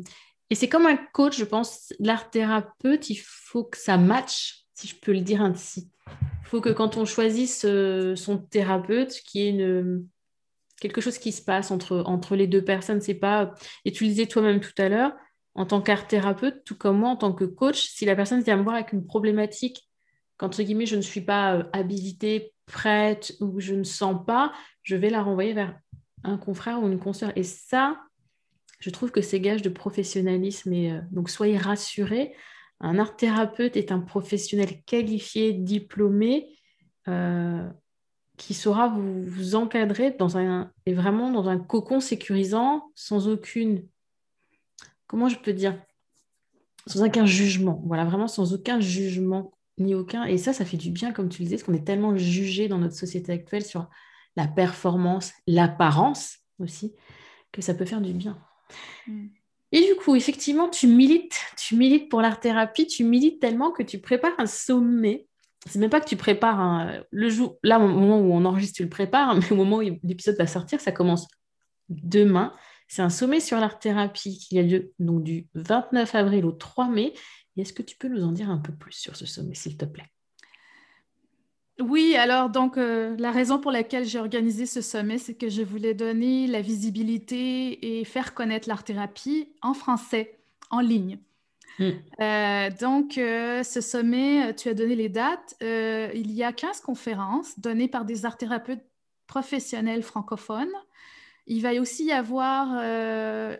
et 0.50 0.56
c'est 0.56 0.70
comme 0.70 0.86
un 0.86 0.98
coach, 1.14 1.38
je 1.38 1.46
pense, 1.46 1.94
l'art 2.00 2.30
thérapeute, 2.30 3.10
il 3.10 3.18
faut 3.18 3.64
que 3.64 3.78
ça 3.78 3.98
matche, 3.98 4.66
si 4.74 4.88
je 4.88 4.96
peux 4.96 5.14
le 5.14 5.22
dire 5.22 5.42
ainsi. 5.42 5.90
Il 6.08 6.48
faut 6.48 6.62
que 6.62 6.70
quand 6.70 6.98
on 6.98 7.06
choisisse 7.06 7.62
son 8.16 8.38
thérapeute, 8.40 9.12
qu'il 9.28 9.42
y 9.42 9.48
ait 9.48 9.84
quelque 10.80 11.02
chose 11.02 11.20
qui 11.20 11.32
se 11.32 11.42
passe 11.44 11.70
entre, 11.70 12.04
entre 12.06 12.36
les 12.36 12.48
deux 12.48 12.64
personnes. 12.64 13.02
C'est 13.02 13.14
pas, 13.14 13.54
et 13.86 13.92
tu 13.92 14.06
le 14.06 14.10
disais 14.10 14.26
toi-même 14.26 14.60
tout 14.60 14.74
à 14.78 14.90
l'heure, 14.90 15.14
en 15.56 15.66
tant 15.66 15.82
qu'art 15.82 16.08
thérapeute, 16.08 16.64
tout 16.64 16.76
comme 16.76 17.00
moi 17.00 17.10
en 17.10 17.16
tant 17.16 17.34
que 17.34 17.46
coach, 17.46 17.88
si 17.90 18.06
la 18.06 18.16
personne 18.16 18.42
vient 18.42 18.58
me 18.58 18.64
voir 18.64 18.76
avec 18.76 18.94
une 18.94 19.06
problématique, 19.06 19.90
qu'entre 20.38 20.64
guillemets, 20.64 20.86
je 20.86 20.96
ne 20.96 21.02
suis 21.02 21.22
pas 21.22 21.56
euh, 21.56 21.64
habilitée, 21.74 22.54
prête 22.66 23.34
ou 23.42 23.60
je 23.60 23.74
ne 23.74 23.84
sens 23.84 24.26
pas, 24.26 24.54
je 24.84 24.96
vais 24.96 25.10
la 25.10 25.22
renvoyer 25.22 25.54
vers 25.54 25.78
un 26.24 26.38
confrère 26.38 26.82
ou 26.82 26.88
une 26.88 27.00
consoeur. 27.00 27.32
Et 27.36 27.44
ça, 27.44 28.00
je 28.80 28.90
trouve 28.90 29.12
que 29.12 29.22
c'est 29.22 29.40
gage 29.40 29.62
de 29.62 29.70
professionnalisme. 29.70 30.72
Et 30.74 30.92
euh, 30.92 31.02
donc, 31.12 31.30
soyez 31.30 31.58
rassurés. 31.58 32.34
Un 32.80 32.98
art 32.98 33.18
thérapeute 33.18 33.76
est 33.76 33.92
un 33.92 34.00
professionnel 34.00 34.82
qualifié, 34.86 35.52
diplômé, 35.52 36.48
euh, 37.10 37.68
qui 38.38 38.54
saura 38.54 38.88
vous, 38.88 39.22
vous, 39.22 39.56
encadrer 39.56 40.12
dans 40.12 40.38
un, 40.38 40.72
et 40.86 40.94
vraiment 40.94 41.30
dans 41.32 41.50
un 41.50 41.60
cocon 41.60 42.00
sécurisant, 42.00 42.90
sans 42.96 43.28
aucune 43.28 43.86
comment 45.10 45.28
je 45.28 45.38
peux 45.38 45.52
dire? 45.52 45.78
Sans 46.88 47.04
aucun 47.04 47.26
jugement. 47.26 47.82
Voilà, 47.86 48.06
vraiment 48.06 48.30
sans 48.30 48.54
aucun 48.54 48.80
jugement 48.80 49.52
ni 49.78 49.96
aucun. 49.96 50.24
Et 50.24 50.38
ça, 50.38 50.54
ça 50.54 50.64
fait 50.64 50.78
du 50.78 50.92
bien, 50.92 51.12
comme 51.12 51.28
tu 51.28 51.42
le 51.42 51.46
disais, 51.46 51.58
parce 51.58 51.66
qu'on 51.66 51.74
est 51.74 51.86
tellement 51.86 52.16
jugé 52.16 52.70
dans 52.70 52.78
notre 52.78 52.96
société 52.96 53.34
actuelle 53.34 53.66
sur 53.66 53.90
la 54.38 54.48
performance, 54.48 55.34
l'apparence 55.48 56.38
aussi, 56.60 56.94
que 57.52 57.62
ça 57.62 57.74
peut 57.74 57.86
faire 57.86 58.02
du 58.02 58.14
bien. 58.14 58.38
Mm. 59.08 59.28
Et 59.72 59.86
du 59.86 59.96
coup, 59.96 60.16
effectivement, 60.16 60.70
tu 60.70 60.88
milites, 60.88 61.40
tu 61.58 61.76
milites 61.76 62.10
pour 62.10 62.22
l'art-thérapie, 62.22 62.88
tu 62.88 63.04
milites 63.04 63.40
tellement 63.40 63.72
que 63.72 63.84
tu 63.84 64.00
prépares 64.00 64.34
un 64.38 64.48
sommet. 64.48 65.28
C'est 65.66 65.80
même 65.80 65.90
pas 65.90 66.02
que 66.02 66.08
tu 66.08 66.16
prépares 66.16 66.92
le 67.12 67.30
jour, 67.30 67.58
là, 67.64 67.80
au 67.80 67.88
moment 67.88 68.20
où 68.20 68.32
on 68.34 68.46
enregistre, 68.46 68.78
tu 68.78 68.84
le 68.84 68.90
prépares, 68.90 69.36
mais 69.36 69.52
au 69.52 69.56
moment 69.56 69.78
où 69.78 70.00
l'épisode 70.04 70.38
va 70.38 70.48
sortir, 70.48 70.80
ça 70.80 70.92
commence 70.92 71.28
demain. 71.90 72.54
C'est 72.90 73.04
un 73.04 73.10
sommet 73.10 73.40
sur 73.40 73.60
l'art-thérapie 73.60 74.40
qui 74.40 74.58
a 74.58 74.64
lieu 74.64 74.92
donc, 74.98 75.24
du 75.24 75.48
29 75.54 76.16
avril 76.16 76.44
au 76.44 76.52
3 76.52 76.90
mai. 76.90 77.14
Est-ce 77.56 77.72
que 77.72 77.84
tu 77.84 77.96
peux 77.96 78.08
nous 78.08 78.24
en 78.24 78.32
dire 78.32 78.50
un 78.50 78.58
peu 78.58 78.74
plus 78.74 78.94
sur 78.94 79.16
ce 79.16 79.28
sommet, 79.28 79.54
s'il 79.54 79.78
te 79.78 79.86
plaît? 79.86 80.08
Oui, 81.80 82.16
alors 82.16 82.50
donc 82.50 82.78
euh, 82.78 83.16
la 83.20 83.32
raison 83.32 83.60
pour 83.60 83.72
laquelle 83.72 84.06
j'ai 84.06 84.20
organisé 84.20 84.66
ce 84.66 84.82
sommet, 84.82 85.18
c'est 85.18 85.36
que 85.36 85.50
je 85.50 85.62
voulais 85.62 85.94
donner 85.94 86.48
la 86.48 86.62
visibilité 86.62 88.00
et 88.00 88.04
faire 88.06 88.34
connaître 88.34 88.68
l'art-thérapie 88.68 89.50
en 89.62 89.74
français, 89.76 90.40
en 90.72 90.80
ligne. 90.80 91.20
Hmm. 91.78 91.92
Euh, 92.20 92.70
donc, 92.82 93.18
euh, 93.18 93.64
ce 93.64 93.82
sommet, 93.82 94.54
tu 94.56 94.68
as 94.68 94.74
donné 94.74 94.96
les 94.96 95.10
dates. 95.10 95.56
il 95.62 96.32
y 96.32 96.44
a 96.44 96.52
15 96.52 96.82
conférences 96.82 97.60
données 97.60 97.88
par 97.88 98.04
des 98.04 98.26
art-thérapeutes 98.26 98.84
professionnels 99.28 100.02
francophones 100.02 100.74
il 101.50 101.64
va 101.64 101.74
aussi 101.82 102.06
y 102.06 102.12
avoir, 102.12 102.78
euh, 102.80 103.58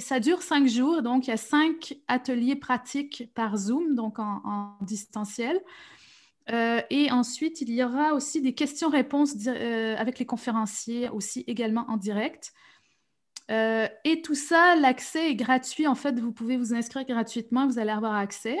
ça 0.00 0.18
dure 0.18 0.42
cinq 0.42 0.66
jours, 0.66 1.02
donc 1.02 1.26
il 1.26 1.30
y 1.30 1.34
a 1.34 1.36
cinq 1.36 1.98
ateliers 2.08 2.56
pratiques 2.56 3.30
par 3.34 3.56
Zoom, 3.56 3.94
donc 3.94 4.18
en, 4.18 4.76
distanciel. 4.80 5.60
Euh, 6.50 6.80
et 6.88 7.12
ensuite, 7.12 7.60
il 7.60 7.70
y 7.70 7.84
aura 7.84 8.14
aussi 8.14 8.40
des 8.40 8.54
questions-réponses 8.54 9.34
euh, 9.46 9.94
avec 9.98 10.18
les 10.18 10.24
conférenciers, 10.24 11.10
aussi 11.10 11.44
également 11.46 11.84
en 11.88 11.98
direct. 11.98 12.52
et 13.50 14.22
tout 14.24 14.34
ça, 14.34 14.74
l'accès 14.76 15.30
est 15.30 15.36
gratuit. 15.36 15.86
En 15.86 15.94
fait, 15.94 16.18
vous 16.18 16.32
pouvez 16.32 16.56
vous 16.56 16.74
inscrire 16.74 17.04
gratuitement, 17.04 17.66
vous 17.66 17.78
allez 17.78 17.90
avoir 17.90 18.14
accès. 18.14 18.58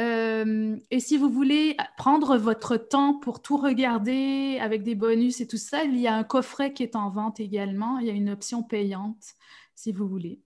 Euh, 0.00 0.76
et 0.90 1.00
si 1.00 1.16
vous 1.16 1.28
voulez 1.28 1.76
prendre 1.96 2.36
votre 2.36 2.76
temps 2.76 3.14
pour 3.14 3.42
tout 3.42 3.56
regarder 3.56 4.58
avec 4.60 4.82
des 4.82 4.94
bonus 4.94 5.40
et 5.40 5.46
tout 5.46 5.56
ça, 5.56 5.84
il 5.84 5.98
y 5.98 6.06
a 6.06 6.14
un 6.14 6.24
coffret 6.24 6.72
qui 6.72 6.82
est 6.82 6.94
en 6.94 7.10
vente 7.10 7.40
également. 7.40 7.98
Il 7.98 8.06
y 8.06 8.10
a 8.10 8.14
une 8.14 8.30
option 8.30 8.62
payante 8.62 9.34
si 9.74 9.92
vous 9.92 10.08
voulez. 10.08 10.40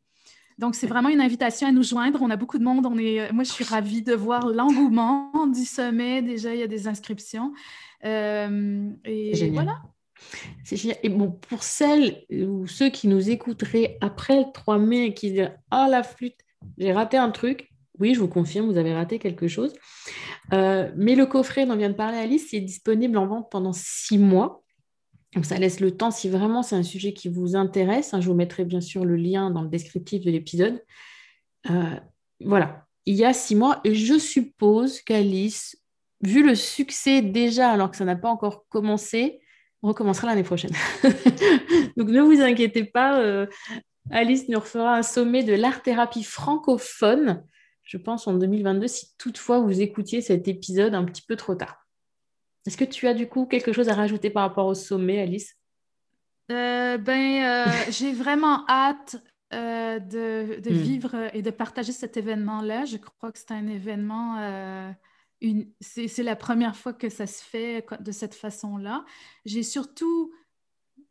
Donc, 0.58 0.74
c'est 0.74 0.86
vraiment 0.86 1.08
une 1.08 1.20
invitation 1.20 1.66
à 1.66 1.72
nous 1.72 1.82
joindre. 1.82 2.20
On 2.22 2.30
a 2.30 2.36
beaucoup 2.36 2.58
de 2.58 2.64
monde. 2.64 2.86
On 2.86 2.98
est, 2.98 3.32
moi, 3.32 3.44
je 3.44 3.50
suis 3.50 3.64
ravie 3.64 4.02
de 4.02 4.14
voir 4.14 4.46
l'engouement 4.46 5.46
du 5.52 5.64
sommet. 5.64 6.22
Déjà, 6.22 6.54
il 6.54 6.60
y 6.60 6.62
a 6.62 6.66
des 6.66 6.88
inscriptions. 6.88 7.52
Euh, 8.04 8.90
et 9.04 9.50
voilà. 9.50 9.82
C'est 10.62 10.76
génial. 10.76 10.98
Et 11.02 11.08
bon, 11.08 11.30
pour 11.30 11.62
celles 11.62 12.24
ou 12.30 12.66
ceux 12.66 12.90
qui 12.90 13.08
nous 13.08 13.30
écouteraient 13.30 13.98
après 14.00 14.38
le 14.38 14.44
3 14.52 14.78
mai 14.78 15.06
et 15.06 15.14
qui 15.14 15.32
disent 15.32 15.50
Ah, 15.70 15.88
la 15.90 16.02
flûte, 16.02 16.38
j'ai 16.78 16.92
raté 16.92 17.16
un 17.16 17.30
truc, 17.30 17.71
oui, 18.02 18.14
je 18.14 18.20
vous 18.20 18.28
confirme, 18.28 18.66
vous 18.66 18.78
avez 18.78 18.92
raté 18.92 19.20
quelque 19.20 19.46
chose. 19.46 19.72
Euh, 20.52 20.90
mais 20.96 21.14
le 21.14 21.24
coffret 21.24 21.66
dont 21.66 21.76
vient 21.76 21.88
de 21.88 21.94
parler 21.94 22.18
Alice, 22.18 22.52
est 22.52 22.60
disponible 22.60 23.16
en 23.16 23.28
vente 23.28 23.48
pendant 23.48 23.72
six 23.72 24.18
mois. 24.18 24.64
Donc 25.36 25.46
ça 25.46 25.56
laisse 25.56 25.78
le 25.78 25.92
temps, 25.92 26.10
si 26.10 26.28
vraiment 26.28 26.64
c'est 26.64 26.74
un 26.74 26.82
sujet 26.82 27.12
qui 27.12 27.28
vous 27.28 27.54
intéresse, 27.54 28.12
hein, 28.12 28.20
je 28.20 28.28
vous 28.28 28.34
mettrai 28.34 28.64
bien 28.64 28.80
sûr 28.80 29.04
le 29.04 29.14
lien 29.14 29.52
dans 29.52 29.62
le 29.62 29.68
descriptif 29.68 30.24
de 30.24 30.32
l'épisode. 30.32 30.82
Euh, 31.70 31.94
voilà, 32.44 32.86
il 33.06 33.14
y 33.14 33.24
a 33.24 33.32
six 33.32 33.54
mois, 33.54 33.80
et 33.84 33.94
je 33.94 34.18
suppose 34.18 35.00
qu'Alice, 35.00 35.80
vu 36.22 36.44
le 36.44 36.56
succès 36.56 37.22
déjà, 37.22 37.70
alors 37.70 37.92
que 37.92 37.96
ça 37.96 38.04
n'a 38.04 38.16
pas 38.16 38.28
encore 38.28 38.66
commencé, 38.68 39.40
recommencera 39.80 40.26
l'année 40.26 40.42
prochaine. 40.42 40.74
Donc 41.96 42.08
ne 42.08 42.20
vous 42.20 42.40
inquiétez 42.40 42.84
pas, 42.84 43.20
euh, 43.20 43.46
Alice 44.10 44.48
nous 44.48 44.58
refera 44.58 44.96
un 44.96 45.02
sommet 45.04 45.44
de 45.44 45.54
l'art-thérapie 45.54 46.24
francophone 46.24 47.44
je 47.84 47.96
pense, 47.98 48.26
en 48.26 48.34
2022, 48.34 48.86
si 48.86 49.16
toutefois 49.18 49.60
vous 49.60 49.80
écoutiez 49.80 50.20
cet 50.20 50.48
épisode 50.48 50.94
un 50.94 51.04
petit 51.04 51.22
peu 51.22 51.36
trop 51.36 51.54
tard. 51.54 51.86
Est-ce 52.66 52.76
que 52.76 52.84
tu 52.84 53.08
as 53.08 53.14
du 53.14 53.28
coup 53.28 53.46
quelque 53.46 53.72
chose 53.72 53.88
à 53.88 53.94
rajouter 53.94 54.30
par 54.30 54.44
rapport 54.44 54.66
au 54.66 54.74
sommet, 54.74 55.20
Alice? 55.20 55.56
Euh, 56.50 56.96
Ben, 56.98 57.44
euh, 57.44 57.64
j'ai 57.90 58.12
vraiment 58.12 58.64
hâte 58.68 59.16
euh, 59.52 59.98
de, 59.98 60.58
hmm. 60.58 60.72
vivre 60.72 61.30
et 61.34 61.42
de 61.42 61.50
partager 61.50 61.92
cet 61.92 62.16
événement-là. 62.16 62.84
Je 62.84 62.98
crois 62.98 63.32
que 63.32 63.38
c'est 63.38 63.52
un 63.52 63.66
événement, 63.66 64.94
c'est 65.80 66.22
la 66.22 66.36
première 66.36 66.76
fois 66.76 66.92
que 66.92 67.08
ça 67.08 67.26
se 67.26 67.42
fait 67.42 67.84
de 68.00 68.12
cette 68.12 68.34
façon-là. 68.34 69.04
J'ai 69.44 69.64
surtout 69.64 70.32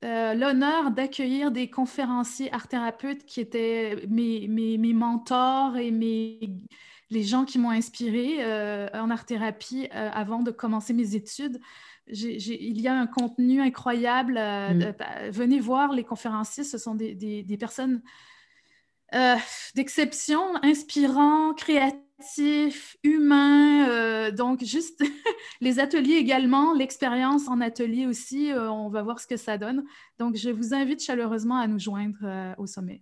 euh, 0.04 0.34
l'honneur 0.34 0.90
d'accueillir 0.90 1.52
des 1.52 1.70
conférenciers 1.70 2.52
art-thérapeutes 2.52 3.26
qui 3.26 3.40
étaient 3.40 4.04
mes, 4.10 4.48
mes, 4.48 4.94
mentors 4.94 5.78
et 5.78 5.92
mes, 5.92 6.40
les 7.12 7.24
gens 7.24 7.46
qui 7.46 7.60
m'ont 7.60 7.70
inspiré 7.70 8.38
euh, 8.40 8.88
en 8.94 9.12
art-thérapie 9.12 9.90
euh, 9.94 10.10
avant 10.12 10.42
de 10.42 10.50
commencer 10.50 10.94
mes 10.94 11.16
études. 11.16 11.60
il 12.08 12.82
y 12.82 12.88
a 12.88 12.96
un 12.96 13.06
contenu 13.06 13.62
incroyable. 13.62 14.40
Mm. 14.40 14.94
venez 15.30 15.60
voir 15.60 15.94
les 15.94 16.04
conférenciers, 16.04 16.64
ce 16.64 16.80
sont 16.80 16.96
des, 16.96 17.14
des, 17.14 17.44
des 17.44 17.58
personnes 17.58 18.02
d'exception, 19.76 20.42
inspirants, 20.64 21.54
créatifs 21.54 22.02
humain. 23.04 23.90
Euh, 23.90 24.32
donc, 24.32 24.64
juste 24.64 25.04
les 25.62 25.80
ateliers 25.80 26.16
également, 26.16 26.74
l'expérience 26.74 27.48
en 27.48 27.62
atelier 27.62 28.08
aussi, 28.08 28.52
euh, 28.52 28.72
on 28.72 28.90
va 28.90 29.04
voir 29.04 29.20
ce 29.20 29.28
que 29.28 29.38
ça 29.38 29.58
donne. 29.58 29.84
Donc, 30.20 30.36
je 30.36 30.50
vous 30.50 30.74
invite 30.74 31.02
chaleureusement 31.02 31.58
à 31.58 31.68
nous 31.68 31.80
joindre 31.80 32.18
euh, 32.24 32.54
au 32.58 32.68
sommet. 32.68 33.02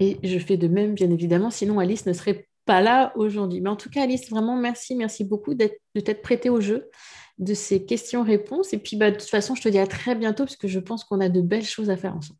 Et 0.00 0.18
je 0.22 0.38
fais 0.38 0.56
de 0.56 0.68
même, 0.68 0.94
bien 0.94 1.10
évidemment, 1.10 1.50
sinon 1.50 1.78
Alice 1.78 2.06
ne 2.06 2.12
serait 2.12 2.48
pas 2.64 2.80
là 2.80 3.12
aujourd'hui. 3.16 3.60
Mais 3.60 3.70
en 3.70 3.76
tout 3.76 3.90
cas, 3.90 4.02
Alice, 4.02 4.28
vraiment 4.28 4.56
merci, 4.56 4.96
merci 4.96 5.24
beaucoup 5.24 5.54
de 5.54 5.70
t'être 5.94 6.22
prêtée 6.22 6.50
au 6.50 6.60
jeu 6.60 6.90
de 7.38 7.54
ces 7.54 7.84
questions-réponses. 7.84 8.72
Et 8.72 8.78
puis, 8.78 8.96
bah, 8.96 9.10
de 9.10 9.16
toute 9.16 9.28
façon, 9.28 9.54
je 9.54 9.62
te 9.62 9.68
dis 9.68 9.78
à 9.78 9.86
très 9.86 10.14
bientôt 10.14 10.44
parce 10.44 10.56
que 10.56 10.68
je 10.68 10.80
pense 10.80 11.04
qu'on 11.04 11.20
a 11.20 11.28
de 11.28 11.40
belles 11.40 11.64
choses 11.64 11.90
à 11.90 11.96
faire 11.96 12.16
ensemble. 12.16 12.38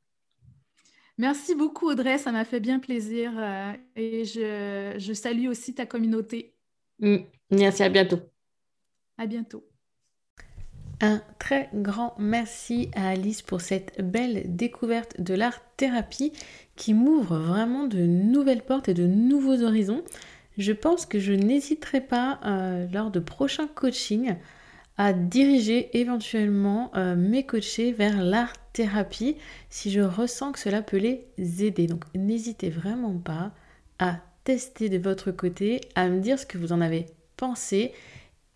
Merci 1.19 1.55
beaucoup, 1.55 1.89
Audrey. 1.89 2.19
Ça 2.19 2.33
m'a 2.33 2.45
fait 2.45 2.61
bien 2.61 2.79
plaisir. 2.79 3.33
Euh, 3.37 3.73
et 3.97 4.25
je, 4.25 5.13
salue 5.13 5.49
aussi 5.49 5.75
ta 5.75 5.87
communauté. 5.87 6.55
Mm. 7.01 7.19
Merci, 7.51 7.83
à 7.83 7.89
bientôt. 7.89 8.21
À 9.19 9.27
bientôt. 9.27 9.65
Un 11.01 11.21
très 11.39 11.71
grand 11.75 12.15
merci 12.19 12.89
à 12.95 13.11
Alice 13.11 13.43
pour 13.43 13.61
cette 13.61 14.01
belle 14.01 14.57
découverte 14.57 15.21
de 15.21 15.35
l'art 15.35 15.61
thérapie 15.77 16.33
qui 16.77 16.95
m'ouvre 16.95 17.37
vraiment 17.37 17.87
de 17.87 17.99
nouvelles 17.99 18.63
portes 18.65 18.89
et 18.89 18.95
de 18.95 19.07
nouveaux 19.07 19.63
horizons. 19.63 20.05
Je 20.57 20.73
pense 20.73 21.05
que 21.05 21.19
je 21.19 21.33
n'hésiterai 21.33 22.01
pas 22.01 22.41
euh, 22.45 22.87
lors 22.93 23.11
de 23.11 23.19
prochains 23.19 23.67
coachings 23.67 24.37
à 24.97 25.13
diriger 25.13 25.99
éventuellement 25.99 26.91
euh, 26.95 27.17
mes 27.17 27.45
coachés 27.45 27.93
vers 27.93 28.23
l'art 28.23 28.53
thérapie 28.73 29.37
si 29.69 29.91
je 29.91 30.01
ressens 30.01 30.53
que 30.53 30.59
cela 30.59 30.83
peut 30.83 30.99
les 30.99 31.65
aider. 31.65 31.87
Donc 31.87 32.05
n'hésitez 32.15 32.71
vraiment 32.71 33.17
pas 33.17 33.53
à 33.99 34.21
tester 34.45 34.89
de 34.89 34.99
votre 34.99 35.31
côté, 35.31 35.81
à 35.95 36.09
me 36.09 36.21
dire 36.21 36.39
ce 36.39 36.47
que 36.47 36.59
vous 36.59 36.73
en 36.73 36.81
avez 36.81 37.07
pensé. 37.37 37.93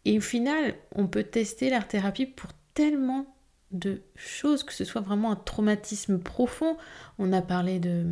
Et 0.04 0.18
au 0.18 0.20
final, 0.20 0.74
on 0.94 1.06
peut 1.06 1.24
tester 1.24 1.70
l'art-thérapie 1.70 2.26
pour 2.26 2.50
tellement 2.74 3.26
de 3.70 4.02
choses, 4.14 4.62
que 4.62 4.72
ce 4.72 4.84
soit 4.84 5.00
vraiment 5.00 5.32
un 5.32 5.36
traumatisme 5.36 6.18
profond. 6.18 6.76
On 7.18 7.32
a 7.32 7.42
parlé 7.42 7.78
de, 7.78 8.04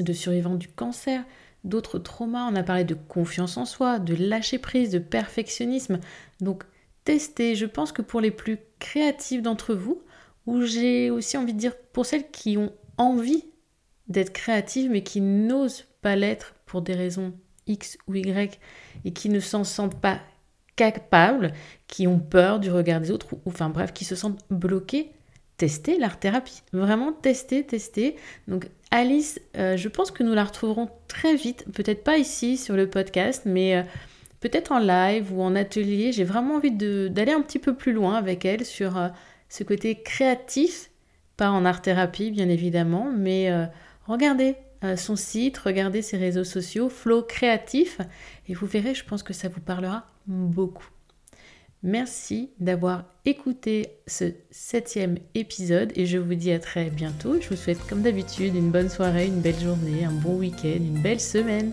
de 0.00 0.12
survivants 0.12 0.56
du 0.56 0.68
cancer, 0.68 1.24
d'autres 1.64 1.98
traumas, 1.98 2.48
on 2.50 2.56
a 2.56 2.62
parlé 2.62 2.84
de 2.84 2.94
confiance 2.94 3.56
en 3.56 3.64
soi, 3.64 3.98
de 3.98 4.14
lâcher 4.14 4.58
prise, 4.58 4.90
de 4.90 4.98
perfectionnisme. 4.98 6.00
Donc, 6.40 6.64
testez. 7.08 7.54
Je 7.54 7.64
pense 7.64 7.90
que 7.90 8.02
pour 8.02 8.20
les 8.20 8.30
plus 8.30 8.58
créatifs 8.80 9.40
d'entre 9.40 9.72
vous, 9.72 10.02
ou 10.44 10.60
j'ai 10.60 11.10
aussi 11.10 11.38
envie 11.38 11.54
de 11.54 11.58
dire 11.58 11.72
pour 11.94 12.04
celles 12.04 12.30
qui 12.30 12.58
ont 12.58 12.70
envie 12.98 13.46
d'être 14.08 14.30
créatives 14.30 14.90
mais 14.90 15.02
qui 15.02 15.22
n'osent 15.22 15.86
pas 16.02 16.16
l'être 16.16 16.54
pour 16.66 16.82
des 16.82 16.92
raisons 16.92 17.32
X 17.66 17.96
ou 18.08 18.14
Y 18.14 18.60
et 19.06 19.12
qui 19.14 19.30
ne 19.30 19.40
s'en 19.40 19.64
sentent 19.64 19.98
pas 19.98 20.20
capables, 20.76 21.54
qui 21.86 22.06
ont 22.06 22.18
peur 22.18 22.60
du 22.60 22.70
regard 22.70 23.00
des 23.00 23.10
autres, 23.10 23.32
ou 23.32 23.40
enfin 23.46 23.70
bref, 23.70 23.94
qui 23.94 24.04
se 24.04 24.14
sentent 24.14 24.44
bloqués, 24.50 25.12
testez 25.56 25.98
l'art-thérapie. 25.98 26.60
Vraiment 26.74 27.14
testez, 27.14 27.64
testez. 27.64 28.16
Donc 28.48 28.68
Alice, 28.90 29.40
euh, 29.56 29.78
je 29.78 29.88
pense 29.88 30.10
que 30.10 30.22
nous 30.22 30.34
la 30.34 30.44
retrouverons 30.44 30.90
très 31.08 31.36
vite, 31.36 31.64
peut-être 31.72 32.04
pas 32.04 32.18
ici 32.18 32.58
sur 32.58 32.76
le 32.76 32.90
podcast, 32.90 33.44
mais 33.46 33.76
euh, 33.76 33.82
peut-être 34.40 34.72
en 34.72 34.78
live 34.78 35.32
ou 35.32 35.42
en 35.42 35.54
atelier. 35.54 36.12
J'ai 36.12 36.24
vraiment 36.24 36.56
envie 36.56 36.70
d'aller 36.70 37.32
un 37.32 37.42
petit 37.42 37.58
peu 37.58 37.74
plus 37.74 37.92
loin 37.92 38.14
avec 38.14 38.44
elle 38.44 38.64
sur 38.64 38.96
euh, 38.96 39.08
ce 39.48 39.64
côté 39.64 40.02
créatif, 40.02 40.90
pas 41.36 41.50
en 41.50 41.64
art-thérapie 41.64 42.30
bien 42.30 42.48
évidemment, 42.48 43.10
mais 43.16 43.50
regardez 44.06 44.56
son 44.96 45.16
site, 45.16 45.56
regardez 45.56 46.02
ses 46.02 46.18
réseaux 46.18 46.44
sociaux, 46.44 46.88
Flow 46.88 47.22
Créatif, 47.22 47.98
et 48.48 48.54
vous 48.54 48.66
verrez, 48.66 48.94
je 48.94 49.04
pense 49.04 49.22
que 49.22 49.32
ça 49.32 49.48
vous 49.48 49.60
parlera 49.60 50.04
beaucoup. 50.26 50.88
Merci 51.82 52.50
d'avoir 52.58 53.04
écouté 53.24 53.86
ce 54.08 54.32
septième 54.50 55.16
épisode 55.36 55.92
et 55.94 56.06
je 56.06 56.18
vous 56.18 56.34
dis 56.34 56.50
à 56.50 56.58
très 56.58 56.90
bientôt. 56.90 57.40
Je 57.40 57.48
vous 57.48 57.56
souhaite 57.56 57.78
comme 57.86 58.02
d'habitude 58.02 58.56
une 58.56 58.70
bonne 58.70 58.88
soirée, 58.88 59.26
une 59.26 59.40
belle 59.40 59.60
journée, 59.60 60.04
un 60.04 60.12
bon 60.12 60.36
week-end, 60.38 60.76
une 60.76 61.00
belle 61.00 61.20
semaine. 61.20 61.72